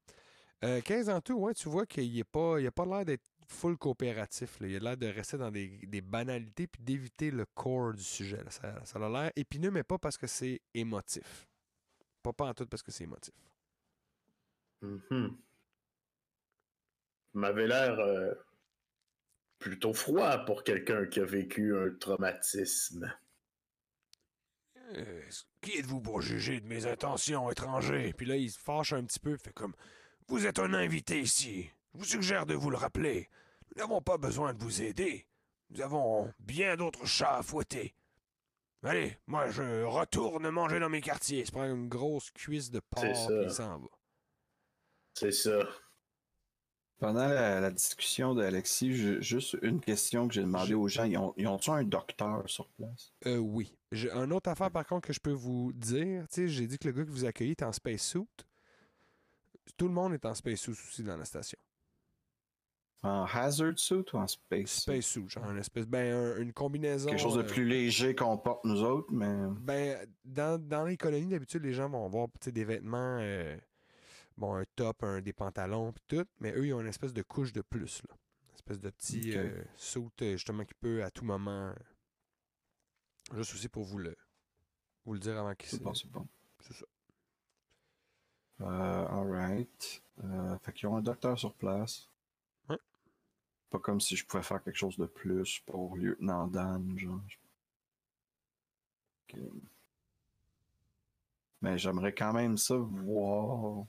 Euh, 0.63 0.81
15 0.81 1.09
en 1.09 1.21
tout, 1.21 1.33
ouais, 1.33 1.53
tu 1.53 1.67
vois 1.69 1.85
qu'il 1.85 2.03
il 2.05 2.21
a 2.21 2.23
pas 2.25 2.85
l'air 2.85 3.05
d'être 3.05 3.23
full 3.47 3.77
coopératif. 3.77 4.59
là. 4.59 4.67
Il 4.67 4.75
a 4.75 4.79
l'air 4.79 4.97
de 4.97 5.07
rester 5.07 5.37
dans 5.37 5.51
des, 5.51 5.79
des 5.87 6.01
banalités 6.01 6.67
puis 6.67 6.81
d'éviter 6.83 7.31
le 7.31 7.45
core 7.55 7.93
du 7.93 8.03
sujet. 8.03 8.43
là. 8.43 8.51
Ça, 8.51 8.85
ça 8.85 8.99
a 8.99 9.09
l'air 9.09 9.31
épineux, 9.35 9.71
mais 9.71 9.83
pas 9.83 9.97
parce 9.97 10.17
que 10.17 10.27
c'est 10.27 10.61
émotif. 10.73 11.47
Pas, 12.23 12.33
pas 12.33 12.45
en 12.49 12.53
tout 12.53 12.67
parce 12.67 12.83
que 12.83 12.91
c'est 12.91 13.05
émotif. 13.05 13.33
Mhm. 14.81 15.37
Il 17.33 17.39
m'avait 17.39 17.67
l'air 17.67 17.99
euh, 17.99 18.33
plutôt 19.59 19.93
froid 19.93 20.39
pour 20.45 20.63
quelqu'un 20.63 21.05
qui 21.07 21.19
a 21.19 21.25
vécu 21.25 21.75
un 21.75 21.89
traumatisme. 21.95 23.11
Euh, 24.95 25.21
qui 25.61 25.77
êtes-vous 25.77 25.99
pour 26.01 26.21
juger 26.21 26.59
de 26.61 26.67
mes 26.67 26.85
intentions, 26.85 27.49
étranger? 27.51 28.13
Puis 28.13 28.25
là, 28.25 28.35
il 28.37 28.49
se 28.49 28.59
fâche 28.59 28.93
un 28.93 29.03
petit 29.03 29.19
peu, 29.19 29.35
fait 29.37 29.53
comme. 29.53 29.73
Vous 30.27 30.45
êtes 30.45 30.59
un 30.59 30.73
invité 30.73 31.19
ici. 31.19 31.69
Je 31.93 31.99
vous 31.99 32.05
suggère 32.05 32.45
de 32.45 32.53
vous 32.53 32.69
le 32.69 32.77
rappeler. 32.77 33.29
Nous 33.75 33.81
n'avons 33.81 34.01
pas 34.01 34.17
besoin 34.17 34.53
de 34.53 34.59
vous 34.63 34.81
aider. 34.81 35.25
Nous 35.69 35.81
avons 35.81 36.31
bien 36.39 36.75
d'autres 36.77 37.05
chats 37.05 37.37
à 37.37 37.43
fouetter. 37.43 37.93
Allez, 38.83 39.17
moi 39.27 39.49
je 39.49 39.83
retourne 39.83 40.49
manger 40.49 40.79
dans 40.79 40.87
mes 40.89 41.01
quartiers. 41.01 41.39
Il 41.39 41.45
se 41.45 41.51
prend 41.51 41.65
une 41.65 41.89
grosse 41.89 42.31
cuisse 42.31 42.71
de 42.71 42.79
porc 42.79 43.03
ça. 43.03 43.27
il 43.43 43.51
s'en 43.51 43.79
va. 43.79 43.87
C'est 45.13 45.31
ça. 45.31 45.59
Pendant 46.99 47.27
la, 47.27 47.59
la 47.59 47.71
discussion 47.71 48.33
d'Alexis, 48.33 49.21
juste 49.21 49.57
une 49.61 49.81
question 49.81 50.27
que 50.27 50.33
j'ai 50.33 50.41
demandé 50.41 50.73
aux 50.73 50.87
gens. 50.87 51.03
Ils 51.03 51.17
ont- 51.17 51.33
ils 51.37 51.47
ont-tu 51.47 51.69
un 51.69 51.83
docteur 51.83 52.43
sur 52.49 52.67
place? 52.69 53.13
Euh, 53.25 53.37
oui. 53.37 53.76
J'ai 53.91 54.11
une 54.11 54.33
autre 54.33 54.49
affaire, 54.49 54.69
par 54.69 54.85
contre, 54.85 55.07
que 55.07 55.13
je 55.13 55.19
peux 55.19 55.31
vous 55.31 55.71
dire. 55.73 56.27
Tu 56.27 56.35
sais, 56.35 56.47
j'ai 56.47 56.67
dit 56.67 56.77
que 56.77 56.87
le 56.87 56.93
gars 56.93 57.03
qui 57.05 57.11
vous 57.11 57.25
accueillit 57.25 57.51
est 57.51 57.63
en 57.63 57.71
spacesuit. 57.71 58.27
Tout 59.77 59.87
le 59.87 59.93
monde 59.93 60.13
est 60.13 60.25
en 60.25 60.33
spacesuit 60.33 60.71
aussi 60.71 61.03
dans 61.03 61.15
la 61.17 61.25
station. 61.25 61.57
En 63.03 63.25
hazard 63.25 63.77
suit 63.77 64.03
ou 64.13 64.17
en 64.17 64.27
space? 64.27 64.71
suit? 64.71 64.81
Spacesuit, 64.81 65.29
genre 65.29 65.49
une 65.51 65.59
espèce. 65.59 65.85
Ben, 65.85 66.13
un- 66.13 66.37
une 66.41 66.51
combinaison. 66.51 67.09
Quelque 67.09 67.19
chose 67.21 67.35
de 67.35 67.43
euh, 67.43 67.47
plus 67.47 67.65
léger 67.65 68.15
qu'on 68.15 68.37
porte 68.37 68.65
nous 68.65 68.81
autres, 68.81 69.11
mais. 69.11 69.35
Ben, 69.61 70.07
dans, 70.25 70.59
dans 70.61 70.83
les 70.85 70.97
colonies, 70.97 71.27
d'habitude, 71.27 71.63
les 71.63 71.73
gens 71.73 71.89
vont 71.89 72.05
avoir 72.05 72.27
des 72.45 72.65
vêtements, 72.65 73.19
euh, 73.21 73.55
bon, 74.35 74.55
un 74.55 74.63
top, 74.75 75.03
un, 75.03 75.21
des 75.21 75.31
pantalons, 75.33 75.93
puis 75.93 76.03
tout, 76.07 76.25
mais 76.39 76.51
eux, 76.53 76.65
ils 76.67 76.73
ont 76.73 76.81
une 76.81 76.87
espèce 76.87 77.13
de 77.13 77.21
couche 77.21 77.53
de 77.53 77.61
plus, 77.61 78.01
là. 78.09 78.15
Une 78.49 78.55
espèce 78.55 78.79
de 78.79 78.89
petit 78.89 79.29
Ok. 79.31 79.37
euh, 79.37 79.63
suit, 79.77 80.01
euh, 80.23 80.31
justement, 80.33 80.65
qui 80.65 80.73
peut 80.73 81.03
à 81.03 81.11
tout 81.11 81.23
moment. 81.23 81.73
Juste 83.33 83.53
aussi 83.53 83.69
pour 83.69 83.83
vous 83.83 83.99
le, 83.99 84.15
vous 85.05 85.13
le 85.13 85.19
dire 85.19 85.37
avant 85.37 85.53
qu'il 85.55 85.69
C'est 85.69 85.81
bon, 85.81 85.93
c'est 85.93 86.09
bon. 86.09 86.27
C'est 86.59 86.73
ça. 86.73 86.85
Euh, 88.61 89.07
alright. 89.07 90.03
Euh, 90.23 90.57
fait 90.59 90.73
qu'ils 90.73 90.87
ont 90.87 90.97
un 90.97 91.01
docteur 91.01 91.37
sur 91.37 91.53
place. 91.53 92.07
Ouais. 92.69 92.77
Pas 93.69 93.79
comme 93.79 94.01
si 94.01 94.15
je 94.15 94.25
pouvais 94.25 94.43
faire 94.43 94.63
quelque 94.63 94.77
chose 94.77 94.97
de 94.97 95.05
plus 95.05 95.59
pour 95.65 95.95
lieutenant 95.95 96.47
Dan, 96.47 96.97
genre. 96.97 97.21
Mais 101.61 101.77
j'aimerais 101.77 102.13
quand 102.13 102.33
même 102.33 102.57
ça 102.57 102.75
voir. 102.77 103.57
Vous 103.57 103.87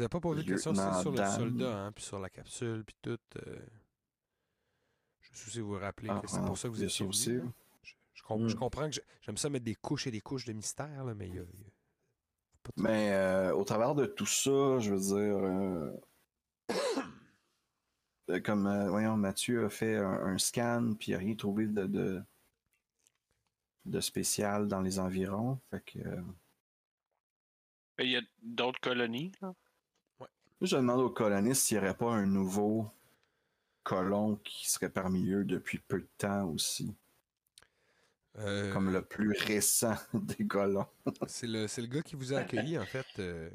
n'avez 0.00 0.08
pas 0.08 0.20
posé 0.20 0.42
de 0.42 0.48
questions 0.48 0.74
sur 0.74 1.12
le 1.12 1.16
soldat, 1.16 1.84
hein, 1.84 1.92
puis 1.92 2.04
sur 2.04 2.18
la 2.18 2.28
capsule, 2.28 2.84
puis 2.84 2.96
tout. 3.00 3.18
euh, 3.46 3.58
Je 5.34 5.46
aussi 5.48 5.60
vous 5.60 5.78
rappeler 5.78 6.08
Ah, 6.10 6.20
que 6.20 6.26
c'est 6.28 6.38
ah, 6.38 6.46
pour 6.46 6.56
ça 6.56 6.68
que 6.68 6.74
vous 6.74 6.82
êtes 6.84 6.90
ça 6.90 7.04
aussi. 7.04 7.34
Je, 7.82 7.92
je 8.14 8.22
com- 8.22 8.48
je 8.48 8.54
Mm. 8.54 8.58
comprends 8.58 8.86
que 8.86 8.92
j'ai- 8.94 9.02
j'aime 9.20 9.36
ça 9.36 9.50
mettre 9.50 9.64
des 9.64 9.74
couches 9.74 10.06
et 10.06 10.10
des 10.10 10.20
couches 10.20 10.44
de 10.46 10.52
mystère, 10.52 11.04
là, 11.04 11.14
mais 11.14 11.28
il 11.28 11.34
y 11.34 11.38
a- 11.38 11.42
il 11.42 11.60
y 11.60 11.64
a 11.64 11.70
pas 12.62 12.70
de- 12.76 12.82
Mais 12.82 13.12
euh, 13.12 13.54
au 13.54 13.64
travers 13.64 13.94
de 13.94 14.06
tout 14.06 14.26
ça, 14.26 14.78
je 14.78 14.94
veux 14.94 15.00
dire. 15.00 15.36
euh, 15.36 15.90
euh, 18.30 18.40
comme 18.40 18.66
euh, 18.66 18.88
voyons, 18.88 19.16
Mathieu 19.16 19.64
a 19.66 19.68
fait 19.70 19.96
un, 19.96 20.10
un 20.26 20.38
scan, 20.38 20.94
puis 20.98 21.10
il 21.10 21.14
n'a 21.14 21.18
rien 21.18 21.34
trouvé 21.34 21.66
de, 21.66 21.84
de, 21.86 22.22
de 23.84 24.00
spécial 24.00 24.66
dans 24.68 24.80
les 24.80 24.98
environs. 24.98 25.58
Fait 25.70 25.82
que. 25.84 25.98
euh, 25.98 26.22
Il 27.98 28.10
y 28.10 28.16
a 28.16 28.22
d'autres 28.42 28.80
colonies. 28.80 29.32
là? 29.42 29.54
je 30.60 30.76
demande 30.76 31.00
aux 31.00 31.10
colonistes 31.10 31.62
s'il 31.64 31.76
n'y 31.78 31.84
aurait 31.84 31.96
pas 31.96 32.10
un 32.10 32.24
nouveau 32.24 32.90
colon 33.84 34.36
qui 34.36 34.68
serait 34.68 34.90
parmi 34.90 35.30
eux 35.30 35.44
depuis 35.44 35.78
peu 35.78 36.00
de 36.00 36.08
temps 36.18 36.48
aussi. 36.48 36.94
Euh, 38.36 38.72
Comme 38.72 38.92
le 38.92 39.02
plus 39.02 39.32
récent 39.38 39.94
des 40.14 40.46
colons. 40.46 40.86
C'est 41.28 41.46
le, 41.46 41.68
c'est 41.68 41.82
le 41.82 41.86
gars 41.86 42.02
qui 42.02 42.16
vous 42.16 42.34
a 42.34 42.38
accueilli, 42.38 42.76
en 42.78 42.84
fait. 42.86 43.06
euh, 43.20 43.48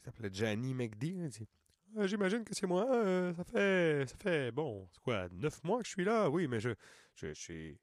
il 0.00 0.04
s'appelait 0.06 0.30
Gianni 0.32 0.74
McD. 0.74 1.04
hein, 1.20 1.24
il 1.26 1.28
dit, 1.28 1.46
Ah, 1.96 2.06
J'imagine 2.08 2.42
que 2.44 2.54
c'est 2.54 2.66
moi. 2.66 2.86
euh, 2.92 3.32
ça 3.34 3.44
fait, 3.44 4.04
ça 4.08 4.16
fait, 4.16 4.50
bon, 4.50 4.88
c'est 4.92 5.00
quoi, 5.02 5.28
neuf 5.30 5.62
mois 5.62 5.78
que 5.78 5.84
je 5.86 5.90
suis 5.90 6.04
là? 6.04 6.28
Oui, 6.28 6.48
mais 6.48 6.58
je, 6.58 6.70
je, 7.14 7.28
je 7.28 7.32
suis... 7.40 7.78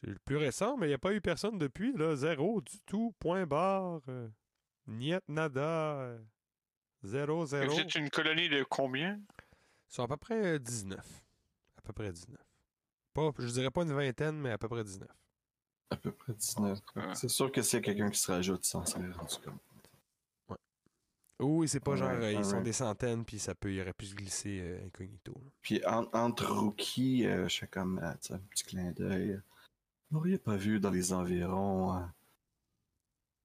C'est 0.00 0.08
le 0.08 0.18
plus 0.18 0.36
récent, 0.36 0.76
mais 0.76 0.86
il 0.86 0.90
n'y 0.90 0.94
a 0.94 0.98
pas 0.98 1.14
eu 1.14 1.20
personne 1.20 1.56
depuis, 1.58 1.92
là. 1.96 2.16
Zéro 2.16 2.60
du 2.60 2.80
tout, 2.80 3.14
point 3.20 3.46
barre. 3.46 4.00
euh, 4.08 4.28
niet 4.88 5.20
nada. 5.28 6.00
euh, 6.00 6.18
zéro, 7.04 7.46
zéro. 7.46 7.72
Vous 7.72 7.80
êtes 7.80 7.94
une 7.94 8.10
colonie 8.10 8.48
de 8.48 8.62
combien? 8.64 9.20
Ils 9.90 9.94
sont 9.94 10.02
à 10.02 10.08
peu 10.08 10.16
près 10.16 10.54
euh, 10.54 10.58
19. 10.58 10.98
À 11.76 11.82
peu 11.82 11.92
près 11.92 12.12
19. 12.12 12.36
Pas, 13.14 13.30
je 13.38 13.46
dirais 13.48 13.70
pas 13.70 13.82
une 13.82 13.92
vingtaine, 13.92 14.38
mais 14.38 14.50
à 14.50 14.58
peu 14.58 14.68
près 14.68 14.84
19. 14.84 15.08
À 15.90 15.96
peu 15.96 16.10
près 16.12 16.34
19. 16.34 16.80
Ah. 16.96 17.14
C'est 17.14 17.28
sûr 17.28 17.50
que 17.52 17.62
s'il 17.62 17.78
y 17.78 17.82
a 17.82 17.84
quelqu'un 17.84 18.10
qui 18.10 18.18
se 18.18 18.30
rajoute, 18.30 18.64
ça 18.64 18.78
en 18.78 18.86
serait 18.86 19.10
rendu 19.10 19.36
compte. 19.44 19.60
Oui, 21.38 21.68
c'est 21.68 21.80
pas 21.80 21.96
genre, 21.96 22.08
euh, 22.08 22.32
ils 22.32 22.44
sont 22.46 22.62
des 22.62 22.72
centaines, 22.72 23.22
puis 23.24 23.38
ça 23.38 23.54
peut, 23.54 23.70
il 23.70 23.78
aurait 23.82 23.92
pu 23.92 24.06
se 24.06 24.14
glisser 24.14 24.58
euh, 24.62 24.86
incognito. 24.86 25.32
là. 25.34 25.50
Puis 25.60 25.84
en- 25.86 26.08
entre 26.14 26.50
rookies, 26.50 27.26
euh, 27.26 27.46
je 27.46 27.58
fais 27.58 27.66
comme 27.66 27.98
euh, 27.98 28.14
un 28.30 28.38
petit 28.38 28.64
clin 28.64 28.90
d'œil. 28.92 29.38
Vous 30.10 30.16
n'auriez 30.16 30.38
pas 30.38 30.56
vu 30.56 30.80
dans 30.80 30.90
les 30.90 31.12
environs 31.12 31.94
euh, 31.98 32.06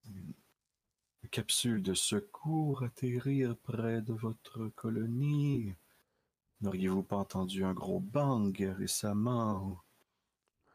une 0.06 1.30
capsule 1.32 1.84
de 1.84 1.94
secours 1.94 2.84
atterrir 2.84 3.58
près 3.58 4.02
de 4.02 4.14
votre 4.14 4.70
colonie? 4.70 5.76
N'auriez-vous 6.62 7.04
pas 7.04 7.18
entendu 7.18 7.64
un 7.64 7.74
gros 7.74 8.00
bang 8.00 8.56
récemment? 8.78 9.82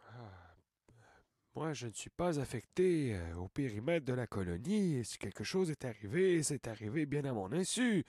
Ah, 0.08 0.54
moi, 1.54 1.72
je 1.72 1.86
ne 1.86 1.92
suis 1.92 2.10
pas 2.10 2.40
affecté 2.40 3.14
euh, 3.14 3.36
au 3.36 3.48
périmètre 3.48 4.04
de 4.04 4.12
la 4.12 4.26
colonie. 4.26 5.04
Si 5.04 5.16
quelque 5.16 5.44
chose 5.44 5.70
est 5.70 5.84
arrivé, 5.84 6.42
c'est 6.42 6.66
arrivé 6.66 7.06
bien 7.06 7.24
à 7.24 7.32
mon 7.32 7.52
insu. 7.52 8.04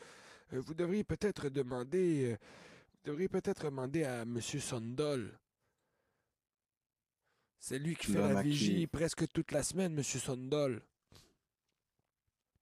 Euh, 0.53 0.59
vous 0.59 0.73
devriez 0.73 1.03
peut-être 1.03 1.49
demander... 1.49 2.31
euh, 2.31 2.37
vous 2.93 3.11
devriez 3.11 3.29
peut-être 3.29 3.65
demander 3.65 4.03
à 4.05 4.23
M. 4.23 4.41
Sondol. 4.41 5.39
C'est 7.59 7.79
lui 7.79 7.95
qui 7.95 8.07
fait 8.13 8.33
la 8.33 8.41
qui- 8.41 8.49
vigie 8.49 8.87
presque 8.87 9.27
toute 9.31 9.51
la 9.51 9.61
semaine, 9.61 9.95
M. 9.95 10.03
Sondol. 10.03 10.81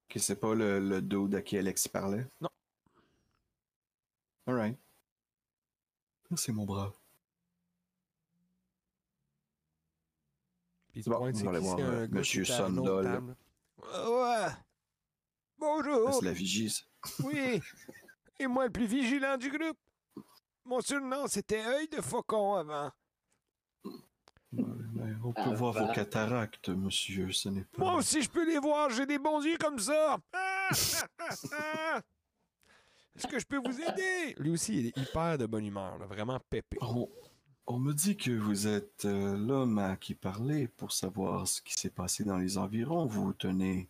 Que 0.10 0.20
c'est 0.20 0.40
pas 0.40 0.54
le, 0.54 0.80
le 0.80 1.02
dude 1.02 1.36
à 1.36 1.42
qui 1.42 1.58
Alex 1.58 1.88
parlait? 1.88 2.28
Non. 2.42 2.50
Alright. 4.46 4.78
Merci, 6.30 6.52
mon 6.52 6.66
bras. 6.66 6.94
Puis 10.92 11.04
C'est 11.04 11.10
bon, 11.10 11.18
on 11.22 11.34
c'est 11.34 11.44
va 11.44 11.60
voir, 11.60 11.78
c'est 11.78 11.84
euh, 11.84 12.04
un 12.04 12.08
gars 12.08 12.20
Monsieur 12.20 12.46
table? 12.46 13.36
Ouais. 14.08 14.48
Bonjour. 15.58 16.14
C'est 16.14 16.26
la 16.26 16.32
vigie, 16.34 16.70
ça. 16.70 16.84
Oui. 17.24 17.62
Et 18.40 18.48
moi, 18.48 18.66
le 18.66 18.72
plus 18.72 18.88
vigilant 18.88 19.38
du 19.38 19.50
groupe. 19.50 19.78
Mon 20.66 20.82
surnom, 20.82 21.28
c'était 21.28 21.64
œil 21.64 21.88
de 21.90 22.02
faucon 22.02 22.56
avant. 22.56 22.92
Ouais, 23.84 23.94
mais 24.94 25.14
on 25.24 25.32
peut 25.32 25.42
Ah, 25.46 25.54
voir 25.54 25.74
vos 25.74 25.92
cataractes, 25.94 26.70
monsieur, 26.70 27.32
ce 27.32 27.50
n'est 27.50 27.66
pas... 27.66 27.78
Moi 27.84 27.96
aussi, 27.96 28.22
je 28.22 28.30
peux 28.30 28.46
les 28.46 28.58
voir. 28.58 28.90
J'ai 28.90 29.06
des 29.06 29.20
bons 29.20 29.44
yeux 29.44 29.58
comme 29.60 29.78
ça. 29.80 30.18
Est-ce 33.16 33.28
que 33.28 33.40
je 33.40 33.46
peux 33.46 33.58
vous 33.58 33.80
aider? 33.82 34.36
Lui 34.38 34.52
aussi, 34.52 34.78
il 34.78 34.86
est 34.88 34.98
hyper 34.98 35.38
de 35.38 35.46
bonne 35.46 35.66
humeur, 35.66 35.98
là, 35.98 36.06
vraiment 36.06 36.40
pépé. 36.50 36.78
On, 36.82 37.10
on 37.68 37.80
me 37.80 37.94
dit 37.94 38.18
que 38.18 38.32
vous 38.32 38.68
êtes 38.68 39.06
euh, 39.06 39.38
l'homme 39.38 39.80
à 39.80 39.96
qui 39.96 40.16
parler 40.16 40.68
pour 40.68 40.92
savoir 40.92 41.48
ce 41.48 41.62
qui 41.62 41.74
s'est 41.74 41.90
passé 41.90 42.24
dans 42.24 42.38
les 42.38 42.58
environs. 42.58 43.06
Vous 43.06 43.34
tenez 43.34 43.90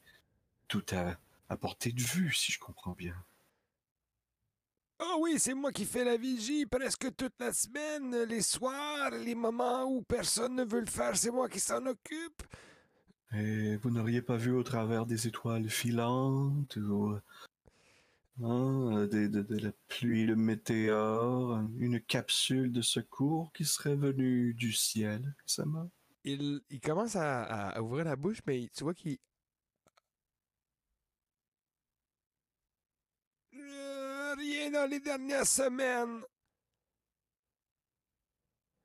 tout 0.67 0.85
à, 0.91 1.17
à 1.49 1.57
portée 1.57 1.91
de 1.91 2.01
vue, 2.01 2.31
si 2.33 2.51
je 2.51 2.59
comprends 2.59 2.93
bien. 2.93 3.15
Oh 4.99 5.17
oui, 5.19 5.35
c'est 5.39 5.53
moi 5.53 5.73
qui 5.73 5.83
fais 5.83 6.05
la 6.05 6.15
vigie 6.15 6.65
presque 6.65 7.13
toute 7.17 7.33
la 7.39 7.51
semaine, 7.51 8.23
les 8.29 8.41
soirs, 8.41 9.09
les 9.09 9.35
moments 9.35 9.83
où 9.83 10.01
personne 10.03 10.55
ne 10.55 10.63
veut 10.63 10.79
le 10.79 10.85
faire, 10.85 11.17
c'est 11.17 11.31
moi 11.31 11.49
qui 11.49 11.59
s'en 11.59 11.85
occupe. 11.85 12.43
Et 13.33 13.75
vous 13.77 13.89
n'auriez 13.89 14.21
pas 14.21 14.37
vu 14.37 14.53
au 14.53 14.63
travers 14.63 15.05
des 15.05 15.27
étoiles 15.27 15.69
filantes 15.69 16.77
ou 16.77 17.17
hein, 18.43 19.07
des- 19.07 19.29
de, 19.29 19.41
de 19.41 19.57
la 19.57 19.71
pluie, 19.87 20.25
le 20.25 20.35
météore, 20.35 21.61
une 21.77 21.99
capsule 22.01 22.71
de 22.71 22.81
secours 22.81 23.51
qui 23.53 23.65
serait 23.65 23.95
venue 23.95 24.53
du 24.53 24.73
ciel 24.73 25.35
récemment? 25.43 25.89
Il, 26.23 26.61
il 26.69 26.79
commence 26.79 27.15
à, 27.15 27.81
ouvrir 27.81 28.05
la 28.05 28.15
bouche, 28.15 28.39
mais 28.47 28.69
tu 28.75 28.83
vois 28.83 28.93
qu'il... 28.93 29.17
Rien 33.53 34.71
dans 34.71 34.89
les 34.89 34.99
dernières 34.99 35.47
semaines. 35.47 36.21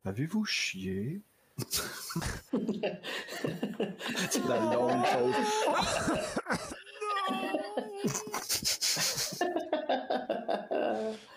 Avez-vous 0.05 0.45
chié? 0.45 1.23
C'est 1.59 2.53
la 4.49 4.61
longue 4.73 5.03
pause. 5.03 6.71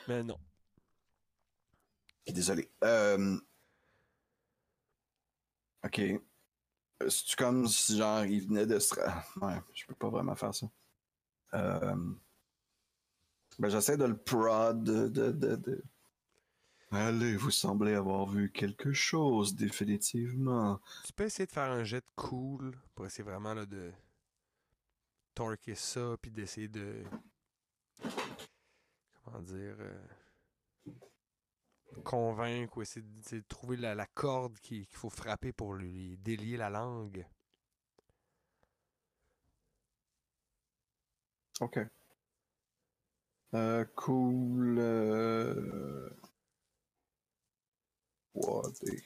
Mais 0.07 0.23
non. 0.23 0.37
Désolé. 2.27 2.69
Euh... 2.83 3.37
Ok. 5.83 6.01
C'est 7.09 7.35
comme 7.35 7.67
si 7.67 7.97
genre 7.97 8.25
il 8.25 8.47
venait 8.47 8.65
de 8.65 8.79
se. 8.79 8.95
Ouais, 9.41 9.59
je 9.73 9.85
peux 9.85 9.95
pas 9.95 10.09
vraiment 10.09 10.35
faire 10.35 10.55
ça. 10.55 10.67
Euh... 11.53 11.95
Ben, 13.59 13.69
j'essaie 13.69 13.97
de 13.97 14.05
le 14.05 14.17
prod 14.17 14.83
de, 14.83 15.07
de, 15.07 15.31
de, 15.31 15.55
de- 15.55 15.83
Allez, 16.91 17.35
vous 17.35 17.49
semblez 17.51 17.95
avoir 17.95 18.27
vu 18.27 18.51
quelque 18.51 18.93
chose, 18.93 19.55
définitivement. 19.55 20.79
Tu 21.05 21.13
peux 21.13 21.23
essayer 21.23 21.47
de 21.47 21.51
faire 21.51 21.71
un 21.71 21.83
jet 21.83 22.05
cool 22.15 22.75
pour 22.93 23.05
essayer 23.07 23.23
vraiment 23.23 23.55
là, 23.55 23.65
de 23.65 23.91
torquer 25.33 25.73
ça, 25.75 26.15
puis 26.21 26.29
d'essayer 26.29 26.67
de. 26.67 27.03
Comment 29.23 29.41
dire. 29.41 29.75
euh, 29.79 30.07
convaincre 32.03 32.77
ou 32.77 32.81
essayer 32.81 33.05
de, 33.05 33.39
trouver 33.47 33.77
la, 33.77 33.95
la 33.95 34.05
corde 34.05 34.57
qui- 34.59 34.85
qu'il 34.87 34.97
faut 34.97 35.09
frapper 35.09 35.53
pour 35.53 35.73
lui 35.73 36.17
délier 36.17 36.57
la 36.57 36.69
langue. 36.69 37.25
Ok. 41.61 41.77
Euh, 43.55 43.85
cool. 43.95 44.77
Euh... 44.79 46.09
Wow, 48.35 48.71
des- 48.81 49.03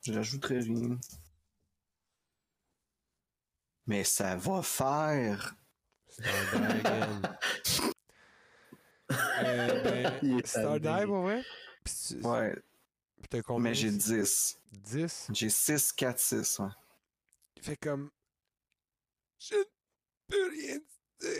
J'ajouterai 0.00 0.60
rien. 0.60 0.98
Mais 3.86 4.04
ça 4.04 4.36
va 4.36 4.62
faire. 4.62 5.56
euh, 9.12 9.82
ben, 9.82 10.12
Il 10.22 10.46
Stardive? 10.46 11.44
Puis 11.84 12.16
Ouais, 12.22 12.54
puis 13.20 13.28
t'as 13.28 13.42
combien? 13.42 13.70
mais 13.70 13.74
j'ai 13.74 13.90
10. 13.90 14.58
10. 14.72 15.28
J'ai 15.32 15.48
6, 15.50 15.92
4, 15.92 16.18
6. 16.18 16.58
Ouais. 16.60 16.66
Il 17.56 17.62
fait 17.62 17.76
comme. 17.76 18.10
Je 19.38 19.54
ne 19.54 19.62
peux 20.28 20.50
rien 20.50 20.78
dire. 21.20 21.30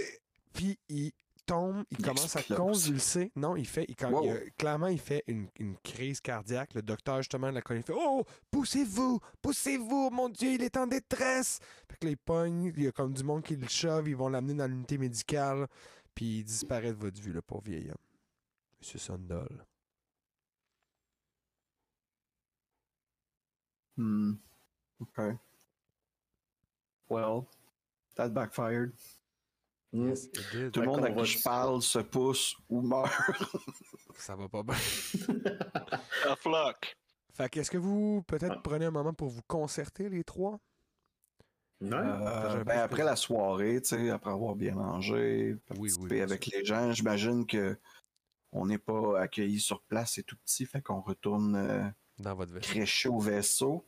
Puis 0.53 0.79
il 0.89 1.13
tombe, 1.45 1.85
il, 1.91 1.99
Il 1.99 2.05
commence 2.05 2.35
à 2.37 2.43
convulser. 2.43 3.31
Non, 3.37 3.57
il 3.57 3.67
fait. 3.67 3.85
Il, 3.89 3.97
quand- 3.97 4.11
Wow. 4.11 4.25
il, 4.25 4.53
clairement, 4.53 4.87
il 4.89 4.99
fait 5.01 5.23
une, 5.27 5.49
une 5.59 5.77
crise 5.79 6.21
cardiaque. 6.21 6.75
Le 6.75 6.83
docteur, 6.83 7.19
justement, 7.19 7.51
la 7.51 7.63
colonie 7.63 7.85
fait 7.85 7.93
Oh, 7.97 8.25
poussez-vous, 8.51 9.21
poussez-vous, 9.43 10.11
mon 10.11 10.29
Dieu, 10.29 10.53
il 10.53 10.63
est 10.63 10.77
en 10.77 10.87
détresse. 10.87 11.59
Fait 11.91 11.97
que 11.99 12.07
là, 12.07 12.11
il 12.13 12.17
pogne, 12.17 12.73
il 12.77 12.83
y 12.85 12.87
a 12.89 12.93
comme 12.93 13.13
du 13.13 13.23
monde 13.23 13.43
qui 13.43 13.57
le 13.57 13.69
shove, 13.69 14.09
ils 14.09 14.17
vont 14.17 14.29
l'amener 14.29 14.55
dans 14.55 14.67
l'unité 14.67 14.99
médicale. 14.99 15.67
Puis 16.17 16.39
il 16.39 16.45
disparaît 16.45 16.93
de 16.93 16.99
votre 16.99 17.21
vue, 17.21 17.33
le 17.33 17.43
pauvre 17.43 17.63
vieil 17.63 17.91
homme. 17.91 17.97
Monsieur 18.81 18.99
Sondol. 18.99 19.67
Hmm. 23.97 24.33
Ok. 24.99 25.37
Well, 27.11 27.47
that 28.17 28.31
backfired. 28.31 28.95
Mm. 29.93 30.09
Yes, 30.09 30.25
it 30.25 30.47
did. 30.53 30.73
Tout 30.73 30.81
le 30.81 30.87
monde 30.87 31.05
à 31.05 31.13
qui 31.13 31.25
je 31.25 31.43
parle 31.43 31.83
se 31.83 31.99
pousse 31.99 32.57
ou 32.69 32.81
meurt. 32.81 33.13
Ça 34.17 34.35
va 34.37 34.49
pas 34.49 34.63
bien. 34.63 34.75
Tough 36.23 36.47
luck. 36.47 36.97
Fait 37.35 37.51
que 37.51 37.61
est-ce 37.61 37.71
que 37.71 37.77
vous, 37.77 38.23
peut-être, 38.27 38.63
prenez 38.63 38.87
un 38.87 38.91
moment 38.91 39.13
pour 39.13 39.29
vous 39.29 39.43
concerter, 39.47 40.09
les 40.09 40.25
trois? 40.25 40.59
Ouais. 41.81 41.93
Euh, 41.93 42.65
ben, 42.65 42.79
après 42.79 43.05
la 43.05 43.17
soirée, 43.17 43.81
tu 43.83 43.89
sais, 43.89 44.11
après 44.11 44.31
avoir 44.31 44.55
bien 44.57 44.75
mangé, 44.75 45.57
participer 45.67 46.15
oui, 46.15 46.21
avec 46.21 46.47
les 46.47 46.65
gens, 46.65 46.93
j'imagine 46.93 47.47
que 47.47 47.79
on 48.53 48.67
n'est 48.67 48.79
pas 48.79 49.21
accueillis 49.21 49.61
sur 49.61 49.83
place, 49.83 50.13
c'est 50.15 50.23
tout 50.23 50.37
petit, 50.39 50.65
fait 50.65 50.81
qu'on 50.81 51.03
retourne 51.03 51.55
euh, 51.57 51.85
Dans 52.19 52.35
votre 52.35 52.53
vaisseau. 52.53 53.13
au 53.15 53.21
vaisseau. 53.21 53.87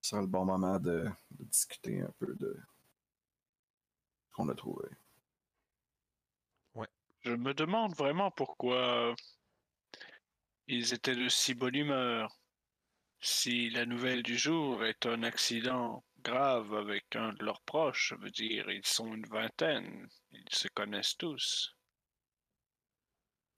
Ce 0.00 0.10
sera 0.10 0.20
le 0.22 0.28
bon 0.28 0.44
moment 0.44 0.78
de, 0.78 1.06
de 1.32 1.44
discuter 1.44 2.00
un 2.00 2.12
peu 2.18 2.34
de 2.34 2.56
ce 4.28 4.36
qu'on 4.36 4.48
a 4.48 4.54
trouvé. 4.54 4.88
Je 7.22 7.32
me 7.32 7.52
demande 7.52 7.94
vraiment 7.96 8.30
pourquoi 8.30 9.14
ils 10.68 10.94
étaient 10.94 11.14
de 11.16 11.28
si 11.28 11.52
bonne 11.52 11.74
humeur. 11.74 12.40
Si 13.20 13.68
la 13.68 13.84
nouvelle 13.84 14.22
du 14.22 14.38
jour 14.38 14.84
est 14.86 15.04
un 15.04 15.22
accident 15.22 16.02
grave 16.22 16.74
avec 16.74 17.16
un 17.16 17.32
de 17.32 17.44
leurs 17.44 17.62
proches, 17.62 18.10
ça 18.10 18.16
veut 18.16 18.30
dire 18.30 18.70
ils 18.70 18.86
sont 18.86 19.14
une 19.14 19.26
vingtaine, 19.26 20.08
ils 20.32 20.54
se 20.54 20.68
connaissent 20.68 21.16
tous. 21.16 21.74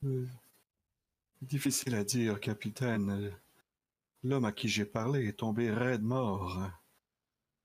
Euh, 0.05 0.27
Difficile 1.43 1.97
à 1.97 2.05
dire, 2.05 2.39
capitaine. 2.39 3.37
L'homme 4.23 4.45
à 4.45 4.53
qui 4.53 4.69
j'ai 4.69 4.85
parlé 4.85 5.27
est 5.27 5.41
tombé 5.41 5.73
raide 5.73 6.03
mort. 6.03 6.71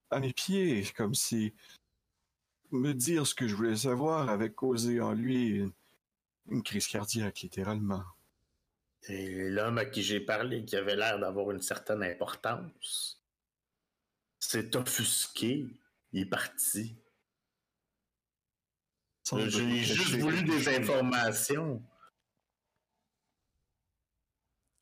À 0.09 0.19
mes 0.19 0.33
pieds, 0.33 0.83
comme 0.95 1.13
si 1.13 1.53
me 2.71 2.93
dire 2.93 3.27
ce 3.27 3.35
que 3.35 3.47
je 3.47 3.55
voulais 3.55 3.75
savoir 3.75 4.29
avait 4.29 4.51
causé 4.51 4.99
en 4.99 5.13
lui 5.13 5.57
une, 5.57 5.73
une 6.49 6.63
crise 6.63 6.87
cardiaque, 6.87 7.41
littéralement. 7.41 8.03
Et 9.09 9.49
l'homme 9.49 9.77
à 9.77 9.85
qui 9.85 10.01
j'ai 10.01 10.21
parlé, 10.21 10.65
qui 10.65 10.75
avait 10.75 10.95
l'air 10.95 11.19
d'avoir 11.19 11.51
une 11.51 11.61
certaine 11.61 12.01
importance, 12.01 13.21
s'est 14.39 14.75
offusqué. 14.75 15.67
Il 16.13 16.21
est 16.21 16.25
parti. 16.25 16.95
J'ai 19.23 19.83
juste 19.83 20.15
voulu 20.15 20.43
des 20.43 20.69
informations. 20.69 21.83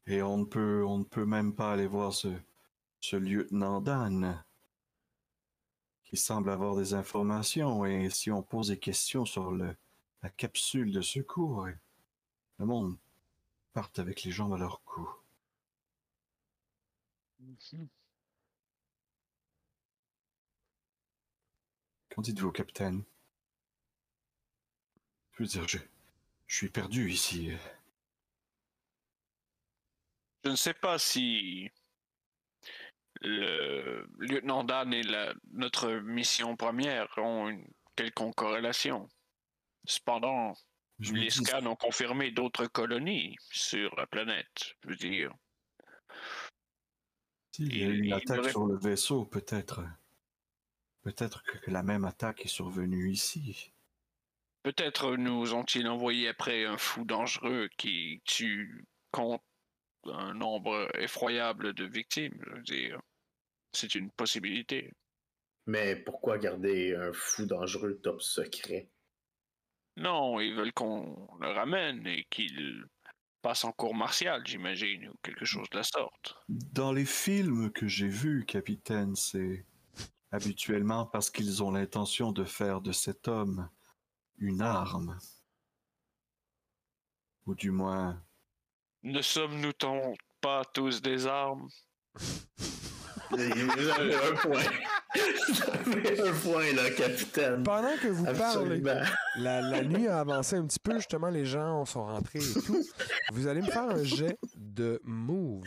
Et 0.08 0.22
on 0.22 0.38
ne 0.38 0.46
peut, 0.46 0.86
on 0.86 1.00
ne 1.00 1.04
peut 1.04 1.26
même 1.26 1.56
pas 1.56 1.74
aller 1.74 1.88
voir 1.88 2.14
ce, 2.14 2.28
ce 3.00 3.16
lieutenant 3.16 3.82
Dan 3.82 4.44
qui 6.04 6.18
semble 6.18 6.52
avoir 6.52 6.76
des 6.76 6.94
informations 6.94 7.86
et 7.86 8.12
si 8.12 8.30
on 8.30 8.44
pose 8.44 8.68
des 8.68 8.78
questions 8.78 9.26
sur 9.26 9.52
le, 9.52 9.76
la 10.22 10.30
capsule 10.30 10.92
de 10.92 11.02
secours, 11.02 11.68
le 12.60 12.66
monde 12.66 12.98
part 13.74 13.92
avec 13.98 14.24
les 14.24 14.32
jambes 14.32 14.54
à 14.54 14.58
leur 14.58 14.84
cou. 14.84 15.10
Qu'en 22.16 22.22
dites-vous, 22.22 22.52
capitaine? 22.52 23.04
Je 25.34 25.44
veux 25.44 25.50
dire, 25.50 25.68
je, 25.68 25.78
je 26.48 26.56
suis 26.56 26.70
perdu 26.70 27.12
ici. 27.12 27.52
Je 30.46 30.50
ne 30.52 30.56
sais 30.56 30.74
pas 30.74 30.98
si 30.98 31.70
le 33.22 34.08
lieutenant 34.20 34.64
Dan 34.64 34.94
et 34.94 35.04
la- 35.04 35.34
notre 35.52 35.92
mission 35.92 36.56
première 36.56 37.10
ont 37.18 37.50
une 37.50 37.68
quelconque 37.98 38.36
corrélation. 38.36 39.10
Cependant, 39.86 40.54
Je 41.00 41.14
les 41.14 41.28
dis- 41.28 41.32
scans 41.44 41.66
ont 41.66 41.76
confirmé 41.76 42.32
d'autres 42.32 42.68
colonies 42.68 43.36
sur 43.52 43.94
la 43.96 44.08
planète. 44.08 44.76
Je 44.84 44.90
veux 44.90 44.96
dire, 44.96 45.34
S'il 47.52 47.76
y 47.78 47.84
a 47.84 47.88
eu 47.88 48.04
une 48.06 48.14
attaque 48.14 48.40
aurait- 48.40 48.52
sur 48.52 48.66
le 48.66 48.78
vaisseau, 48.78 49.26
peut-être. 49.26 49.82
Peut-être 51.06 51.44
que, 51.44 51.70
la 51.70 51.84
même 51.84 52.04
attaque 52.04 52.46
est 52.46 52.50
survenue 52.50 53.12
ici. 53.12 53.72
peut-être 54.64 55.16
nous 55.16 55.54
ont-ils 55.54 55.88
envoyé 55.88 56.28
après 56.30 56.66
un 56.66 56.80
fou 56.80 57.06
dangereux 57.06 57.70
qui 57.78 58.24
tue 58.26 58.84
compte 59.12 59.44
un 60.06 60.34
nombre 60.34 60.90
effroyable 61.00 61.74
de 61.74 61.86
victimes. 61.86 62.36
Je 62.48 62.56
veux 62.56 62.62
dire, 62.64 63.00
c'est 63.72 63.94
une 63.94 64.10
possibilité. 64.10 64.94
Mais 65.68 65.96
pourquoi 65.96 66.40
garder 66.40 66.96
un 66.96 67.14
fou 67.14 67.46
dangereux 67.46 68.00
top 68.02 68.20
secret? 68.24 68.90
Non, 69.98 70.40
ils 70.40 70.56
veulent 70.56 70.74
qu'on 70.74 71.28
le 71.40 71.50
ramène 71.50 72.06
et 72.08 72.26
qu'il 72.32 72.84
passe 73.44 73.64
en 73.64 73.72
cours 73.72 73.94
martial, 73.94 74.42
j'imagine, 74.46 75.10
ou 75.10 75.14
quelque 75.22 75.46
chose 75.46 75.70
de 75.70 75.78
la 75.78 75.84
sorte. 75.84 76.36
Dans 76.50 76.92
les 76.92 77.06
films 77.06 77.72
que 77.72 77.88
j'ai 77.88 78.08
vus, 78.10 78.44
capitaine, 78.46 79.16
c'est 79.16 79.66
habituellement 80.36 81.06
parce 81.06 81.30
qu'ils 81.30 81.64
ont 81.64 81.72
l'intention 81.72 82.32
de 82.32 82.44
faire 82.44 82.82
de 82.82 82.92
cet 82.92 83.28
homme 83.28 83.70
une 84.38 84.62
arme. 84.62 85.18
Ou 87.46 87.56
du 87.56 87.72
moins, 87.72 88.22
Ne 89.04 89.22
sommes-nous 89.22 89.72
pas 90.42 90.64
tous 90.74 91.02
des 91.02 91.28
armes? 91.28 91.70
Vous 93.32 93.40
avez 93.40 94.16
un 94.16 94.36
point. 94.36 94.64
Vous 95.86 95.92
avez 95.94 96.30
un 96.30 96.34
point, 96.34 96.74
là, 96.74 96.90
capitaine. 96.92 97.64
Pendant 97.64 97.96
que 98.02 98.08
vous 98.08 98.26
parlez, 98.26 98.82
la, 99.38 99.62
la 99.62 99.84
nuit 99.84 100.08
a 100.08 100.20
avancé 100.20 100.56
un 100.56 100.66
petit 100.66 100.80
peu, 100.80 100.96
justement, 100.96 101.30
les 101.30 101.46
gens 101.46 101.86
sont 101.86 102.06
rentrés 102.06 102.40
et 102.40 102.62
tout. 102.66 102.84
Vous 103.32 103.48
allez 103.48 103.62
me 103.62 103.68
faire 103.68 103.90
un 103.90 104.04
jet 104.04 104.38
de 104.56 105.00
move. 105.04 105.64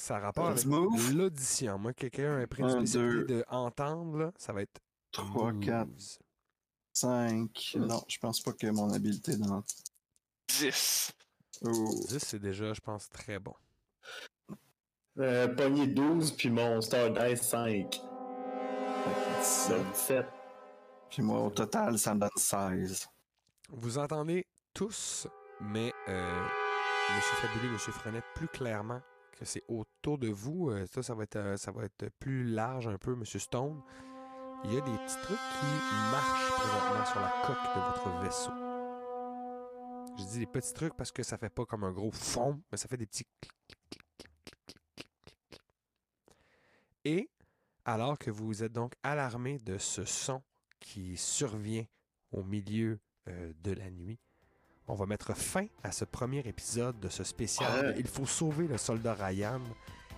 Ça 0.00 0.16
a 0.16 0.20
rapport 0.20 0.46
avec 0.46 0.64
l'audition. 1.12 1.78
Moi, 1.78 1.92
quelqu'un 1.92 2.40
a 2.40 2.46
pris 2.46 2.62
une 2.62 2.70
Un, 2.70 2.86
spécialité 2.86 3.18
deux. 3.18 3.24
de 3.26 3.44
entendre, 3.48 4.16
là, 4.16 4.32
ça 4.38 4.54
va 4.54 4.62
être 4.62 4.80
3, 5.12 5.52
4, 5.60 5.88
moves. 5.88 6.18
5. 6.94 7.72
Non, 7.76 8.02
je 8.08 8.18
pense 8.18 8.40
pas 8.40 8.54
que 8.54 8.66
mon 8.68 8.90
habileté 8.94 9.36
dans. 9.36 9.62
10. 10.58 11.12
Oh. 11.66 11.90
10, 12.08 12.18
c'est 12.18 12.38
déjà, 12.38 12.72
je 12.72 12.80
pense, 12.80 13.10
très 13.10 13.38
bon. 13.38 13.52
Euh, 15.18 15.48
pogné 15.48 15.86
12, 15.86 16.32
puis 16.32 16.48
mon 16.48 16.80
Star 16.80 17.10
Dice 17.10 17.42
5. 17.42 18.00
Ça. 19.42 19.78
17. 19.92 20.26
Puis 21.10 21.22
moi, 21.22 21.42
au 21.42 21.50
total, 21.50 21.98
ça 21.98 22.14
me 22.14 22.20
donne 22.20 22.30
16. 22.36 23.06
Vous 23.68 23.98
entendez 23.98 24.46
tous, 24.72 25.26
mais 25.60 25.92
euh, 26.08 26.46
Monsieur 27.14 27.36
Fabuleux, 27.36 27.72
Monsieur 27.74 27.92
Frenet, 27.92 28.22
plus 28.34 28.48
clairement 28.48 29.02
c'est 29.42 29.64
autour 29.68 30.18
de 30.18 30.28
vous. 30.28 30.70
Euh, 30.70 30.86
ça, 30.86 31.02
ça 31.02 31.14
va, 31.14 31.24
être, 31.24 31.36
euh, 31.36 31.56
ça 31.56 31.72
va 31.72 31.84
être 31.84 32.08
plus 32.18 32.44
large 32.44 32.88
un 32.88 32.98
peu, 32.98 33.14
Monsieur 33.14 33.38
Stone. 33.38 33.80
Il 34.64 34.74
y 34.74 34.76
a 34.76 34.80
des 34.80 34.90
petits 34.90 35.20
trucs 35.22 35.38
qui 35.38 35.66
marchent 36.10 36.52
présentement 36.52 37.06
sur 37.06 37.20
la 37.20 37.32
coque 37.46 37.74
de 37.74 37.80
votre 37.80 38.22
vaisseau. 38.22 38.52
Je 40.18 40.24
dis 40.24 40.38
des 40.40 40.46
petits 40.46 40.74
trucs 40.74 40.94
parce 40.94 41.12
que 41.12 41.22
ça 41.22 41.38
fait 41.38 41.48
pas 41.48 41.64
comme 41.64 41.84
un 41.84 41.92
gros 41.92 42.10
fond, 42.10 42.60
mais 42.70 42.76
ça 42.76 42.88
fait 42.88 42.98
des 42.98 43.06
petits 43.06 43.26
Et 47.04 47.30
alors 47.86 48.18
que 48.18 48.30
vous 48.30 48.62
êtes 48.62 48.72
donc 48.72 48.94
alarmé 49.02 49.58
de 49.58 49.78
ce 49.78 50.04
son 50.04 50.42
qui 50.78 51.16
survient 51.16 51.86
au 52.32 52.42
milieu 52.42 53.00
euh, 53.28 53.52
de 53.62 53.72
la 53.72 53.90
nuit, 53.90 54.18
on 54.90 54.94
va 54.94 55.06
mettre 55.06 55.36
fin 55.36 55.66
à 55.84 55.92
ce 55.92 56.04
premier 56.04 56.40
épisode 56.40 56.98
de 56.98 57.08
ce 57.08 57.22
spécial. 57.22 57.86
Ouais. 57.86 57.94
Il 57.98 58.08
faut 58.08 58.26
sauver 58.26 58.66
le 58.66 58.76
soldat 58.76 59.14
Ryan. 59.14 59.60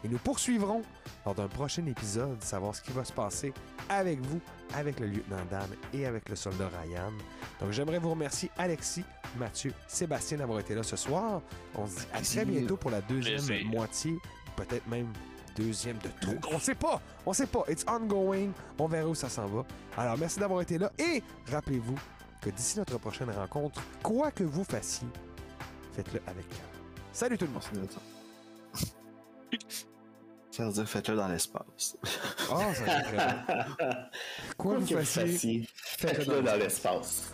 Et 0.05 0.09
nous 0.09 0.19
poursuivrons 0.19 0.83
lors 1.25 1.35
d'un 1.35 1.47
prochain 1.47 1.87
épisode, 1.87 2.43
savoir 2.43 2.75
ce 2.75 2.83
qui 2.83 2.91
va 2.91 3.05
se 3.05 3.13
passer 3.13 3.53
avec 3.89 4.21
vous, 4.21 4.41
avec 4.75 4.99
le 4.99 5.07
lieutenant 5.07 5.45
Dan 5.49 5.69
et 5.93 6.07
avec 6.07 6.29
le 6.29 6.35
soldat 6.35 6.69
Ryan. 6.83 7.13
Donc 7.61 7.71
j'aimerais 7.71 7.99
vous 7.99 8.11
remercier 8.11 8.51
Alexis, 8.59 9.05
Mathieu, 9.39 9.73
Sébastien 9.87 10.39
d'avoir 10.39 10.59
été 10.59 10.75
là 10.75 10.83
ce 10.83 10.97
soir. 10.97 11.41
On 11.77 11.87
se 11.87 12.01
dit 12.01 12.07
à 12.13 12.21
très 12.21 12.45
bientôt 12.45 12.77
pour 12.77 12.91
la 12.91 13.01
deuxième 13.03 13.69
moitié, 13.69 14.17
peut-être 14.57 14.89
même 14.89 15.13
deuxième 15.55 15.99
de 15.99 16.09
tout. 16.21 16.37
On 16.51 16.59
sait 16.59 16.75
pas, 16.75 17.01
on 17.25 17.33
sait 17.33 17.47
pas. 17.47 17.63
It's 17.69 17.85
ongoing. 17.87 18.51
On 18.79 18.89
verra 18.89 19.09
où 19.09 19.15
ça 19.15 19.29
s'en 19.29 19.47
va. 19.47 19.65
Alors 19.97 20.19
merci 20.19 20.41
d'avoir 20.41 20.63
été 20.63 20.79
là 20.79 20.91
et 20.99 21.23
rappelez-vous 21.49 21.99
que 22.43 22.51
d'ici 22.51 22.79
notre 22.79 22.99
prochaine 22.99 23.31
rencontre, 23.31 23.81
quoi 24.03 24.31
que 24.31 24.45
vous 24.45 24.65
fassiez, 24.65 25.07
faites-le 25.95 26.21
avec 26.27 26.49
cœur. 26.49 26.59
Salut 27.13 27.39
tout 27.39 27.47
le 27.47 27.53
monde. 27.53 27.63
Ça 30.51 30.67
veut 30.67 30.73
dire- 30.73 30.87
faites-le 30.89 31.17
dans 31.17 31.29
l'espace. 31.29 31.97
Ah, 32.51 32.75
ça. 32.75 32.85
Quoi 34.59 34.75
Quoi 34.75 34.75
que 34.75 34.81
vous 34.81 34.87
fassiez, 34.99 35.27
fassiez, 35.33 35.69
faites-le 35.75 36.15
faites-le 36.25 36.43
dans 36.43 36.51
dans 36.53 36.57
l'espace. 36.59 37.33